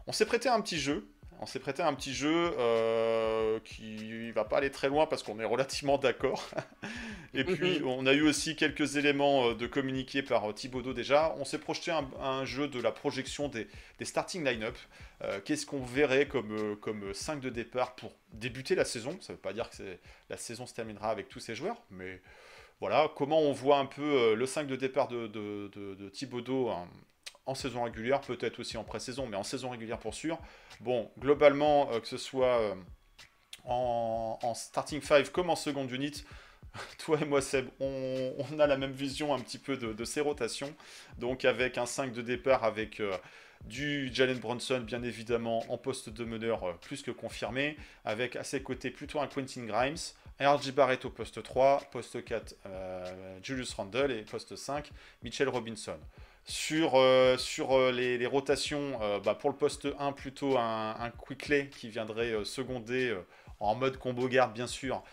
On 0.06 0.12
s'est 0.12 0.24
prêté 0.24 0.48
à 0.48 0.54
un 0.54 0.60
petit 0.60 0.78
jeu. 0.78 1.06
On 1.42 1.46
s'est 1.46 1.58
prêté 1.58 1.80
à 1.82 1.88
un 1.88 1.94
petit 1.94 2.12
jeu 2.12 2.52
euh, 2.58 3.58
qui 3.64 4.30
va 4.32 4.44
pas 4.44 4.58
aller 4.58 4.70
très 4.70 4.88
loin 4.90 5.06
parce 5.06 5.22
qu'on 5.22 5.40
est 5.40 5.44
relativement 5.44 5.96
d'accord. 5.96 6.46
Et 7.34 7.44
puis, 7.44 7.80
on 7.82 8.04
a 8.04 8.12
eu 8.12 8.28
aussi 8.28 8.56
quelques 8.56 8.96
éléments 8.96 9.48
euh, 9.48 9.54
de 9.54 9.66
communiqué 9.66 10.22
par 10.22 10.50
euh, 10.50 10.52
Thibaudot 10.52 10.92
déjà. 10.92 11.34
On 11.38 11.46
s'est 11.46 11.58
projeté 11.58 11.92
un, 11.92 12.06
un 12.20 12.44
jeu 12.44 12.68
de 12.68 12.78
la 12.78 12.92
projection 12.92 13.48
des, 13.48 13.68
des 13.98 14.04
starting 14.04 14.44
line-up. 14.44 14.76
Euh, 15.22 15.40
Qu'est-ce 15.42 15.64
qu'on 15.64 15.80
verrait 15.80 16.28
comme, 16.28 16.76
comme 16.76 17.14
5 17.14 17.40
de 17.40 17.48
départ 17.48 17.94
pour 17.94 18.12
débuter 18.34 18.74
la 18.74 18.84
saison? 18.84 19.16
Ça 19.22 19.32
ne 19.32 19.36
veut 19.38 19.42
pas 19.42 19.54
dire 19.54 19.70
que 19.70 19.82
la 20.28 20.36
saison 20.36 20.66
se 20.66 20.74
terminera 20.74 21.10
avec 21.10 21.30
tous 21.30 21.40
ces 21.40 21.54
joueurs, 21.54 21.80
mais 21.90 22.20
voilà, 22.80 23.10
comment 23.16 23.40
on 23.40 23.52
voit 23.52 23.78
un 23.78 23.86
peu 23.86 24.34
le 24.34 24.46
5 24.46 24.66
de 24.66 24.76
départ 24.76 25.08
de, 25.08 25.26
de, 25.26 25.70
de, 25.74 25.94
de 25.94 26.08
Thibaudot 26.08 26.68
en, 26.68 26.88
en 27.46 27.54
saison 27.54 27.82
régulière, 27.84 28.20
peut-être 28.20 28.60
aussi 28.60 28.76
en 28.76 28.84
pré-saison, 28.84 29.26
mais 29.26 29.36
en 29.36 29.42
saison 29.42 29.70
régulière 29.70 29.98
pour 29.98 30.14
sûr. 30.14 30.38
Bon, 30.80 31.10
globalement, 31.18 31.90
euh, 31.92 32.00
que 32.00 32.06
ce 32.06 32.18
soit... 32.18 32.60
euh, 32.60 32.74
en, 33.64 34.54
starting 34.54 35.02
5 35.02 35.30
comme 35.30 35.50
en 35.50 35.56
second 35.56 35.86
unit. 35.86 36.24
Toi 36.98 37.18
et 37.20 37.24
moi, 37.24 37.42
Seb, 37.42 37.68
on, 37.80 38.58
a 38.58 38.66
la 38.66 38.76
même 38.76 38.92
vision 38.92 39.34
un 39.34 39.40
petit 39.40 39.58
peu 39.58 39.76
de, 39.76 40.04
ces 40.04 40.20
rotations. 40.20 40.74
Donc, 41.18 41.44
avec 41.44 41.78
un 41.78 41.86
5 41.86 42.12
de 42.12 42.22
départ, 42.22 42.64
avec 42.64 43.00
euh, 43.00 43.16
du 43.64 44.10
Jalen 44.12 44.38
Bronson, 44.38 44.80
bien 44.80 45.02
évidemment, 45.02 45.64
en 45.68 45.78
poste 45.78 46.10
de 46.10 46.24
meneur 46.24 46.78
plus 46.78 47.02
que 47.02 47.10
confirmé, 47.10 47.76
avec 48.04 48.36
à 48.36 48.44
ses 48.44 48.62
côtés 48.62 48.90
plutôt 48.90 49.20
un 49.20 49.26
Quentin 49.26 49.64
Grimes, 49.64 49.96
RJ 50.40 50.72
Barrett 50.72 51.04
au 51.04 51.10
poste 51.10 51.42
3, 51.42 51.88
poste 51.90 52.24
4, 52.24 52.54
euh, 52.66 53.38
Julius 53.42 53.74
Randle 53.74 54.12
et 54.12 54.22
poste 54.22 54.56
5, 54.56 54.90
Mitchell 55.22 55.48
Robinson. 55.48 55.98
Sur, 56.50 56.96
euh, 56.96 57.36
euh, 57.60 57.92
les, 57.92 58.26
rotations, 58.26 58.98
euh, 59.00 59.20
bah, 59.20 59.36
pour 59.36 59.50
le 59.50 59.56
poste 59.56 59.86
1, 60.00 60.10
plutôt 60.10 60.58
un, 60.58 60.96
un 60.98 61.10
Quickley 61.10 61.68
qui 61.68 61.88
viendrait 61.88 62.44
seconder 62.44 63.16
en 63.60 63.76
mode 63.76 63.98
combo 63.98 64.26
garde, 64.26 64.52
bien 64.52 64.66
sûr, 64.66 65.04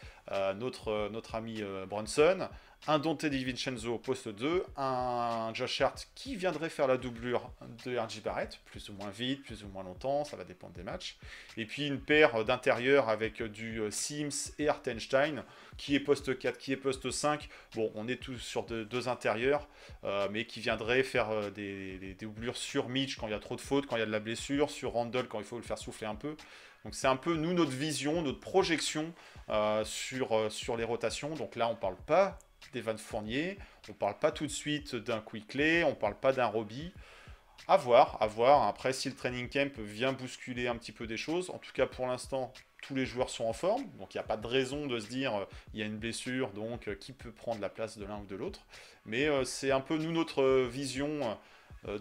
notre, 0.55 1.35
ami 1.35 1.61
Bronson. 1.87 2.49
Un 2.89 2.99
Dante 2.99 3.25
DiVincenzo 3.25 3.95
au 3.95 3.97
poste 3.97 4.29
2, 4.29 4.63
un 4.77 5.51
Josh 5.53 5.81
Hart 5.81 6.07
qui 6.15 6.37
viendrait 6.37 6.69
faire 6.69 6.87
la 6.87 6.95
doublure 6.95 7.51
de 7.85 7.97
RJ 7.97 8.21
Barrett, 8.23 8.61
plus 8.63 8.87
ou 8.87 8.93
moins 8.93 9.09
vite, 9.09 9.43
plus 9.43 9.65
ou 9.65 9.67
moins 9.67 9.83
longtemps, 9.83 10.23
ça 10.23 10.37
va 10.37 10.45
dépendre 10.45 10.71
des 10.71 10.83
matchs. 10.83 11.17
Et 11.57 11.65
puis 11.65 11.85
une 11.85 11.99
paire 11.99 12.45
d'intérieurs 12.45 13.09
avec 13.09 13.43
du 13.43 13.81
euh, 13.81 13.91
Sims 13.91 14.53
et 14.57 14.69
Hartenstein, 14.69 15.43
qui 15.75 15.95
est 15.95 15.99
poste 15.99 16.39
4, 16.39 16.57
qui 16.57 16.71
est 16.71 16.77
poste 16.77 17.11
5. 17.11 17.49
Bon, 17.75 17.91
on 17.93 18.07
est 18.07 18.21
tous 18.21 18.37
sur 18.37 18.65
de- 18.65 18.85
deux 18.85 19.09
intérieurs, 19.09 19.67
euh, 20.05 20.29
mais 20.31 20.45
qui 20.45 20.61
viendrait 20.61 21.03
faire 21.03 21.29
euh, 21.29 21.49
des, 21.49 22.15
doublures 22.21 22.55
sur 22.55 22.87
Mitch 22.87 23.17
quand 23.17 23.27
il 23.27 23.31
y 23.31 23.33
a 23.33 23.39
trop 23.39 23.57
de 23.57 23.61
fautes, 23.61 23.85
quand 23.85 23.97
il 23.97 23.99
y 23.99 24.03
a 24.03 24.05
de 24.05 24.11
la 24.11 24.21
blessure, 24.21 24.69
sur 24.69 24.93
Randall 24.93 25.27
quand 25.27 25.39
il 25.39 25.45
faut 25.45 25.57
le 25.57 25.63
faire 25.63 25.77
souffler 25.77 26.07
un 26.07 26.15
peu. 26.15 26.37
Donc 26.85 26.95
c'est 26.95 27.07
un 27.07 27.17
peu 27.17 27.35
nous 27.35 27.51
notre 27.51 27.71
vision, 27.71 28.21
notre 28.21 28.39
projection 28.39 29.13
sur, 29.83 30.77
les 30.77 30.83
rotations. 30.85 31.35
Donc 31.35 31.57
là 31.57 31.67
on 31.67 31.75
parle 31.75 31.97
pas 32.05 32.39
d'Evan 32.71 32.97
Fournier, 32.97 33.57
on 33.89 33.93
parle 33.93 34.17
pas 34.19 34.31
tout 34.31 34.45
de 34.45 34.51
suite 34.51 34.95
d'un 34.95 35.21
Quickley, 35.21 35.83
on 35.83 35.95
parle 35.95 36.15
pas 36.19 36.33
d'un 36.33 36.47
Robbie. 36.47 36.91
À 37.67 37.75
voir, 37.75 38.17
à 38.21 38.27
voir. 38.27 38.67
Après 38.67 38.93
si 38.93 39.09
le 39.09 39.15
training 39.15 39.49
camp 39.49 39.77
vient 39.79 40.13
bousculer 40.13 40.67
un 40.67 40.75
petit 40.75 40.91
peu 40.91 41.07
des 41.07 41.17
choses, 41.17 41.49
en 41.49 41.57
tout 41.57 41.71
cas 41.73 41.85
pour 41.85 42.07
l'instant 42.07 42.53
tous 42.81 42.95
les 42.95 43.05
joueurs 43.05 43.29
sont 43.29 43.45
en 43.45 43.53
forme, 43.53 43.83
donc 43.97 44.13
il 44.13 44.17
n'y 44.17 44.21
a 44.21 44.23
pas 44.23 44.37
de 44.37 44.47
raison 44.47 44.85
de 44.85 44.99
se 44.99 45.07
dire 45.07 45.35
euh, 45.35 45.45
il 45.73 45.79
y 45.79 45.83
a 45.83 45.85
une 45.85 45.97
blessure, 45.97 46.51
donc 46.51 46.87
euh, 46.87 46.95
qui 46.95 47.11
peut 47.11 47.31
prendre 47.31 47.59
la 47.59 47.69
place 47.69 47.97
de 47.97 48.05
l'un 48.05 48.19
ou 48.19 48.25
de 48.25 48.35
l'autre. 48.35 48.61
Mais 49.05 49.25
euh, 49.25 49.43
c'est 49.43 49.71
un 49.71 49.81
peu 49.81 49.97
nous 49.97 50.11
notre 50.11 50.65
vision 50.65 51.37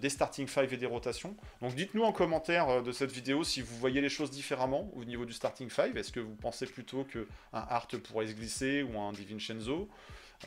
des 0.01 0.09
starting 0.09 0.49
five 0.49 0.73
et 0.73 0.77
des 0.79 0.87
rotations. 0.87 1.37
Donc 1.61 1.75
dites-nous 1.75 2.03
en 2.03 2.11
commentaire 2.11 2.83
de 2.83 2.91
cette 2.93 3.13
vidéo 3.13 3.45
si 3.45 3.61
vous 3.61 3.77
voyez 3.77 4.01
les 4.01 4.09
choses 4.09 4.31
différemment 4.31 4.91
au 4.97 5.05
niveau 5.05 5.25
du 5.25 5.33
starting 5.33 5.69
five. 5.69 5.97
Est-ce 5.97 6.11
que 6.11 6.19
vous 6.19 6.35
pensez 6.35 6.67
plutôt 6.67 7.05
que 7.05 7.29
un 7.53 7.65
Hart 7.69 7.97
pourrait 7.99 8.27
se 8.27 8.33
glisser 8.33 8.83
ou 8.83 8.99
un 8.99 9.13
DiVincenzo 9.13 9.89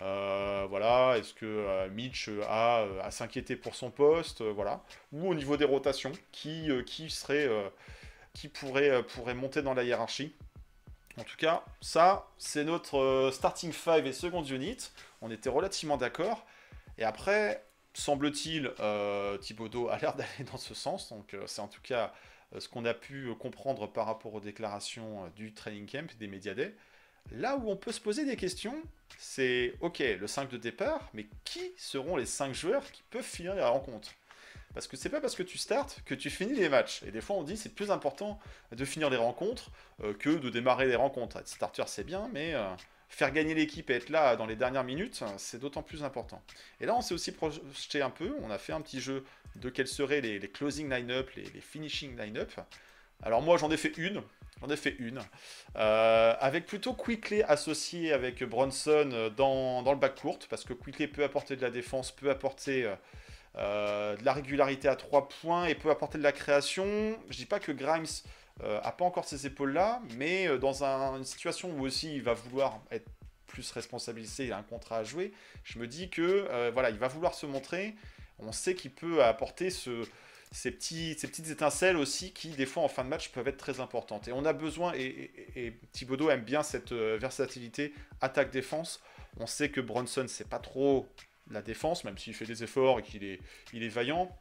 Euh, 0.01 0.65
voilà, 0.69 1.17
est-ce 1.17 1.33
que 1.33 1.45
euh, 1.45 1.89
Mitch 1.89 2.29
a 2.47 2.81
euh, 2.81 3.01
à 3.01 3.11
s'inquiéter 3.11 3.55
pour 3.55 3.75
son 3.75 3.91
poste, 3.91 4.41
voilà, 4.41 4.83
ou 5.11 5.29
au 5.29 5.35
niveau 5.35 5.57
des 5.57 5.65
rotations, 5.65 6.11
qui, 6.31 6.69
qui 6.85 7.09
serait, 7.09 7.49
qui 8.33 8.47
pourrait, 8.47 9.03
pourrait 9.03 9.33
monter 9.33 9.61
dans 9.61 9.73
la 9.73 9.83
hiérarchie. 9.83 10.33
En 11.17 11.23
tout 11.23 11.37
cas, 11.37 11.63
ça, 11.81 12.27
c'est 12.37 12.63
notre 12.63 13.29
starting 13.33 13.73
five 13.73 14.05
et 14.05 14.13
second 14.13 14.43
unit. 14.43 14.77
On 15.21 15.31
était 15.31 15.49
relativement 15.49 15.97
d'accord. 15.97 16.45
Et 16.97 17.03
après, 17.03 17.65
semble-t-il, 17.93 18.71
Thibodeau 19.41 19.89
a 19.89 19.97
l'air 19.97 20.15
d'aller 20.17 20.49
dans 20.51 20.57
ce 20.57 20.73
sens. 20.73 21.09
Donc, 21.09 21.35
c'est 21.45 21.61
en 21.61 21.67
tout 21.67 21.81
cas 21.81 22.13
ce 22.57 22.69
qu'on 22.69 22.85
a 22.85 22.93
pu 22.93 23.33
comprendre 23.35 23.87
par 23.87 24.05
rapport 24.05 24.33
aux 24.33 24.39
déclarations 24.39 25.29
du 25.35 25.53
training 25.53 25.87
camp 25.87 26.17
des 26.17 26.27
médias 26.27 26.53
day. 26.53 26.73
Là 27.32 27.57
où 27.57 27.69
on 27.69 27.75
peut 27.75 27.91
se 27.91 27.99
poser 28.01 28.25
des 28.25 28.36
questions, 28.36 28.82
c'est 29.17 29.75
ok, 29.82 29.99
le 29.99 30.27
5 30.27 30.49
de 30.49 30.57
départ, 30.57 31.09
mais 31.13 31.27
qui 31.43 31.71
seront 31.77 32.15
les 32.15 32.25
5 32.25 32.53
joueurs 32.53 32.89
qui 32.91 33.03
peuvent 33.09 33.23
finir 33.23 33.53
la 33.55 33.69
rencontre 33.69 34.11
Parce 34.73 34.88
que 34.88 34.97
c'est 34.97 35.09
pas 35.09 35.21
parce 35.21 35.36
que 35.36 35.43
tu 35.43 35.57
startes 35.57 36.01
que 36.05 36.15
tu 36.15 36.30
finis 36.30 36.55
les 36.55 36.69
matchs. 36.69 37.03
Et 37.03 37.11
des 37.11 37.21
fois, 37.21 37.36
on 37.36 37.43
dit 37.43 37.57
c'est 37.57 37.75
plus 37.75 37.91
important 37.91 38.39
de 38.71 38.86
finir 38.86 39.09
les 39.09 39.17
rencontres 39.17 39.69
euh, 40.03 40.13
que 40.13 40.30
de 40.30 40.49
démarrer 40.49 40.88
les 40.88 40.95
rencontres. 40.95 41.38
Être 41.38 41.47
starter, 41.47 41.84
c'est 41.88 42.03
bien, 42.03 42.30
mais 42.34 42.55
euh, 42.55 42.67
faire 43.09 43.32
gagner 43.32 43.53
l'équipe 43.53 43.89
et 43.89 43.95
être 43.95 44.09
là 44.09 44.36
dans 44.36 44.45
les 44.45 44.55
dernières 44.55 44.84
minutes, 44.84 45.23
c'est 45.38 45.59
d'autant 45.59 45.84
plus 45.84 46.03
important. 46.03 46.41
Et 46.82 46.86
là, 46.88 46.95
on 46.95 47.01
s'est 47.01 47.13
aussi 47.13 47.32
projeté 47.32 48.01
un 48.01 48.09
peu. 48.09 48.36
On 48.41 48.49
a 48.49 48.57
fait 48.57 48.73
un 48.73 48.82
petit 48.82 49.01
jeu 49.01 49.23
de 49.55 49.69
quels 49.69 49.88
seraient 49.88 50.21
les, 50.21 50.39
closing 50.49 50.89
line-up, 50.89 51.30
les, 51.36 51.43
les 51.43 51.61
finishing 51.61 52.17
line-up. 52.17 52.51
Alors 53.21 53.41
moi, 53.41 53.57
j'en 53.57 53.69
ai 53.69 53.77
fait 53.77 53.97
une. 53.97 54.23
J'en 54.62 54.70
ai 54.70 54.76
fait 54.76 54.95
une. 54.99 55.22
Euh, 55.78 56.36
avec 56.39 56.66
plutôt 56.66 56.93
Quickley 56.93 57.43
associé 57.43 58.12
avec 58.12 58.43
Bronson 58.43 59.10
euh, 59.14 59.30
dans, 59.30 59.82
dans 59.84 59.93
le 59.93 59.99
backcourt, 59.99 60.39
parce 60.49 60.64
que 60.66 60.74
Quickley 60.74 61.07
peut 61.07 61.24
apporter 61.24 61.55
de 61.55 61.62
la 61.62 61.70
défense, 61.70 62.12
peut 62.12 62.30
apporter 62.30 62.91
euh, 63.57 64.16
de 64.18 64.26
la 64.26 64.34
régularité 64.34 64.88
à 64.88 64.95
3 64.95 65.30
points 65.30 65.66
et 65.66 65.76
peut 65.76 65.89
apporter 65.89 66.18
de 66.18 66.24
la 66.24 66.32
création. 66.34 66.86
Je 67.30 67.38
dis 67.38 67.45
pas 67.45 67.60
que 67.60 67.72
Grimes 67.72 68.05
euh, 68.64 68.80
a 68.84 68.91
pas 68.91 69.05
encore 69.05 69.26
ces 69.26 69.45
épaules-là, 69.45 70.01
mais 70.18 70.57
dans 70.57 70.84
un- 70.84 71.16
une 71.18 71.24
situation 71.24 71.72
où 71.78 71.86
aussi 71.86 72.14
il 72.16 72.22
va 72.24 72.34
vouloir 72.34 72.80
être 72.91 73.07
plus 73.47 73.72
responsabilisé, 73.72 74.45
il 74.47 74.53
a 74.53 74.57
un 74.57 74.64
contrat 74.64 74.97
à 74.97 75.03
jouer, 75.03 75.32
je 75.64 75.80
me 75.80 75.88
dis 75.88 76.10
que 76.10 76.70
voilà, 76.72 76.89
il 76.91 76.97
va 76.99 77.07
vouloir 77.07 77.34
se 77.34 77.45
montrer. 77.47 77.95
On 78.38 78.51
sait 78.51 78.76
qu'il 78.76 78.91
peut 78.91 79.24
apporter 79.24 79.70
ce, 79.72 80.05
ces, 80.51 80.71
petites 80.71 81.49
étincelles 81.49 81.97
aussi 81.97 82.31
qui, 82.33 82.49
des 82.49 82.65
fois, 82.65 82.83
en 82.83 82.87
fin 82.87 83.03
de 83.03 83.09
match, 83.09 83.29
peuvent 83.29 83.47
être 83.47 83.57
très 83.57 83.79
importantes. 83.79 84.27
Et 84.27 84.31
on 84.31 84.45
a 84.45 84.53
besoin, 84.53 84.93
et, 84.95 85.31
et, 85.55 85.73
Thibodeau 85.91 86.29
aime 86.29 86.43
bien 86.43 86.63
cette 86.63 86.91
euh, 86.91 87.17
versatilité 87.19 87.93
attaque-défense. 88.21 89.01
On 89.39 89.45
sait 89.45 89.69
que 89.69 89.79
Bronson, 89.79 90.25
c'est 90.27 90.49
pas 90.49 90.59
trop 90.59 91.07
la 91.51 91.61
défense, 91.61 92.03
même 92.03 92.17
s'il 92.17 92.33
fait 92.33 92.45
des 92.45 92.63
efforts 92.63 92.99
et 92.99 93.03
qu'il 93.03 93.23
est, 93.23 93.39
il 93.73 93.83
est 93.83 93.89
vaillant. 93.89 94.35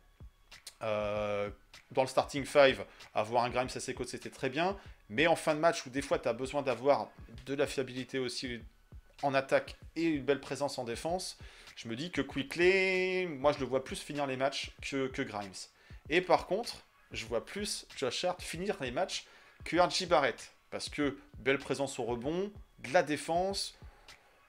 Euh, 0.83 1.51
dans 1.91 2.03
le 2.03 2.09
starting 2.09 2.45
5, 2.45 2.77
avoir 3.15 3.45
un 3.45 3.51
Grimes 3.51 3.69
à 3.75 3.81
ses 3.81 3.95
côtés, 3.95 4.13
c'était 4.13 4.31
très 4.31 4.49
bien. 4.49 4.77
Mais 5.11 5.27
en 5.27 5.37
fin 5.37 5.55
de 5.55 5.61
match, 5.61 5.85
où 5.87 5.91
des 5.91 6.03
fois, 6.03 6.19
tu 6.19 6.29
as 6.29 6.33
besoin 6.33 6.63
d'avoir 6.63 7.11
de 7.47 7.55
la 7.55 7.67
fiabilité 7.67 8.19
aussi 8.19 8.61
en 9.23 9.35
attaque 9.35 9.77
et 9.97 10.05
une 10.05 10.23
belle 10.23 10.41
présence 10.41 10.79
en 10.79 10.85
défense, 10.85 11.39
je 11.77 11.89
me 11.89 11.97
dis 11.97 12.11
que 12.11 12.23
Quickley, 12.23 13.27
moi, 13.27 13.53
je 13.53 13.59
le 13.61 13.67
vois 13.67 13.85
plus 13.85 14.01
finir 14.01 14.27
les 14.27 14.37
matchs 14.37 14.73
que 14.83 15.23
Grimes. 15.23 15.53
Et 16.11 16.21
par 16.21 16.47
contre, 16.47 16.85
je 17.13 17.27
vois 17.27 17.45
plus 17.45 17.87
Josh 17.97 18.25
Hart 18.25 18.43
finir 18.43 18.77
les 18.81 18.91
matchs 18.91 19.27
que 19.65 19.77
RJ 19.77 20.07
Barrett. 20.07 20.53
Parce 20.71 20.89
que 20.89 21.19
belle 21.39 21.59
présence 21.59 21.99
au 21.99 22.05
rebond, 22.05 22.53
de 22.81 22.93
la 22.93 23.03
défense, 23.03 23.79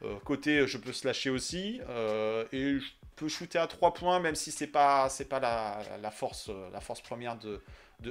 euh, 0.04 0.18
côté 0.26 0.68
je 0.68 0.78
peux 0.78 0.94
slasher 0.94 1.30
aussi, 1.30 1.82
euh, 1.90 2.46
et 2.52 2.80
je 2.80 2.92
peux 3.16 3.28
shooter 3.28 3.58
à 3.58 3.68
3 3.68 3.94
points, 3.94 4.20
même 4.20 4.36
si 4.36 4.52
c'est 4.52 4.68
pas, 4.68 5.10
c'est 5.10 5.26
pas 5.26 5.40
la, 5.40 5.80
euh, 5.80 6.12
force 6.12 7.02
première 7.02 7.38
de, 7.38 7.62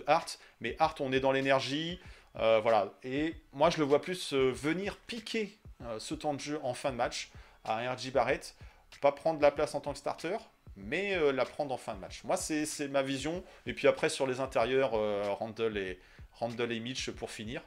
Hart. 0.06 0.38
Mais 0.60 0.76
Hart, 0.78 1.00
on 1.00 1.12
est 1.12 1.20
dans 1.20 1.32
l'énergie, 1.32 1.98
voilà. 2.34 2.92
Et 3.02 3.34
moi, 3.52 3.70
je 3.70 3.78
le 3.78 3.84
vois 3.84 4.02
plus 4.02 4.34
venir 4.34 4.96
piquer 4.98 5.58
ce 5.98 6.14
temps 6.14 6.34
de 6.34 6.40
jeu 6.40 6.60
en 6.62 6.74
fin 6.74 6.90
de 6.90 6.96
match 6.96 7.30
à 7.64 7.90
RJ 7.94 8.12
Barrett, 8.12 8.54
pas 9.00 9.12
prendre 9.12 9.40
la 9.40 9.50
place 9.50 9.74
en 9.74 9.80
tant 9.80 9.92
que 9.92 9.98
starter, 9.98 10.36
mais 10.84 11.14
euh, 11.14 11.32
la 11.32 11.44
prendre 11.44 11.72
en 11.72 11.76
fin 11.76 11.94
de 11.94 12.00
match. 12.00 12.22
Moi, 12.24 12.36
c'est 12.36 12.88
ma 12.88 13.02
vision. 13.02 13.44
Et 13.66 13.74
puis 13.74 13.88
après, 13.88 14.08
sur 14.08 14.26
les 14.26 14.40
intérieurs, 14.40 14.94
euh, 14.94 15.32
Randall, 15.32 15.76
et, 15.76 15.98
Randall 16.34 16.72
et 16.72 16.80
Mitch 16.80 17.10
pour 17.10 17.30
finir. 17.30 17.62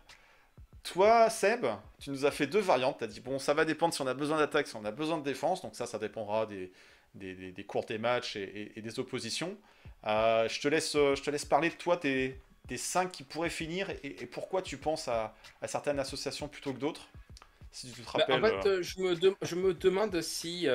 Toi, 0.84 1.30
Seb, 1.30 1.66
tu 2.00 2.10
nous 2.10 2.26
as 2.26 2.32
fait 2.32 2.48
deux 2.48 2.60
variantes. 2.60 2.98
Tu 2.98 3.04
as 3.04 3.08
dit, 3.08 3.20
bon, 3.20 3.38
ça 3.38 3.54
va 3.54 3.66
dépendre 3.66 3.94
si 3.94 4.02
on 4.02 4.08
a 4.08 4.14
besoin 4.14 4.38
d'attaque, 4.38 4.68
si 4.68 4.76
on 4.76 4.86
a 4.86 4.92
besoin 4.92 5.18
de 5.18 5.24
défense. 5.24 5.62
Donc 5.62 5.76
ça, 5.76 5.86
ça 5.86 6.00
dépendra 6.00 6.46
des, 6.48 6.72
des, 7.14 7.36
des- 7.36 7.52
des 7.52 7.64
cours 7.64 7.86
des 7.86 7.98
matchs 8.00 8.36
et, 8.36 8.44
et- 8.44 8.80
et 8.80 8.82
des 8.82 9.00
oppositions. 9.00 9.58
Euh, 10.08 10.50
je, 10.50 10.60
te 10.60 10.68
laisse, 10.68 10.96
euh, 10.96 11.16
je 11.16 11.22
te 11.22 11.30
laisse 11.30 11.46
parler 11.46 11.70
de 11.70 11.76
toi, 11.76 11.98
tes, 11.98 12.40
tes 12.68 12.78
cinq 12.78 13.12
qui 13.12 13.24
pourraient 13.24 13.52
finir, 13.52 13.92
et, 13.92 14.24
et 14.24 14.26
pourquoi 14.26 14.64
tu 14.64 14.78
penses 14.78 15.08
à, 15.08 15.36
à 15.62 15.68
certaines 15.68 16.00
associations 16.00 16.48
plutôt 16.48 16.74
que 16.74 16.80
d'autres? 16.80 17.08
Si 17.72 17.92
tu 17.92 18.02
te 18.02 18.06
Bah, 18.06 18.26
rappelles. 18.28 18.44
en 18.44 18.62
fait, 18.64 18.82
je, 18.82 19.00
me 19.00 19.16
de- 19.16 19.36
je 19.44 19.56
me 19.56 19.74
demande 19.76 20.20
si 20.22 20.68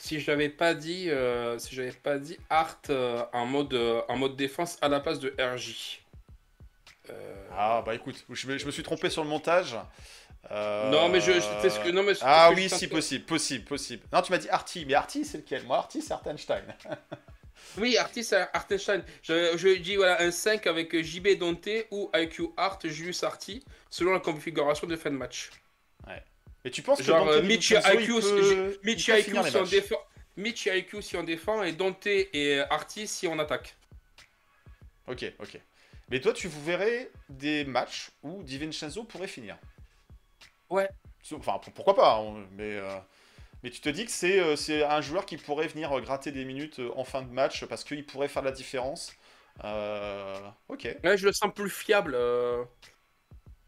euh, 0.00 0.06
si 0.06 0.20
j'avais 0.20 0.48
pas 0.48 0.74
dit 0.74 1.10
euh, 1.10 1.58
si 1.58 1.74
j'avais 1.74 1.92
pas 1.92 2.18
dit 2.18 2.38
Art 2.48 2.80
euh, 2.90 3.24
en 3.32 3.46
mode 3.46 3.74
euh, 3.74 4.02
en 4.08 4.16
mode 4.16 4.36
défense 4.36 4.78
à 4.80 4.88
la 4.88 5.00
place 5.00 5.20
de 5.20 5.34
RJ. 5.38 6.00
Euh, 7.10 7.46
Ah, 7.52 7.82
bah 7.84 7.94
écoute, 7.94 8.24
je 8.30 8.46
me, 8.46 8.58
je 8.58 8.66
me 8.66 8.70
suis 8.70 8.82
trompé 8.82 9.10
sur 9.10 9.22
le 9.22 9.28
montage. 9.28 9.76
Euh, 10.50 10.90
Non 10.90 11.08
mais 11.08 11.20
je, 11.20 11.32
je 11.32 11.68
ce 11.68 11.78
que 11.80 11.90
non 11.90 12.02
mais 12.02 12.14
Ah 12.22 12.50
oui, 12.54 12.68
je 12.68 12.74
si 12.74 12.88
possible, 12.88 13.24
possible, 13.26 13.64
possible. 13.64 14.02
Non, 14.12 14.22
tu 14.22 14.32
m'as 14.32 14.38
dit 14.38 14.48
Arty, 14.48 14.86
mais 14.86 14.94
Arty 14.94 15.24
c'est 15.24 15.38
lequel? 15.38 15.64
Moi, 15.64 15.76
Arty 15.76 16.02
c'est 16.02 16.12
Artenstein. 16.12 16.64
Oui, 17.76 17.98
Artis 17.98 18.26
Artenstein. 18.54 19.04
Je, 19.22 19.52
je 19.56 19.76
dis 19.76 19.96
voilà 19.96 20.22
un 20.22 20.30
5 20.30 20.66
avec 20.66 20.98
JB 21.02 21.38
Dante 21.38 21.68
ou 21.90 22.10
IQ 22.14 22.48
Art 22.56 22.78
Julius 22.82 23.22
Arty 23.22 23.62
selon 23.90 24.12
la 24.14 24.18
configuration 24.20 24.86
de 24.86 24.96
fin 24.96 25.10
de 25.10 25.16
match. 25.16 25.50
Et 26.64 26.70
tu 26.70 26.82
penses 26.82 26.98
que 26.98 27.04
Dante 27.06 27.28
euh, 27.28 27.42
Mitch 27.42 27.68
DiVincenzo, 27.68 28.00
IQ, 28.00 28.06
peut- 28.20 28.78
IQ 28.84 29.32
si 29.44 29.56
on 29.56 29.62
défend. 29.64 29.96
Mitch 30.36 30.66
IQ 30.66 31.02
si 31.02 31.16
on 31.16 31.22
défend 31.24 31.62
et 31.62 31.72
Dante 31.72 32.06
et 32.06 32.60
Artis 32.70 33.06
si 33.08 33.26
on 33.26 33.38
attaque. 33.38 33.76
Ok, 35.06 35.24
ok. 35.38 35.60
Mais 36.10 36.20
toi, 36.20 36.32
tu 36.32 36.48
vous 36.48 36.62
verrais 36.64 37.10
des 37.28 37.64
matchs 37.64 38.10
où 38.22 38.42
DiVincenzo 38.42 39.04
pourrait 39.04 39.28
finir 39.28 39.56
Ouais. 40.68 40.88
Enfin, 41.34 41.58
pour- 41.58 41.72
pourquoi 41.72 41.94
pas, 41.94 42.16
hein, 42.16 42.46
mais, 42.52 42.76
euh, 42.76 42.96
mais 43.62 43.70
tu 43.70 43.80
te 43.80 43.88
dis 43.88 44.04
que 44.06 44.10
c'est 44.10 44.40
euh, 44.40 44.56
c'est 44.56 44.82
un 44.84 45.00
joueur 45.00 45.26
qui 45.26 45.36
pourrait 45.36 45.68
venir 45.68 45.98
gratter 46.00 46.32
des 46.32 46.44
minutes 46.44 46.80
en 46.96 47.04
fin 47.04 47.22
de 47.22 47.30
match 47.30 47.64
parce 47.66 47.84
qu'il 47.84 48.04
pourrait 48.06 48.28
faire 48.28 48.42
la 48.42 48.52
différence. 48.52 49.12
Euh, 49.64 50.38
ok. 50.68 50.88
Ouais, 51.04 51.16
je 51.18 51.26
le 51.26 51.32
sens 51.32 51.52
plus 51.54 51.70
fiable. 51.70 52.16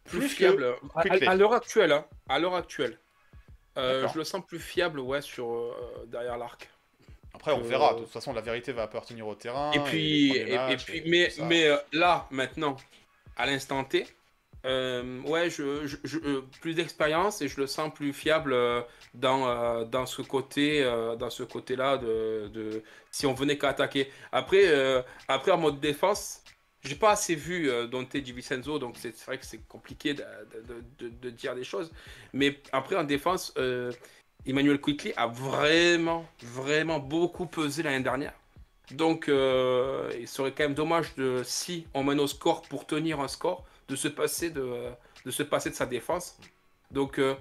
Euh, 0.07 0.11
Plus, 0.11 0.29
fiable. 0.29 0.75
À, 0.95 1.03
Quickly. 1.03 1.27
à- 1.27 1.31
à 1.31 1.35
l'heure 1.35 1.53
actuelle, 1.55 1.93
hein. 1.93 2.05
À 2.29 2.39
l'heure 2.39 2.55
actuelle. 2.55 2.99
Euh, 3.79 4.07
je 4.13 4.19
le 4.19 4.25
sens 4.25 4.45
plus 4.47 4.59
fiable, 4.59 5.01
ouais, 5.01 5.23
sur 5.23 5.51
euh, 5.51 5.73
derrière 6.07 6.37
l'arc. 6.37 6.69
Après, 7.35 7.53
on 7.53 7.61
Euh, 7.61 7.63
verra. 7.69 7.95
De 7.95 8.01
toute 8.01 8.11
façon, 8.11 8.33
la 8.35 8.43
vérité 8.43 8.73
va 8.73 8.83
appartenir 8.83 9.27
au 9.27 9.35
terrain. 9.35 9.73
Et 9.73 9.81
puis, 9.81 10.37
et, 10.37 10.77
puis, 10.77 11.03
mais, 11.07 11.33
mais 11.45 11.67
euh, 11.67 11.77
là, 11.93 12.27
maintenant, 12.31 12.77
à 13.37 13.47
l'instant 13.47 13.83
T, 13.85 14.07
euh, 14.67 15.21
ouais, 15.23 15.49
je, 15.49 15.87
je- 15.87 15.97
je- 16.05 16.19
euh, 16.19 16.43
plus 16.61 16.75
d'expérience 16.75 17.41
et 17.41 17.49
je 17.49 17.59
le 17.59 17.67
sens 17.67 17.93
plus 17.95 18.13
fiable 18.13 18.53
euh, 18.53 18.83
dans, 19.15 19.49
euh, 19.49 19.85
dans 19.87 20.05
ce 20.05 20.21
côté, 20.21 20.83
euh, 20.85 21.17
dans 21.17 21.31
ce 21.31 21.43
côté-là 21.43 21.97
de, 21.97 22.49
de 22.53 22.83
si 23.11 23.25
on 23.27 23.33
venait 23.33 23.57
qu'à 23.57 23.71
attaquer. 23.71 24.13
Après, 24.31 24.67
euh, 24.67 25.01
après 25.27 25.51
en 25.53 25.59
mode 25.59 25.81
défense, 25.81 26.42
j'ai 26.83 26.97
pas 26.97 27.13
assez 27.13 27.35
vu 27.35 27.71
euh, 27.71 27.87
Dante 27.87 28.17
Di 28.17 28.33
Vincenzo, 28.33 28.79
donc 28.79 28.97
c'est 28.99 29.17
vrai 29.25 29.39
que 29.39 29.47
c'est 29.47 29.67
compliqué 29.69 30.15
de, 30.15 30.25
de- 30.99 31.09
de- 31.09 31.31
dire 31.31 31.55
des 31.55 31.65
choses. 31.65 31.93
Mais 32.33 32.59
après 32.73 32.97
en 32.97 33.05
défense, 33.05 33.53
euh, 33.59 33.93
Emmanuel 34.47 34.81
Quickly 34.81 35.13
a 35.17 35.27
vraiment, 35.29 36.27
vraiment 36.43 36.99
beaucoup 36.99 37.47
pesé 37.47 37.83
l'année 37.83 38.03
dernière. 38.03 38.35
Donc, 38.93 39.29
euh, 39.29 40.11
il 40.21 40.29
serait 40.29 40.53
quand 40.53 40.65
même 40.65 40.75
dommage 40.75 41.15
de, 41.17 41.43
si 41.45 41.87
on 41.95 42.05
mène 42.05 42.21
au 42.21 42.27
score 42.27 42.63
pour 42.63 42.87
tenir 42.87 43.21
un 43.21 43.29
score, 43.29 43.65
de 43.89 43.97
se 43.97 44.09
passer 44.09 44.51
de, 44.51 44.91
de, 45.25 45.31
se 45.31 45.43
passer 45.43 45.71
de 45.71 45.75
sa 45.75 45.87
défense. 45.87 46.37
Donc, 46.91 47.19
euh, 47.19 47.35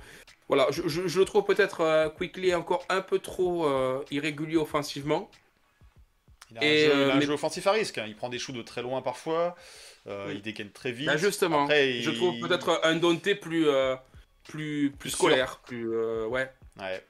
voilà, 0.48 0.68
je, 0.72 0.88
je- 0.88 1.08
je 1.08 1.20
le 1.20 1.26
trouve 1.26 1.46
peut-être 1.46 2.14
Quickly 2.18 2.54
encore 2.56 2.86
un 2.90 3.02
peu 3.02 3.20
trop 3.20 3.68
irrégulier 4.12 4.58
offensivement. 4.58 5.30
Il 6.52 6.58
a 6.58 6.62
un, 6.62 6.64
et, 6.64 6.86
jeu, 6.86 6.92
euh, 6.92 7.06
il 7.06 7.12
a 7.12 7.14
un 7.14 7.18
mais- 7.20 7.26
jeu 7.26 7.34
offensif 7.34 7.66
à 7.68 7.72
risque. 7.72 7.98
hein. 7.98 8.06
Il 8.08 8.16
prend 8.16 8.30
des 8.30 8.40
shoots 8.40 8.56
de 8.56 8.62
très 8.62 8.82
loin 8.82 9.02
parfois. 9.02 9.56
euh, 10.08 10.26
Oui. 10.28 10.34
Il 10.36 10.42
dégaine 10.42 10.72
très 10.72 10.92
vite. 10.92 11.06
Bah, 11.08 11.16
justement, 11.18 11.64
Après, 11.64 12.02
je 12.02 12.10
il- 12.10 12.18
trouve 12.18 12.40
peut-être 12.40 12.80
un 12.84 12.96
Dante 12.96 13.34
plus, 13.36 13.68
euh, 13.68 13.96
plus, 14.44 14.92
plus, 14.98 15.12
scolaire. 15.12 15.60
Plus, 15.66 15.90
euh, 15.94 16.26
ouais. 16.28 16.52
Ouais. 16.80 17.04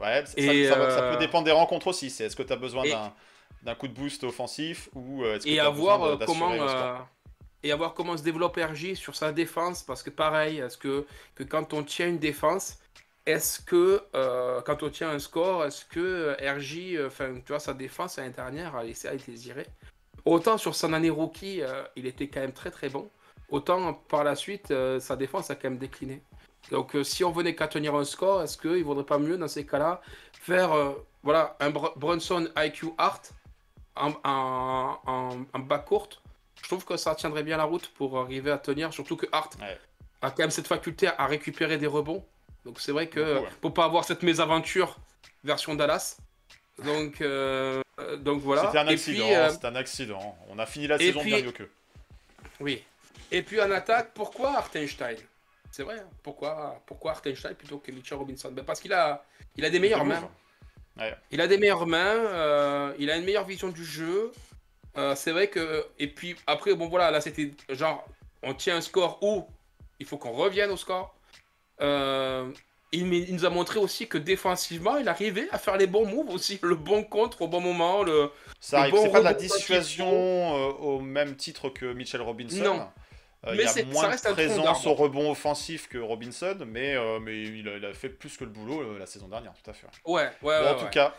Ouais, 0.00 0.24
ça, 0.24 0.32
Et, 0.38 0.66
ça- 0.66 0.74
ça- 0.74 0.90
ça 0.90 1.10
peut 1.12 1.18
dépendre 1.18 1.44
des 1.44 1.50
rencontres 1.52 1.88
aussi. 1.88 2.06
Est-ce 2.06 2.34
que 2.34 2.42
tu 2.42 2.52
as 2.52 2.56
besoin 2.56 2.84
et- 2.84 2.94
d'un 3.62 3.74
coup 3.74 3.88
de 3.88 3.92
boost 3.92 4.24
offensif 4.24 4.88
ou 4.94 5.24
est-ce 5.26 5.44
que 5.44 5.50
à 5.60 5.70
besoin 5.70 5.70
voir 5.70 6.02
euh, 6.04 6.16
d'assurer 6.16 6.38
comment 6.38 7.06
et 7.62 7.72
à 7.72 7.76
voir 7.76 7.92
comment 7.92 8.16
se 8.16 8.22
développe 8.22 8.56
RJ 8.56 8.94
sur 8.94 9.14
sa 9.14 9.32
défense 9.32 9.82
parce 9.82 10.02
que 10.02 10.08
pareil 10.08 10.60
est-ce 10.60 10.78
que, 10.78 11.04
que 11.34 11.42
quand 11.42 11.74
on 11.74 11.82
tient 11.82 12.08
une 12.08 12.18
défense 12.18 12.78
est-ce 13.26 13.60
que 13.60 14.02
euh, 14.14 14.60
quand 14.62 14.82
on 14.82 14.88
tient 14.90 15.10
un 15.10 15.18
score 15.18 15.64
est-ce 15.64 15.84
que 15.84 16.00
euh, 16.40 16.56
RJ 16.56 16.94
euh, 16.94 17.06
enfin 17.08 17.34
tu 17.44 17.48
vois 17.52 17.60
sa 17.60 17.74
défense 17.74 18.16
l'année 18.16 18.30
dernière 18.30 18.74
a 18.76 18.82
laissé 18.84 19.08
à 19.08 19.14
désirer 19.16 19.66
autant 20.24 20.56
sur 20.58 20.74
son 20.74 20.92
année 20.92 21.10
rookie 21.10 21.62
euh, 21.62 21.82
il 21.96 22.06
était 22.06 22.28
quand 22.28 22.40
même 22.40 22.52
très 22.52 22.70
très 22.70 22.88
bon 22.88 23.10
autant 23.50 23.92
par 23.94 24.24
la 24.24 24.36
suite 24.36 24.70
euh, 24.70 25.00
sa 25.00 25.16
défense 25.16 25.50
a 25.50 25.54
quand 25.54 25.68
même 25.70 25.78
décliné 25.78 26.22
donc 26.70 26.96
si 27.04 27.24
on 27.24 27.30
venait 27.30 27.54
qu'à 27.54 27.68
tenir 27.68 27.94
un 27.94 28.04
score 28.04 28.42
est-ce 28.42 28.56
qu'il 28.56 28.84
vaudrait 28.84 29.04
pas 29.04 29.18
mieux 29.18 29.36
dans 29.36 29.48
ces 29.48 29.66
cas-là 29.66 30.00
faire 30.32 30.70
voilà 31.22 31.56
un 31.60 31.70
Br- 31.70 31.98
Brunson 31.98 32.48
IQ 32.56 32.88
Art 32.98 33.22
en, 33.96 34.12
en, 34.24 34.98
en, 35.06 35.30
en 35.52 35.58
bas 35.58 35.78
courte, 35.78 36.22
je 36.62 36.68
trouve 36.68 36.84
que 36.86 36.96
ça 36.96 37.14
tiendrait 37.14 37.42
bien 37.42 37.56
la 37.58 37.64
route 37.64 37.88
pour 37.88 38.18
arriver 38.18 38.50
à 38.50 38.56
tenir, 38.56 38.94
surtout 38.94 39.16
que 39.16 39.26
Hart 39.32 39.56
Ouais. 39.60 39.76
a 40.22 40.30
quand 40.30 40.38
même 40.44 40.50
cette 40.50 40.68
faculté 40.68 41.08
à 41.08 41.26
récupérer 41.26 41.76
des 41.76 41.88
rebonds. 41.88 42.24
Donc 42.64 42.80
c'est 42.80 42.92
vrai 42.92 43.08
que 43.08 43.38
ouais. 43.40 43.48
pour 43.60 43.72
pas 43.74 43.84
avoir 43.84 44.04
cette 44.04 44.22
mésaventure 44.22 44.98
version 45.44 45.74
Dallas. 45.74 46.16
Donc, 46.84 47.20
euh, 47.20 47.82
donc 48.18 48.40
voilà. 48.42 48.66
C'était 48.66 48.78
un 48.78 48.88
accident. 48.88 49.26
euh, 49.28 49.50
C'était 49.50 49.66
un 49.66 49.76
accident. 49.76 50.36
On 50.48 50.58
a 50.58 50.66
fini 50.66 50.86
la 50.86 50.98
saison 50.98 51.20
puis- 51.20 51.30
bien 51.34 51.42
mieux 51.42 51.52
qu'eux. 51.52 51.70
oui. 52.60 52.84
Et 53.32 53.42
puis 53.42 53.60
en 53.60 53.70
attaque, 53.70 54.10
pourquoi 54.12 54.56
Hartenstein? 54.56 55.16
C'est 55.70 55.84
vrai, 55.84 56.00
hein, 56.00 56.08
pourquoi, 56.22 56.82
pourquoi 56.84 57.12
Hartenstein 57.12 57.54
plutôt 57.54 57.78
que 57.78 57.92
Mitchell 57.92 58.18
Robinson? 58.18 58.50
Ben, 58.50 58.64
Parce 58.64 58.80
qu'il 58.80 58.92
a, 58.92 59.24
il 59.56 59.64
a 59.64 59.70
des 59.70 59.78
meilleures 59.78 60.04
mains. 60.04 60.28
Ouais. 60.98 61.14
Il 61.30 61.40
a 61.40 61.46
des 61.46 61.56
meilleures 61.56 61.86
mains, 61.86 62.16
euh, 62.16 62.92
il 62.98 63.08
a 63.08 63.16
une 63.16 63.24
meilleure 63.24 63.44
vision 63.44 63.68
du 63.68 63.84
jeu. 63.84 64.32
Euh, 64.96 65.14
c'est 65.14 65.30
vrai 65.30 65.46
que. 65.48 65.86
Et 66.00 66.08
puis 66.08 66.34
après, 66.48 66.74
bon 66.74 66.88
voilà, 66.88 67.12
là 67.12 67.20
c'était 67.20 67.52
genre, 67.68 68.04
on 68.42 68.52
tient 68.52 68.76
un 68.76 68.80
score 68.80 69.22
où 69.22 69.46
il 70.00 70.06
faut 70.06 70.18
qu'on 70.18 70.32
revienne 70.32 70.70
au 70.72 70.76
score. 70.76 71.14
Euh, 71.80 72.50
il, 72.92 73.06
nous 73.34 73.44
a 73.44 73.50
montré 73.50 73.78
aussi 73.78 74.08
que 74.08 74.18
défensivement, 74.18 74.96
il 74.96 75.08
arrivait 75.08 75.48
à 75.52 75.58
faire 75.58 75.76
les 75.76 75.86
bons 75.86 76.06
moves 76.06 76.30
aussi, 76.30 76.58
le 76.62 76.74
bon 76.74 77.04
contre 77.04 77.42
au 77.42 77.48
bon 77.48 77.60
moment. 77.60 78.02
Le... 78.02 78.30
Ça 78.58 78.76
Le 78.78 78.82
arrive. 78.82 78.94
bon 78.94 79.02
c'est 79.04 79.12
pas 79.12 79.20
de 79.20 79.24
la 79.24 79.34
dissuasion 79.34 80.08
euh, 80.10 80.72
au 80.72 81.00
même 81.00 81.36
titre 81.36 81.68
que 81.68 81.92
Mitchell 81.92 82.20
Robinson. 82.20 82.62
Non. 82.64 82.88
Euh, 83.46 83.52
Mais 83.52 83.58
il 83.58 83.60
y 83.60 83.64
a 83.64 83.68
c'est- 83.68 83.84
moins 83.84 84.08
de 84.14 84.32
présence 84.32 84.86
au 84.86 84.92
rebond 84.94 85.30
offensif 85.30 85.88
que 85.88 85.98
Robinson, 85.98 86.56
mais, 86.66 86.94
euh, 86.96 87.20
mais 87.20 87.40
il, 87.42 87.66
a, 87.68 87.76
il 87.76 87.84
a 87.86 87.94
fait 87.94 88.08
plus 88.10 88.36
que 88.36 88.44
le 88.44 88.50
boulot 88.50 88.80
euh, 88.82 88.98
la 88.98 89.06
saison 89.06 89.28
dernière, 89.28 89.52
tout 89.54 89.70
à 89.70 89.72
fait. 89.72 89.86
Ouais, 90.04 90.22
ouais, 90.24 90.30
Bon, 90.42 90.48
ouais, 90.48 90.56
en 90.58 90.74
ouais. 90.74 90.78
tout 90.80 90.90
cas, 90.90 91.14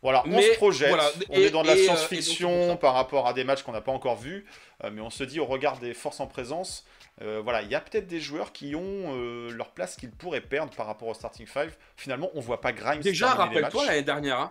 voilà, 0.00 0.22
on 0.26 0.30
Mais, 0.30 0.42
se 0.52 0.56
projette. 0.56 0.88
voilà, 0.88 1.10
on 1.28 1.34
et- 1.34 1.42
est 1.46 1.50
dans 1.50 1.62
de 1.62 1.66
la 1.68 1.76
science-fiction 1.76 2.76
par 2.78 2.94
rapport 2.94 3.26
à 3.26 3.34
des 3.34 3.44
matchs 3.44 3.62
qu'on 3.62 3.72
n'a 3.72 3.80
pas 3.82 3.92
encore 3.92 4.16
vus, 4.16 4.46
mais 4.90 5.00
on 5.02 5.10
se 5.10 5.24
dit 5.24 5.38
au 5.40 5.44
regard 5.44 5.78
des 5.78 5.92
forces 5.92 6.20
en 6.20 6.26
présence, 6.26 6.86
euh, 7.22 7.40
voilà, 7.42 7.62
il 7.62 7.70
y 7.70 7.74
a 7.74 7.80
peut-être 7.80 8.06
des 8.06 8.20
joueurs 8.20 8.52
qui 8.52 8.74
ont 8.74 9.14
euh, 9.14 9.50
leur 9.50 9.70
place 9.70 9.96
qu'ils 9.96 10.10
pourraient 10.10 10.40
perdre 10.40 10.72
par 10.74 10.86
rapport 10.86 11.08
au 11.08 11.14
starting 11.14 11.46
five. 11.46 11.74
Finalement, 11.96 12.30
on 12.34 12.40
voit 12.40 12.60
pas 12.60 12.72
Grimes. 12.72 13.00
Déjà, 13.00 13.34
rappelle-toi 13.34 13.86
l'année 13.86 14.02
dernière, 14.02 14.38
hein, 14.38 14.50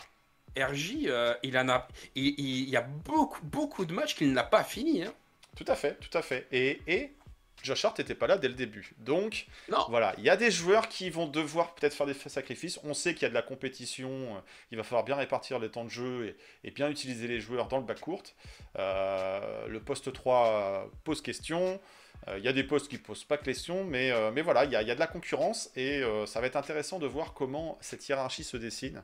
RJ, 0.58 1.06
euh, 1.06 1.36
il 1.44 1.58
en 1.58 1.70
a, 1.70 1.88
il, 2.16 2.70
y 2.70 2.76
a 2.76 2.82
beaucoup, 2.82 3.44
beaucoup 3.44 3.86
de 3.86 3.94
matchs 3.94 4.16
qu'il 4.16 4.34
n'a 4.34 4.44
pas 4.44 4.64
fini. 4.64 5.04
Hein. 5.04 5.14
Tout 5.56 5.66
à 5.68 5.76
fait, 5.76 6.00
tout 6.00 6.18
à 6.18 6.24
fait. 6.24 6.48
Et, 6.52 6.82
et 6.88 7.14
Josh 7.62 7.86
Hart 7.86 8.00
n'était 8.00 8.16
pas 8.16 8.26
là 8.26 8.38
dès 8.38 8.48
le 8.48 8.56
début. 8.56 8.94
Donc, 8.98 9.46
Non. 9.70 9.86
voilà, 9.90 10.16
il 10.18 10.24
y 10.24 10.30
a 10.30 10.38
des 10.38 10.50
joueurs 10.50 10.90
qui 10.90 11.12
vont 11.12 11.28
devoir 11.28 11.76
peut-être 11.76 11.94
faire 11.94 12.08
des 12.08 12.14
sacrifices. 12.14 12.80
On 12.84 12.96
sait 12.96 13.14
qu'il 13.14 13.24
y 13.24 13.26
a 13.26 13.30
de 13.30 13.36
la 13.36 13.42
compétition. 13.44 14.42
Il 14.72 14.78
va 14.78 14.84
falloir 14.84 15.04
bien 15.04 15.16
répartir 15.16 15.60
les 15.60 15.70
temps 15.70 15.86
de 15.86 15.90
jeu 15.90 16.36
et, 16.64 16.68
et 16.68 16.72
bien 16.72 16.90
utiliser 16.90 17.28
les 17.28 17.40
joueurs 17.40 17.68
dans 17.68 17.78
le 17.78 17.84
bac 17.84 18.00
court. 18.00 18.24
Le 18.76 19.78
poste 19.80 20.12
3 20.12 20.48
euh, 20.48 20.86
pose 21.04 21.22
question. 21.22 21.80
Euh, 22.28 22.38
Il 22.38 22.44
y 22.44 22.48
a 22.48 22.54
des 22.54 22.64
postes 22.64 22.88
qui 22.88 22.98
posent 22.98 23.24
pas 23.24 23.38
question, 23.38 23.84
mais, 23.84 24.12
euh, 24.12 24.32
mais 24.32 24.42
voilà, 24.42 24.66
il 24.66 24.72
y, 24.72 24.76
a, 24.76 24.82
il 24.82 24.88
y 24.88 24.92
a 24.92 24.96
de 24.96 25.00
la 25.00 25.08
concurrence 25.08 25.70
et 25.76 26.02
euh, 26.04 26.26
ça 26.26 26.42
va 26.42 26.48
être 26.48 26.56
intéressant 26.56 27.00
de 27.00 27.08
voir 27.08 27.34
comment 27.34 27.78
cette 27.82 28.08
hiérarchie 28.08 28.44
se 28.44 28.58
dessine 28.58 29.04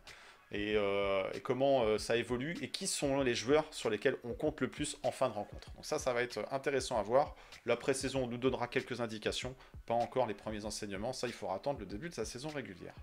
et, 0.51 0.75
euh, 0.75 1.23
et 1.33 1.39
comment 1.39 1.83
euh, 1.83 1.97
ça 1.97 2.17
évolue 2.17 2.57
et 2.61 2.69
qui 2.69 2.87
sont 2.87 3.21
les 3.21 3.35
joueurs 3.35 3.65
sur 3.71 3.89
lesquels 3.89 4.17
on 4.23 4.33
compte 4.33 4.59
le 4.61 4.67
plus 4.67 4.97
en 5.03 5.11
fin 5.11 5.29
de 5.29 5.33
rencontre. 5.33 5.71
Donc 5.75 5.85
ça, 5.85 5.97
ça 5.97 6.13
va 6.13 6.21
être 6.21 6.39
intéressant 6.51 6.99
à 6.99 7.03
voir. 7.03 7.35
La 7.65 7.77
pré-saison 7.77 8.27
nous 8.27 8.37
donnera 8.37 8.67
quelques 8.67 8.99
indications, 9.01 9.55
pas 9.85 9.93
encore 9.93 10.27
les 10.27 10.33
premiers 10.33 10.65
enseignements, 10.65 11.13
ça 11.13 11.27
il 11.27 11.33
faudra 11.33 11.55
attendre 11.55 11.79
le 11.79 11.85
début 11.85 12.09
de 12.09 12.13
sa 12.13 12.25
saison 12.25 12.49
régulière. 12.49 12.93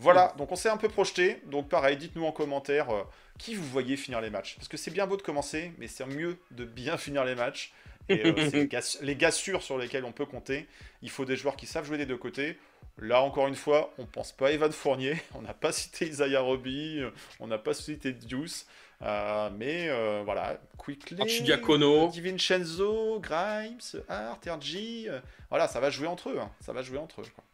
Voilà, 0.00 0.32
donc 0.38 0.52
on 0.52 0.56
s'est 0.56 0.68
un 0.68 0.76
peu 0.76 0.88
projeté, 0.88 1.42
donc 1.46 1.68
pareil, 1.68 1.96
dites-nous 1.96 2.24
en 2.24 2.30
commentaire 2.30 2.90
euh, 2.90 3.02
qui 3.36 3.56
vous 3.56 3.64
voyez 3.64 3.96
finir 3.96 4.20
les 4.20 4.30
matchs. 4.30 4.54
Parce 4.56 4.68
que 4.68 4.76
c'est 4.76 4.92
bien 4.92 5.06
beau 5.06 5.16
de 5.16 5.22
commencer, 5.22 5.72
mais 5.78 5.88
c'est 5.88 6.06
mieux 6.06 6.38
de 6.52 6.64
bien 6.64 6.96
finir 6.98 7.24
les 7.24 7.34
matchs. 7.34 7.72
Et 8.08 8.26
euh, 8.26 8.32
les 8.52 8.66
gars, 8.66 8.98
les 9.00 9.16
gars 9.16 9.30
sûrs 9.30 9.62
sur 9.62 9.78
lesquels 9.78 10.04
on 10.04 10.12
peut 10.12 10.26
compter. 10.26 10.66
Il 11.02 11.10
faut 11.10 11.24
des 11.24 11.36
joueurs 11.36 11.56
qui 11.56 11.66
savent 11.66 11.86
jouer 11.86 11.98
des 11.98 12.06
deux 12.06 12.16
côtés. 12.16 12.58
Là, 13.00 13.22
encore 13.22 13.46
une 13.46 13.54
fois, 13.54 13.94
on 13.98 14.06
pense 14.06 14.32
pas 14.32 14.48
à 14.48 14.50
Evan 14.50 14.72
Fournier, 14.72 15.16
on 15.34 15.42
n'a 15.42 15.54
pas 15.54 15.70
cité 15.70 16.06
Isaiah 16.08 16.40
Roby, 16.40 17.00
on 17.38 17.46
n'a 17.46 17.58
pas 17.58 17.72
cité 17.72 18.12
Deuce, 18.12 18.66
euh, 19.02 19.50
mais 19.56 19.88
euh, 19.88 20.22
voilà, 20.24 20.60
Quickly, 20.76 21.20
Archidiacono. 21.20 22.08
Di 22.08 22.20
Vincenzo, 22.20 23.20
Grimes, 23.20 23.78
Hart, 24.08 24.44
RG, 24.44 25.06
euh, 25.08 25.20
voilà, 25.50 25.68
ça 25.68 25.78
va 25.78 25.90
jouer 25.90 26.08
entre 26.08 26.30
eux, 26.30 26.38
hein, 26.40 26.50
ça 26.60 26.72
va 26.72 26.82
jouer 26.82 26.98
entre 26.98 27.20
eux. 27.20 27.26
quoi. 27.34 27.44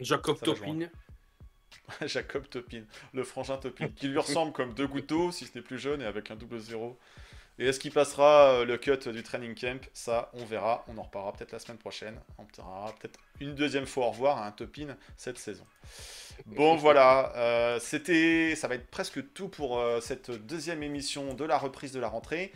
Jacob 0.00 0.36
Ça 0.38 0.46
Topin. 0.46 0.88
Jacob 2.06 2.48
Topin, 2.48 2.82
le 3.14 3.22
frangin 3.22 3.58
Topin, 3.58 3.88
qui 3.88 4.08
lui 4.08 4.18
ressemble 4.18 4.52
comme 4.52 4.74
deux 4.74 4.88
gouttes 4.88 5.08
d'eau, 5.08 5.30
si 5.30 5.46
ce 5.46 5.56
n'est 5.56 5.62
plus 5.62 5.78
jeune, 5.78 6.02
et 6.02 6.06
avec 6.06 6.30
un 6.30 6.36
double 6.36 6.58
zéro. 6.58 6.98
Et 7.58 7.66
est-ce 7.66 7.80
qu'il 7.80 7.92
passera 7.92 8.52
euh, 8.60 8.64
le 8.64 8.78
cut 8.78 9.08
du 9.12 9.22
training 9.22 9.54
camp? 9.54 9.80
Ça, 9.92 10.30
on 10.34 10.44
verra. 10.44 10.84
On 10.88 10.96
en 10.98 11.02
reparlera 11.02 11.32
peut-être 11.32 11.52
la 11.52 11.58
semaine 11.58 11.78
prochaine. 11.78 12.20
On 12.38 12.44
dira 12.52 12.94
peut-être 13.00 13.18
une 13.40 13.54
deuxième 13.54 13.86
fois 13.86 14.06
au 14.06 14.10
revoir 14.10 14.38
à 14.38 14.46
un 14.46 14.52
Topin 14.52 14.96
cette 15.16 15.38
saison. 15.38 15.66
Bon, 16.46 16.76
voilà. 16.76 17.32
euh, 17.36 17.80
C'était, 17.80 18.54
ça 18.56 18.68
va 18.68 18.76
être 18.76 18.88
presque 18.90 19.32
tout 19.34 19.48
pour 19.48 19.78
euh, 19.78 20.00
cette 20.00 20.30
deuxième 20.30 20.82
émission 20.82 21.34
de 21.34 21.44
la 21.44 21.58
reprise 21.58 21.92
de 21.92 22.00
la 22.00 22.08
rentrée. 22.08 22.52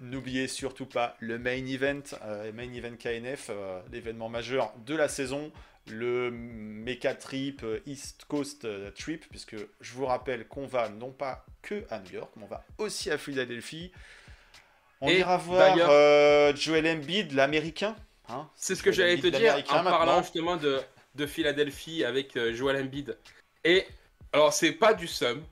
N'oubliez 0.00 0.48
surtout 0.48 0.86
pas 0.86 1.16
le 1.20 1.38
main 1.38 1.64
event, 1.66 2.02
euh, 2.24 2.52
main 2.52 2.72
event 2.72 2.96
KNF, 2.98 3.50
l'événement 3.92 4.28
majeur 4.28 4.72
de 4.84 4.96
la 4.96 5.08
saison, 5.08 5.52
le 5.86 6.30
Mecha 6.32 7.14
Trip 7.14 7.64
East 7.86 8.24
Coast 8.26 8.66
Trip, 8.96 9.24
puisque 9.30 9.56
je 9.80 9.92
vous 9.92 10.06
rappelle 10.06 10.48
qu'on 10.48 10.66
va 10.66 10.88
non 10.88 11.12
pas 11.12 11.46
que 11.62 11.84
à 11.90 12.00
New 12.00 12.12
York, 12.14 12.32
mais 12.36 12.44
on 12.44 12.48
va 12.48 12.64
aussi 12.78 13.10
à 13.12 13.18
Philadelphie. 13.18 13.92
On 15.04 15.08
Et 15.08 15.18
ira 15.18 15.36
voir 15.36 15.72
d'ailleurs- 15.72 15.88
euh, 15.90 16.54
Joel 16.54 16.86
Embiid, 16.86 17.32
l'américain. 17.32 17.96
hein. 18.28 18.48
C'est 18.54 18.74
ce 18.76 18.82
que 18.82 18.92
j'allais 18.92 19.16
te 19.18 19.26
dire 19.26 19.54
en 19.70 19.82
parlant 19.82 20.22
justement 20.22 20.56
de, 20.56 20.80
de 21.16 21.26
Philadelphie 21.26 22.04
avec 22.04 22.36
euh, 22.36 22.54
Joel 22.54 22.80
Embiid. 22.82 23.18
Et 23.64 23.84
alors, 24.32 24.52
c'est 24.52 24.72
pas 24.72 24.94
du 24.94 25.08
seum, 25.08 25.42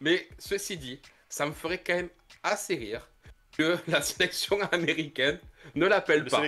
mais 0.00 0.28
ceci 0.38 0.76
dit, 0.76 1.00
ça 1.28 1.44
me 1.44 1.52
ferait 1.52 1.78
quand 1.84 1.94
même 1.96 2.08
assez 2.44 2.76
rire 2.76 3.08
que 3.58 3.76
la 3.88 4.00
sélection 4.00 4.60
américaine 4.70 5.38
ne 5.74 5.86
l'appelle 5.86 6.20
Le 6.20 6.30
pas. 6.30 6.38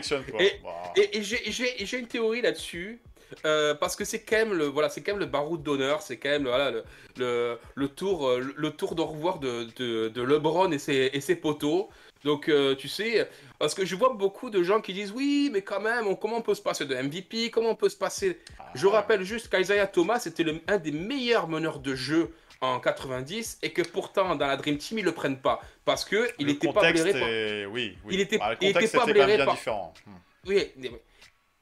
Et- 0.40 0.60
Bah, 0.62 0.92
Et, 0.96 1.18
et 1.18 1.22
j'ai- 1.22 1.98
une 1.98 2.06
théorie 2.06 2.42
là-dessus. 2.42 3.00
euh, 3.46 3.74
parce 3.74 3.96
que 3.96 4.04
c'est 4.04 4.20
quand 4.22 4.36
même 4.36 4.52
le 4.52 4.66
voilà 4.66 4.90
c'est 4.90 5.02
quand 5.02 5.12
même 5.12 5.18
le 5.18 5.24
baroud 5.24 5.62
d'honneur 5.62 6.02
c'est 6.02 6.18
quand 6.18 6.28
même 6.28 6.42
voilà 6.46 6.70
le, 6.70 6.84
le, 7.16 7.58
le 7.76 7.88
tour 7.88 8.28
euh, 8.28 8.40
le, 8.40 8.52
le 8.54 8.70
tour 8.72 8.94
d'au 8.94 9.06
revoir 9.06 9.38
de, 9.38 9.68
de, 9.76 10.08
de 10.08 10.22
LeBron 10.22 10.70
et 10.70 10.78
ses, 10.78 11.08
et 11.14 11.20
ses 11.22 11.36
poteaux 11.36 11.88
donc 12.24 12.48
euh, 12.48 12.74
tu 12.76 12.88
sais 12.88 13.28
parce 13.58 13.74
que 13.74 13.84
je 13.84 13.94
vois 13.96 14.12
beaucoup 14.14 14.50
de 14.50 14.62
gens 14.62 14.80
qui 14.80 14.92
disent 14.92 15.12
oui 15.12 15.50
mais 15.52 15.62
quand 15.62 15.80
même 15.80 16.06
on- 16.06 16.14
comment 16.14 16.36
on 16.36 16.42
peut 16.42 16.54
se 16.54 16.62
passer 16.62 16.84
de 16.86 16.94
MVP 16.94 17.50
comment 17.50 17.70
on 17.70 17.74
peut 17.76 17.88
se 17.88 17.96
passer? 17.96 18.38
Je 18.74 18.86
ah, 18.86 18.90
rappelle 18.90 19.22
juste 19.24 19.48
qu'Isaiah 19.48 19.86
Thomas 19.86 20.22
était 20.26 20.42
le- 20.44 20.60
un 20.68 20.78
des 20.78 20.92
meilleurs 20.92 21.48
meneurs 21.48 21.78
de 21.80 21.94
jeu 21.94 22.32
en 22.60 22.78
90 22.78 23.58
et 23.62 23.72
que 23.72 23.82
pourtant 23.82 24.36
dans 24.36 24.46
la 24.46 24.56
Dream 24.56 24.78
Team 24.78 24.98
ils 25.00 25.04
le 25.04 25.12
prennent 25.12 25.40
pas 25.40 25.60
parce 25.84 26.04
que 26.04 26.28
il 26.38 26.46
le 26.46 26.52
était 26.52 26.68
pas 26.68 26.74
contexte 26.74 27.02
bléré 27.02 27.18
par- 27.20 27.28
est- 27.28 27.66
Oui, 27.66 27.98
oui. 28.04 28.14
Il 28.14 28.20
était- 28.20 28.38
Ah, 28.40 28.50
le 28.52 28.56
il 28.60 28.68
était 28.68 28.88
pas 28.88 29.02
était 29.02 29.12
bléré 29.12 29.36
bien 29.36 29.44
par- 29.44 29.54
différent. 29.54 29.94
Hmm. 30.06 30.10
oui, 30.46 30.70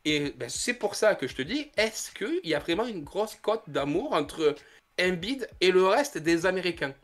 et 0.05 0.31
ben, 0.37 0.49
c'est 0.49 0.75
pour 0.75 0.95
ça 0.95 1.15
que 1.15 1.27
je 1.27 1.35
te 1.35 1.43
dis, 1.43 1.71
est-ce 1.77 2.11
qu'il 2.13 2.41
y 2.45 2.55
a 2.55 2.59
vraiment 2.59 2.87
une 2.87 3.05
grosse 3.05 3.35
cote 3.37 3.63
d'amour 3.67 4.13
entre 4.15 4.55
Embiid 5.01 5.47
et 5.61 5.71
le 5.73 5.87
reste 5.87 6.17
des 6.19 6.47
Américains? 6.47 6.95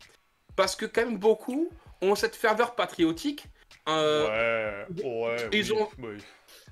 Parce 0.56 0.74
que 0.76 0.86
quand 0.86 1.04
même 1.04 1.18
beaucoup 1.18 1.68
ont 2.02 2.14
cette 2.14 2.36
ferveur 2.36 2.74
patriotique. 2.74 3.44
euh, 3.88 4.84
ouais, 4.88 5.04
ouais. 5.04 5.36
ils 5.52 5.72
oui, 5.72 5.78
ont- 5.80 5.88
oui. 5.98 6.18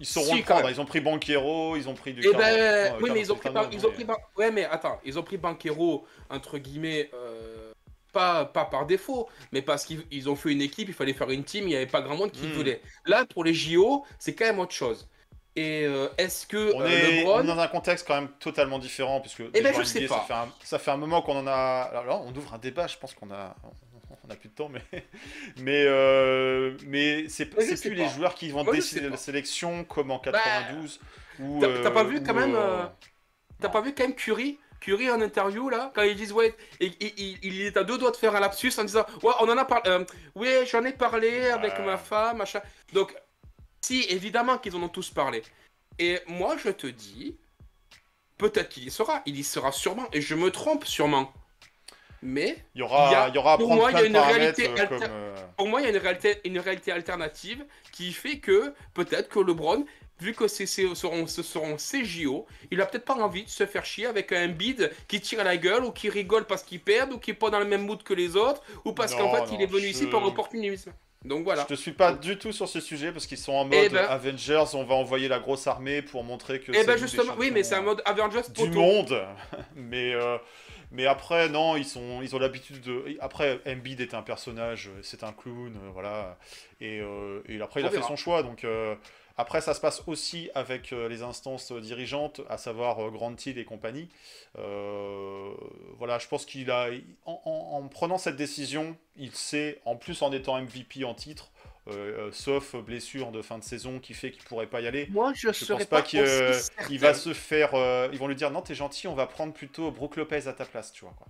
Ils 0.00 0.06
sauront 0.06 0.32
Si, 0.32 0.38
le 0.38 0.42
prendre. 0.44 0.68
Ils 0.70 0.80
ont 0.80 0.84
pris 0.86 1.00
Banquero, 1.00 1.76
ils 1.76 1.88
ont 1.88 1.94
pris 1.94 2.12
du. 2.14 2.20
Eh 2.26 2.32
ben, 2.36 2.90
non, 2.92 2.98
oui, 3.00 3.10
mais 3.12 3.20
ils 3.20 3.32
ont 3.32 3.36
pris, 3.36 3.50
Ban- 3.50 3.68
ils 3.70 3.86
ont 3.86 3.90
pris 3.92 4.04
Ban- 4.04 4.16
ouais, 4.36 4.50
mais 4.50 4.64
attends, 4.64 5.00
ils 5.04 5.16
ont 5.18 5.22
pris 5.22 5.36
Banquero 5.36 6.04
entre 6.30 6.58
guillemets, 6.58 7.10
euh, 7.14 7.72
pas, 8.12 8.44
pas 8.44 8.64
par 8.64 8.86
défaut, 8.86 9.28
mais 9.52 9.62
parce 9.62 9.84
qu'ils 9.84 10.04
ils 10.10 10.28
ont 10.28 10.34
fait 10.36 10.50
une 10.52 10.62
équipe, 10.62 10.88
il 10.88 10.94
fallait 10.94 11.12
faire 11.12 11.30
une 11.30 11.44
team, 11.44 11.64
il 11.64 11.68
n'y 11.68 11.76
avait 11.76 11.86
pas 11.86 12.00
grand 12.02 12.16
monde 12.16 12.32
qui 12.32 12.46
Hmm. 12.46 12.52
voulait. 12.52 12.80
Là, 13.06 13.24
pour 13.24 13.44
les 13.44 13.54
JO, 13.54 14.04
c'est 14.18 14.34
quand 14.34 14.46
même 14.46 14.58
autre 14.58 14.74
chose. 14.74 15.08
Et 15.56 15.84
euh, 15.86 16.08
est-ce 16.18 16.48
que 16.48 16.72
On 16.74 16.80
euh, 16.80 16.86
est, 16.88 17.18
LeBron, 17.20 17.36
on 17.38 17.42
est 17.42 17.46
dans 17.46 17.58
un 17.60 17.68
contexte 17.68 18.04
quand 18.08 18.16
même 18.16 18.28
totalement 18.40 18.80
différent 18.80 19.20
puisque 19.20 19.42
Eh 19.54 19.60
ben, 19.60 19.72
je 19.72 19.82
sais 19.84 20.00
NBA, 20.00 20.08
pas. 20.08 20.20
Ça 20.22 20.26
fait, 20.26 20.34
un, 20.34 20.48
ça 20.64 20.78
fait 20.80 20.90
un 20.90 20.96
moment 20.96 21.22
qu'on 21.22 21.36
en 21.38 21.46
a. 21.46 21.88
Alors 21.92 22.04
là, 22.06 22.20
on 22.24 22.34
ouvre 22.34 22.52
un 22.54 22.58
débat. 22.58 22.88
Je 22.88 22.96
pense 22.98 23.14
qu'on 23.14 23.30
a, 23.30 23.54
on 24.26 24.30
a 24.30 24.36
plus 24.36 24.48
de 24.48 24.54
temps, 24.54 24.68
mais 24.68 24.82
mais 25.58 25.84
euh, 25.86 26.76
mais 26.86 27.28
c'est 27.28 27.46
plus 27.46 27.84
les 27.90 28.08
joueurs 28.08 28.34
qui 28.34 28.50
vont 28.50 28.64
Moi, 28.64 28.74
décider 28.74 29.08
la 29.08 29.16
sélection 29.16 29.84
comme 29.84 30.10
en 30.10 30.18
92 30.18 31.00
ou. 31.40 31.60
T'as- 31.60 31.90
pas 31.90 32.04
vu 32.04 32.18
ou, 32.18 32.22
quand 32.24 32.34
même, 32.34 32.54
euh, 32.54 32.84
T'as 33.60 33.68
pas 33.68 33.80
vu 33.80 33.94
quand 33.94 34.04
même 34.04 34.14
Curry 34.14 34.58
Curry 34.80 35.10
en 35.10 35.20
interview 35.20 35.70
là, 35.70 35.90
quand 35.94 36.02
ils 36.02 36.14
disent 36.14 36.32
ouais, 36.32 36.54
il, 36.80 36.94
il 37.42 37.62
est 37.62 37.76
à 37.76 37.84
deux 37.84 37.96
doigts 37.96 38.10
de 38.10 38.16
faire 38.16 38.36
un 38.36 38.40
lapsus 38.40 38.72
en 38.78 38.84
disant 38.84 39.06
ouais, 39.22 39.32
on 39.40 39.48
en 39.48 39.56
a 39.56 39.64
parlé, 39.64 39.90
euh, 39.90 40.04
oui, 40.34 40.48
j'en 40.70 40.84
ai 40.84 40.92
parlé 40.92 41.46
avec 41.46 41.78
ma 41.78 41.96
femme, 41.96 42.38
machin. 42.38 42.60
Donc, 42.92 43.14
si, 43.80 44.02
évidemment 44.10 44.58
qu'ils 44.58 44.76
en 44.76 44.82
ont 44.82 44.88
tous 44.88 45.10
parlé. 45.10 45.42
Et 45.98 46.20
moi, 46.26 46.56
je 46.62 46.70
te 46.70 46.86
dis, 46.86 47.38
peut-être 48.38 48.68
qu'il 48.68 48.84
y 48.84 48.90
sera, 48.90 49.22
il 49.26 49.38
y 49.38 49.44
sera 49.44 49.72
sûrement, 49.72 50.06
et 50.12 50.20
je 50.20 50.34
me 50.34 50.50
trompe 50.50 50.84
sûrement. 50.84 51.32
Mais 52.26 52.56
Il 52.74 52.78
y 52.78 52.82
aura, 52.82 53.10
y 53.12 53.14
a- 53.14 53.28
il 53.28 53.34
y 53.34 53.38
aura 53.38 53.58
pour 53.58 53.72
moi, 53.74 53.90
il 53.92 53.98
y 53.98 54.00
a 54.00 54.04
une 54.06 54.16
réalité 54.16 54.68
euh, 54.70 54.86
comme. 54.86 55.02
euh, 55.02 55.34
pour 55.58 55.68
moi, 55.68 55.80
il 55.80 55.84
y 55.84 55.86
a 55.86 55.90
une 55.90 55.98
réalité, 55.98 56.40
une 56.44 56.58
réalité 56.58 56.90
alternative 56.90 57.64
qui 57.92 58.12
fait 58.14 58.38
que 58.38 58.72
peut-être 58.94 59.28
que 59.28 59.38
LeBron, 59.40 59.84
vu 60.20 60.32
que 60.32 60.48
c'est, 60.48 60.64
seront, 60.64 61.26
ce 61.26 61.42
seront 61.42 61.76
ses 61.76 62.02
JO, 62.04 62.46
il 62.70 62.80
a 62.80 62.86
peut-être 62.86 63.04
pas 63.04 63.14
envie 63.14 63.44
de 63.44 63.50
se 63.50 63.66
faire 63.66 63.84
chier 63.84 64.06
avec 64.06 64.32
un 64.32 64.48
bid 64.48 64.90
qui 65.06 65.20
tire 65.20 65.40
à 65.40 65.44
la 65.44 65.58
gueule 65.58 65.84
ou 65.84 65.90
qui 65.90 66.08
rigole 66.08 66.46
parce 66.46 66.62
qu'il 66.62 66.80
perd 66.80 67.12
ou 67.12 67.18
qui 67.18 67.32
est 67.32 67.34
pas 67.34 67.50
dans 67.50 67.58
le 67.58 67.66
même 67.66 67.84
mood 67.84 68.02
que 68.02 68.14
les 68.14 68.36
autres 68.36 68.62
ou 68.86 68.92
parce 68.92 69.14
qu'en 69.14 69.30
fait 69.34 69.52
il 69.54 69.60
est 69.60 69.66
venu 69.66 69.82
je- 69.82 69.88
ici 69.88 70.06
par 70.06 70.24
opportunisme. 70.24 70.92
Donc 71.26 71.44
voilà. 71.44 71.62
Je 71.62 71.74
te 71.74 71.80
suis 71.80 71.92
pas 71.92 72.12
du 72.12 72.36
tout 72.38 72.52
sur 72.52 72.68
ce 72.68 72.80
sujet 72.80 73.10
parce 73.10 73.26
qu'ils 73.26 73.38
sont 73.38 73.54
en 73.54 73.64
mode 73.64 73.78
Eh 73.82 73.88
ben- 73.88 74.04
Avengers. 74.10 74.64
On 74.74 74.84
va 74.84 74.94
envoyer 74.94 75.26
la 75.26 75.38
grosse 75.38 75.66
armée 75.66 76.02
pour 76.02 76.22
montrer 76.22 76.60
que. 76.60 76.70
C'est 76.74 76.84
ben 76.86 76.98
justement, 76.98 77.32
oui, 77.38 77.50
mais 77.50 77.62
c'est 77.62 77.76
un 77.76 77.80
mode 77.80 78.02
Avengers 78.04 78.42
du 78.54 78.68
monde. 78.70 79.18
mais 79.74 80.14
euh, 80.14 80.36
mais 80.92 81.06
après 81.06 81.48
non, 81.48 81.76
ils 81.76 81.84
sont 81.84 82.22
ils 82.22 82.34
ont 82.36 82.38
l'habitude 82.38 82.80
de. 82.82 83.16
Après 83.20 83.60
Embiid 83.66 84.00
est 84.00 84.14
un 84.14 84.22
personnage, 84.22 84.90
c'est 85.02 85.24
un 85.24 85.32
clown, 85.32 85.74
euh, 85.76 85.90
voilà. 85.92 86.38
Et, 86.80 87.00
euh, 87.00 87.42
et 87.48 87.60
après 87.60 87.80
il 87.80 87.86
a 87.86 87.90
fait 87.90 88.02
son 88.02 88.16
choix 88.16 88.42
donc. 88.42 88.64
euh, 88.64 88.94
après, 89.36 89.60
ça 89.60 89.74
se 89.74 89.80
passe 89.80 90.00
aussi 90.06 90.48
avec 90.54 90.92
les 90.92 91.22
instances 91.22 91.72
dirigeantes, 91.72 92.40
à 92.48 92.56
savoir 92.56 93.10
Grant 93.10 93.34
Hill 93.44 93.58
et 93.58 93.64
compagnie. 93.64 94.08
Euh, 94.58 95.52
voilà, 95.98 96.18
je 96.18 96.28
pense 96.28 96.46
qu'il 96.46 96.70
a, 96.70 96.88
en, 97.26 97.40
en- 97.44 97.78
en 97.78 97.88
prenant 97.88 98.18
cette 98.18 98.36
décision, 98.36 98.96
il 99.16 99.32
sait, 99.34 99.80
en 99.84 99.96
plus 99.96 100.22
en 100.22 100.32
étant 100.32 100.56
MVP 100.60 101.04
en 101.04 101.14
titre, 101.14 101.50
euh, 101.88 102.28
euh, 102.28 102.32
sauf 102.32 102.74
blessure 102.76 103.30
de 103.32 103.42
fin 103.42 103.58
de 103.58 103.64
saison 103.64 103.98
qui 104.00 104.14
fait 104.14 104.30
qu'il 104.30 104.42
pourrait 104.44 104.66
pas 104.66 104.80
y 104.80 104.86
aller. 104.86 105.10
Moi, 105.10 105.32
je, 105.34 105.52
Je 105.52 105.64
serais 105.64 105.78
pense 105.78 105.86
pas, 105.86 105.96
pas, 105.98 106.02
qu'il 106.02 106.20
euh, 106.20 106.58
il 106.88 106.98
va 106.98 107.14
se 107.14 107.34
faire. 107.34 107.74
euh, 107.74 108.08
ils 108.12 108.18
vont 108.18 108.26
lui 108.28 108.36
dire 108.36 108.50
non, 108.50 108.62
t'es 108.62 108.74
gentil, 108.74 109.06
on 109.08 109.14
va 109.14 109.26
prendre 109.26 109.52
plutôt 109.52 109.90
Brook 109.90 110.16
Lopez 110.16 110.46
à 110.48 110.52
ta 110.52 110.64
place, 110.64 110.92
tu 110.92 111.04
vois 111.04 111.14
quoi. 111.16 111.26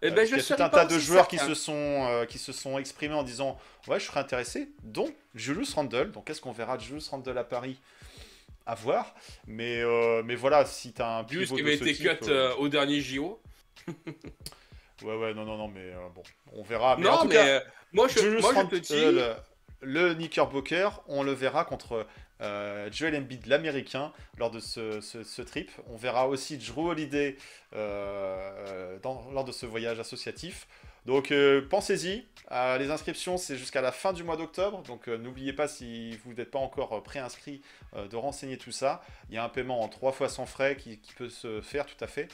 Eh 0.00 0.10
ben, 0.12 0.24
je 0.24 0.36
qu'il 0.36 0.38
y 0.38 0.40
a 0.40 0.44
tout 0.56 0.62
un 0.62 0.68
tas 0.68 0.84
de 0.86 0.98
joueurs 0.98 1.26
qui 1.28 1.38
se 1.38 1.54
sont 1.54 1.72
euh, 2.08 2.24
qui 2.24 2.38
se 2.38 2.52
sont 2.52 2.78
exprimés 2.78 3.14
en 3.14 3.24
disant 3.24 3.58
ouais, 3.88 3.98
je 4.00 4.06
serais 4.06 4.20
intéressé, 4.20 4.70
dont 4.84 5.12
Julius 5.34 5.74
Randle. 5.74 6.12
Donc 6.12 6.30
est-ce 6.30 6.40
qu'on 6.40 6.52
verra 6.52 6.78
Julius 6.78 7.08
Randle 7.08 7.36
à 7.36 7.44
Paris 7.44 7.80
À 8.66 8.74
voir? 8.76 9.14
Mais 9.46 9.80
euh, 9.82 10.22
mais 10.24 10.36
voilà, 10.36 10.64
si 10.66 10.92
t'as 10.92 11.18
un 11.18 11.26
Jules 11.26 11.46
pivot 11.46 11.56
qui 11.56 11.62
de 11.62 11.66
avait 11.66 11.74
été 11.74 11.94
type, 11.94 11.96
cut 11.96 12.28
euh, 12.28 12.52
euh, 12.52 12.54
au 12.56 12.68
dernier 12.68 13.00
JO. 13.00 13.40
Ouais 15.02 15.16
ouais 15.16 15.34
non 15.34 15.44
non 15.44 15.56
non 15.56 15.68
mais 15.68 15.92
euh, 15.92 16.08
bon, 16.14 16.22
on 16.52 16.62
verra. 16.62 16.96
Mais 16.96 17.08
non, 17.08 17.12
en 17.12 17.18
tout 17.18 17.28
mais 17.28 17.34
cas, 17.34 17.46
euh, 17.46 17.60
moi, 17.92 18.08
je, 18.08 18.18
Julius 18.20 18.40
moi, 18.40 18.54
je 18.54 18.62
te 18.62 18.76
Randle, 18.76 18.80
dis. 18.80 19.20
Le, 19.80 20.14
Knickerbocker, 20.14 21.02
on 21.06 21.22
le 21.22 21.32
verra 21.32 21.64
contre 21.64 22.06
euh, 22.40 22.88
Joel 22.92 23.16
Embiid, 23.16 23.46
l'américain, 23.46 24.12
lors 24.36 24.50
de 24.50 24.60
ce, 24.60 25.42
trip. 25.42 25.70
On 25.88 25.96
verra 25.96 26.28
aussi 26.28 26.58
Drew 26.58 26.90
Holiday 26.90 27.36
euh, 27.74 28.98
lors 29.02 29.44
de 29.44 29.52
ce 29.52 29.66
voyage 29.66 29.98
associatif. 29.98 30.66
Donc 31.06 31.30
euh, 31.30 31.66
pensez-y, 31.68 32.26
Euh, 32.50 32.78
les 32.78 32.90
inscriptions 32.90 33.36
c'est 33.36 33.58
jusqu'à 33.58 33.82
la 33.82 33.92
fin 33.92 34.14
du 34.14 34.24
mois 34.24 34.38
d'octobre, 34.38 34.82
donc 34.82 35.06
n'oubliez 35.06 35.52
pas 35.52 35.68
si 35.68 36.16
vous 36.24 36.32
n'êtes 36.32 36.50
pas 36.50 36.58
encore 36.58 37.02
préinscrit 37.02 37.60
de 37.94 38.16
renseigner 38.16 38.56
tout 38.56 38.72
ça. 38.72 39.02
Il 39.28 39.34
y 39.34 39.38
a 39.38 39.44
un 39.44 39.50
paiement 39.50 39.82
en 39.82 39.88
trois 39.88 40.12
fois 40.12 40.30
sans 40.30 40.46
frais 40.46 40.76
qui, 40.76 40.98
qui 40.98 41.12
peut 41.12 41.28
se 41.28 41.60
faire 41.60 41.84
tout 41.84 42.02
à 42.02 42.06
fait 42.06 42.28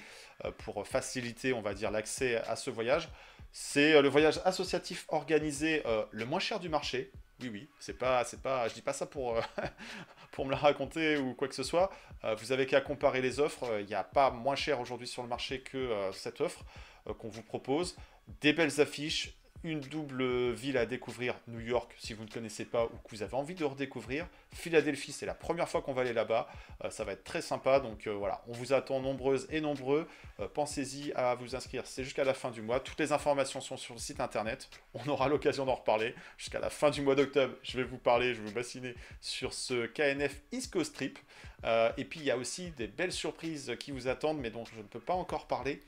pour 0.58 0.86
faciliter, 0.86 1.52
on 1.52 1.62
va 1.62 1.74
dire, 1.74 1.90
l'accès 1.90 2.36
à 2.46 2.54
ce 2.54 2.70
voyage. 2.70 3.08
C'est 3.50 4.00
le 4.00 4.08
voyage 4.08 4.40
associatif 4.44 5.06
organisé 5.08 5.82
le 6.12 6.24
moins 6.26 6.40
cher 6.40 6.60
du 6.60 6.68
marché. 6.68 7.10
Oui, 7.44 7.50
oui, 7.52 7.68
c'est 7.78 7.98
pas, 7.98 8.24
c'est 8.24 8.40
pas, 8.40 8.68
je 8.68 8.74
dis 8.74 8.80
pas 8.80 8.94
ça 8.94 9.04
pour, 9.04 9.36
euh, 9.36 9.40
pour 10.32 10.46
me 10.46 10.50
la 10.50 10.56
raconter 10.56 11.18
ou 11.18 11.34
quoi 11.34 11.46
que 11.46 11.54
ce 11.54 11.62
soit. 11.62 11.90
Euh, 12.24 12.34
vous 12.36 12.52
avez 12.52 12.64
qu'à 12.64 12.80
comparer 12.80 13.20
les 13.20 13.38
offres. 13.38 13.80
Il 13.80 13.86
n'y 13.86 13.94
a 13.94 14.02
pas 14.02 14.30
moins 14.30 14.56
cher 14.56 14.80
aujourd'hui 14.80 15.06
sur 15.06 15.22
le 15.22 15.28
marché 15.28 15.60
que 15.60 15.76
euh, 15.76 16.12
cette 16.12 16.40
offre 16.40 16.64
qu'on 17.18 17.28
vous 17.28 17.42
propose. 17.42 17.96
Des 18.40 18.54
belles 18.54 18.80
affiches, 18.80 19.34
une 19.64 19.80
double 19.80 20.52
ville 20.52 20.76
à 20.76 20.86
découvrir, 20.86 21.34
New 21.48 21.60
York 21.60 21.92
si 21.98 22.12
vous 22.12 22.24
ne 22.24 22.30
connaissez 22.30 22.64
pas 22.64 22.84
ou 22.84 22.88
que 22.88 23.10
vous 23.10 23.22
avez 23.22 23.34
envie 23.34 23.54
de 23.54 23.64
redécouvrir. 23.64 24.26
Philadelphie, 24.52 25.10
c'est 25.10 25.26
la 25.26 25.34
première 25.34 25.68
fois 25.68 25.82
qu'on 25.82 25.94
va 25.94 26.02
aller 26.02 26.12
là-bas. 26.12 26.48
Euh, 26.84 26.90
ça 26.90 27.02
va 27.04 27.12
être 27.12 27.24
très 27.24 27.42
sympa. 27.42 27.80
Donc 27.80 28.06
euh, 28.06 28.12
voilà, 28.12 28.42
on 28.46 28.52
vous 28.52 28.72
attend 28.72 29.00
nombreuses 29.00 29.46
et 29.50 29.60
nombreux. 29.60 30.06
Euh, 30.40 30.48
Pensez-y 30.52 31.12
à 31.14 31.34
vous 31.34 31.56
inscrire. 31.56 31.86
C'est 31.86 32.04
jusqu'à 32.04 32.24
la 32.24 32.34
fin 32.34 32.50
du 32.50 32.62
mois. 32.62 32.78
Toutes 32.78 33.00
les 33.00 33.12
informations 33.12 33.60
sont 33.60 33.76
sur 33.76 33.94
le 33.94 34.00
site 34.00 34.20
internet. 34.20 34.68
On 34.94 35.08
aura 35.08 35.28
l'occasion 35.28 35.64
d'en 35.64 35.74
reparler. 35.74 36.14
Jusqu'à 36.36 36.60
la 36.60 36.70
fin 36.70 36.90
du 36.90 37.00
mois 37.00 37.14
d'octobre, 37.14 37.54
je 37.62 37.76
vais 37.78 37.84
vous 37.84 37.98
parler, 37.98 38.34
je 38.34 38.40
vais 38.40 38.48
vous 38.48 38.54
bassiner 38.54 38.94
sur 39.20 39.54
ce 39.54 39.86
KNF 39.86 40.40
East 40.52 40.72
Coast 40.72 40.94
Trip. 40.94 41.18
Euh, 41.64 41.90
et 41.96 42.04
puis 42.04 42.20
il 42.20 42.26
y 42.26 42.30
a 42.30 42.36
aussi 42.36 42.70
des 42.72 42.86
belles 42.86 43.12
surprises 43.12 43.74
qui 43.80 43.90
vous 43.90 44.08
attendent, 44.08 44.38
mais 44.38 44.50
dont 44.50 44.64
je 44.64 44.76
ne 44.76 44.82
peux 44.82 45.00
pas 45.00 45.14
encore 45.14 45.46
parler. 45.46 45.80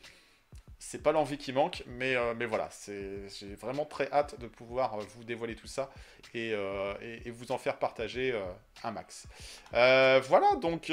C'est 0.89 1.03
pas 1.03 1.11
l'envie 1.11 1.37
qui 1.37 1.53
manque, 1.53 1.83
mais, 1.89 2.15
euh, 2.15 2.33
mais 2.37 2.47
voilà, 2.47 2.71
j'ai 2.87 3.57
vraiment 3.57 3.85
très 3.85 4.09
hâte 4.13 4.39
de 4.39 4.47
pouvoir 4.47 4.95
euh, 4.95 5.03
vous 5.17 5.25
dévoiler 5.25 5.57
tout 5.57 5.67
ça 5.67 5.91
et, 6.33 6.53
euh, 6.53 6.95
vous 7.27 7.51
en 7.51 7.59
faire 7.59 7.81
partager 7.81 8.41
un 8.85 8.93
max. 8.93 9.27
Voilà, 9.73 10.55
donc 10.63 10.93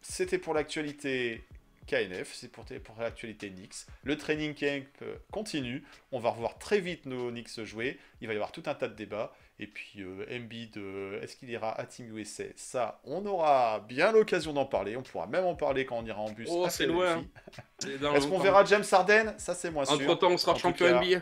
c'était 0.00 0.38
pour 0.38 0.54
l'actualité 0.54 1.44
KNF, 1.86 2.32
c'est 2.32 2.50
pour, 2.50 2.64
l'actualité 2.98 3.50
Nix. 3.50 3.86
Le 4.04 4.16
training 4.16 4.54
camp 4.54 4.86
continue, 5.30 5.84
on 6.12 6.18
va 6.18 6.30
revoir 6.30 6.56
très 6.56 6.80
vite 6.80 7.04
nos 7.04 7.30
Knicks 7.30 7.62
jouer, 7.62 7.98
il 8.22 8.26
va 8.26 8.32
y 8.32 8.36
avoir 8.36 8.52
tout 8.52 8.62
un 8.64 8.74
tas 8.74 8.88
de 8.88 8.94
débats. 8.94 9.34
Et 9.58 9.66
puis 9.66 10.02
euh, 10.02 10.26
Embiid, 10.30 10.76
est-ce 11.22 11.36
qu'il 11.36 11.50
ira 11.50 11.78
à 11.78 11.84
Team 11.84 12.16
USA 12.16 12.44
Ça, 12.56 13.00
on 13.04 13.24
aura 13.26 13.80
bien 13.80 14.10
l'occasion 14.10 14.52
d'en 14.52 14.64
parler. 14.64 14.96
On 14.96 15.02
pourra 15.02 15.26
même 15.26 15.44
en 15.44 15.54
parler 15.54 15.86
quand 15.86 15.98
on 15.98 16.04
ira 16.04 16.20
en 16.20 16.30
bus. 16.30 16.48
Oh, 16.50 16.66
c'est 16.68 16.86
loin. 16.86 17.24
Est-ce 17.86 18.26
qu'on 18.26 18.38
verra 18.38 18.64
James 18.64 18.84
Harden? 18.90 19.34
Ça, 19.38 19.54
c'est 19.54 19.70
moins 19.70 19.84
sûr. 19.84 19.94
Entre 19.94 20.14
temps, 20.18 20.30
on 20.30 20.38
sera 20.38 20.52
En 20.52 20.56
champion 20.56 20.86
cas, 20.88 21.00
NBA. 21.00 21.20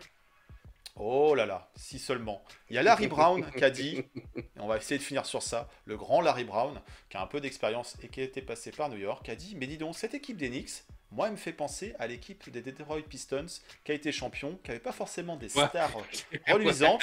Oh 1.02 1.34
là 1.34 1.46
là, 1.46 1.70
si 1.76 1.98
seulement. 1.98 2.42
Il 2.68 2.76
y 2.76 2.78
a 2.78 2.82
Larry 2.82 3.06
Brown 3.06 3.50
qui 3.52 3.64
a 3.64 3.70
dit, 3.70 4.02
et 4.36 4.44
on 4.58 4.66
va 4.66 4.76
essayer 4.76 4.98
de 4.98 5.02
finir 5.02 5.24
sur 5.24 5.42
ça, 5.42 5.66
le 5.86 5.96
grand 5.96 6.20
Larry 6.20 6.44
Brown, 6.44 6.78
qui 7.08 7.16
a 7.16 7.22
un 7.22 7.26
peu 7.26 7.40
d'expérience 7.40 7.96
et 8.02 8.08
qui 8.08 8.20
a 8.20 8.24
été 8.24 8.42
passé 8.42 8.70
par 8.70 8.90
New 8.90 8.98
York, 8.98 9.26
a 9.30 9.34
dit, 9.34 9.56
mais 9.56 9.66
dis 9.66 9.78
donc, 9.78 9.96
cette 9.96 10.12
équipe 10.12 10.36
des 10.36 10.50
Knicks, 10.50 10.84
moi, 11.12 11.26
elle 11.26 11.32
me 11.32 11.36
fait 11.36 11.52
penser 11.52 11.94
à 11.98 12.06
l'équipe 12.06 12.48
des 12.50 12.62
Detroit 12.62 13.00
Pistons, 13.08 13.46
qui 13.84 13.92
a 13.92 13.94
été 13.94 14.12
champion, 14.12 14.58
qui 14.62 14.70
n'avait 14.70 14.80
pas 14.80 14.92
forcément 14.92 15.36
des 15.36 15.56
Ouais. 15.56 15.66
stars 15.68 15.90
reluisantes. 16.48 17.02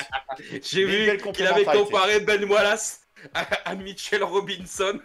J'ai 0.63 0.85
vu 0.85 1.17
qu'il 1.33 1.45
avait 1.47 1.65
comparé 1.65 2.19
Ben 2.21 2.43
Wallace 2.45 3.06
à, 3.33 3.75
Mitchell 3.75 4.23
Robinson. 4.23 4.99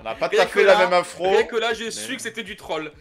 On 0.00 0.02
n'a 0.02 0.14
pas 0.14 0.28
Rien 0.28 0.46
fait 0.46 0.64
la 0.64 0.74
là, 0.74 0.78
même 0.80 0.92
afro, 0.92 1.38
Et 1.38 1.46
que 1.46 1.56
là, 1.56 1.74
j'ai 1.74 1.90
su 1.90 2.16
que 2.16 2.22
c'était 2.22 2.42
du 2.42 2.56
troll. 2.56 2.92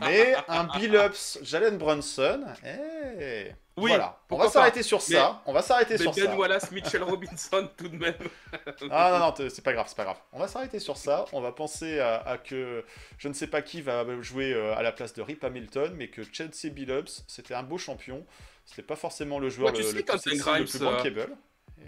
mais 0.00 0.34
un 0.48 0.64
Billups, 0.64 1.38
Jalen 1.42 1.78
Brunson, 1.78 2.44
eh, 2.64 3.52
Oui, 3.76 3.88
voilà. 3.90 4.18
On 4.30 4.36
va 4.36 4.48
s'arrêter 4.48 4.82
sur 4.82 4.98
Mais- 5.08 5.16
ça, 5.16 5.42
on 5.46 5.52
va 5.52 5.62
s'arrêter 5.62 5.96
sur 5.98 6.12
Ben 6.12 6.24
ça. 6.26 6.36
Wallace, 6.36 6.70
Mitchell 6.70 7.02
Robinson, 7.02 7.68
tout 7.76 7.88
de 7.88 7.96
même. 7.96 8.14
Ah 8.90 9.10
non, 9.12 9.18
non, 9.44 9.50
c'est 9.50 9.62
pas 9.64 9.72
grave, 9.72 9.86
c'est 9.88 9.96
pas 9.96 10.04
grave. 10.04 10.18
On 10.32 10.38
va 10.38 10.48
s'arrêter 10.48 10.78
sur 10.78 10.96
ça. 10.96 11.24
On 11.32 11.40
va 11.40 11.52
penser 11.52 11.98
à, 12.00 12.16
à 12.16 12.38
que 12.38 12.84
je 13.18 13.28
ne 13.28 13.32
sais 13.32 13.46
pas 13.46 13.62
qui 13.62 13.82
va 13.82 14.04
jouer 14.20 14.52
euh, 14.52 14.76
à 14.76 14.82
la 14.82 14.92
place 14.92 15.12
de 15.14 15.22
Rip 15.22 15.42
Hamilton, 15.44 15.94
mais 15.96 16.08
que 16.08 16.22
Chelsea 16.32 16.70
Billups, 16.70 17.24
c'était 17.26 17.54
un 17.54 17.62
beau 17.62 17.78
champion. 17.78 18.24
C'était 18.66 18.82
pas 18.82 18.96
forcément 18.96 19.38
le 19.38 19.48
joueur 19.50 19.68
Ouais, 19.72 19.78
tu 19.78 19.82
le, 19.82 19.88
sais, 19.88 19.94
le 19.96 20.02
quand 20.02 20.56
le 20.58 20.64
plus 20.64 20.78
bankable. 20.80 21.36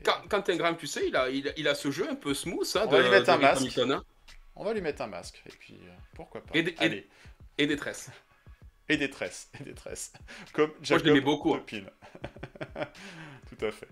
Quand, 0.05 0.21
quand 0.29 0.49
Ingram, 0.49 0.77
tu 0.77 0.87
sais, 0.87 1.09
il 1.09 1.17
a, 1.17 1.29
il, 1.31 1.49
a- 1.49 1.53
il 1.57 1.67
a 1.69 1.75
ce 1.75 1.91
jeu 1.91 2.09
un 2.09 2.15
peu 2.15 2.35
smooth 2.35 2.67
hein, 2.77 2.83
On 2.87 2.91
de, 2.91 2.97
va 2.97 3.03
lui 3.03 3.11
mettre 3.11 3.31
un 3.31 3.39
masque. 3.39 3.61
Hamilton, 3.63 3.93
hein. 3.93 4.05
On 4.55 4.65
va 4.65 4.73
lui 4.73 4.81
mettre 4.81 5.03
un 5.03 5.07
masque. 5.07 5.43
Et 5.47 5.51
puis, 5.51 5.79
euh, 5.85 5.91
pourquoi 6.15 6.43
pas. 6.43 6.57
Et 6.57 6.63
des- 6.63 6.73
et 6.73 6.79
Allez. 6.79 7.09
et 7.59 7.67
des 7.67 7.77
tresses. 7.77 8.11
Et 8.89 8.97
des 8.97 9.11
tresses. 9.11 9.51
Et 9.61 9.65
des 9.65 9.75
tresses. 9.75 10.13
Comme 10.53 10.71
Jacob 10.83 11.07
l'aimais 11.07 11.21
beaucoup, 11.21 11.55
hein. 11.55 11.65
Tout 13.49 13.65
à 13.65 13.71
fait. 13.71 13.89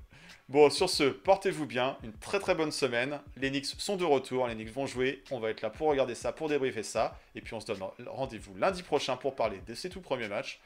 Bon, 0.49 0.68
sur 0.68 0.90
ce, 0.90 1.05
portez-vous 1.05 1.66
bien. 1.66 1.97
Une 2.03 2.12
très 2.12 2.38
très 2.38 2.55
bonne 2.55 2.70
semaine. 2.72 3.20
Les 3.36 3.51
Knicks 3.51 3.66
sont 3.78 3.97
de 3.97 4.05
retour. 4.05 4.47
Les 4.47 4.55
Knicks 4.55 4.72
vont 4.72 4.86
jouer. 4.86 5.22
On 5.30 5.40
va 5.40 5.51
être 5.51 5.62
là 5.62 5.70
pour 5.70 5.88
regarder 5.88 6.14
ça, 6.14 6.32
pour 6.32 6.49
débriefer 6.49 6.82
ça. 6.82 7.18
Et 7.34 7.40
puis 7.40 7.55
on 7.55 7.61
se 7.61 7.66
donne 7.66 7.82
rendez-vous 8.07 8.55
lundi 8.57 8.82
prochain 8.82 9.16
pour 9.16 9.34
parler 9.34 9.61
de 9.66 9.74
ces 9.74 9.88
tout 9.88 10.01
premiers 10.03 10.28
matchs. 10.28 10.61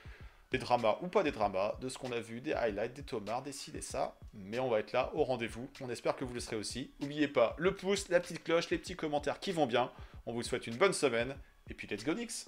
Des 0.51 0.59
dramas 0.59 0.96
ou 1.03 1.09
pas 1.09 1.22
des 1.22 1.30
dramas, 1.30 1.74
de 1.80 1.88
ce 1.88 1.99
qu'on 1.99 2.11
a 2.12 2.20
vu, 2.20 2.40
des 2.40 2.55
highlights, 2.55 2.94
des 2.94 3.03
tomards, 3.03 3.42
des 3.42 3.53
ci, 3.53 3.70
des 3.70 3.82
ça. 3.82 4.16
Mais 4.32 4.59
on 4.59 4.68
va 4.70 4.80
être 4.80 4.92
là 4.92 5.11
au 5.14 5.24
rendez-vous. 5.24 5.68
On 5.80 5.90
espère 5.90 6.16
que 6.16 6.24
vous 6.24 6.32
le 6.32 6.40
serez 6.40 6.57
aussi. 6.57 6.90
N'oubliez 7.01 7.28
pas 7.28 7.55
le 7.59 7.74
pouce, 7.74 8.09
la 8.09 8.18
petite 8.20 8.42
cloche, 8.42 8.70
les 8.70 8.78
petits 8.78 8.96
commentaires 8.96 9.40
qui 9.40 9.53
vont 9.53 9.66
bien. 9.66 9.90
On 10.24 10.32
vous 10.32 10.42
souhaite 10.42 10.66
une 10.66 10.76
bonne 10.76 10.94
semaine. 10.94 11.36
Et 11.68 11.74
puis 11.74 11.86
let's 11.86 12.05
go 12.05 12.14
Knicks. 12.14 12.46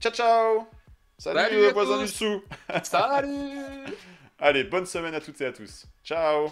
Ciao 0.00 0.12
ciao 0.12 0.66
Salut, 1.18 1.38
Salut 1.38 1.56
euh, 1.56 1.72
voisins 1.72 1.98
tous. 1.98 2.06
du 2.06 2.08
sous 2.08 2.42
Salut 2.82 3.94
Allez, 4.38 4.64
bonne 4.64 4.86
semaine 4.86 5.14
à 5.14 5.20
toutes 5.20 5.40
et 5.40 5.46
à 5.46 5.52
tous. 5.52 5.86
Ciao 6.02 6.48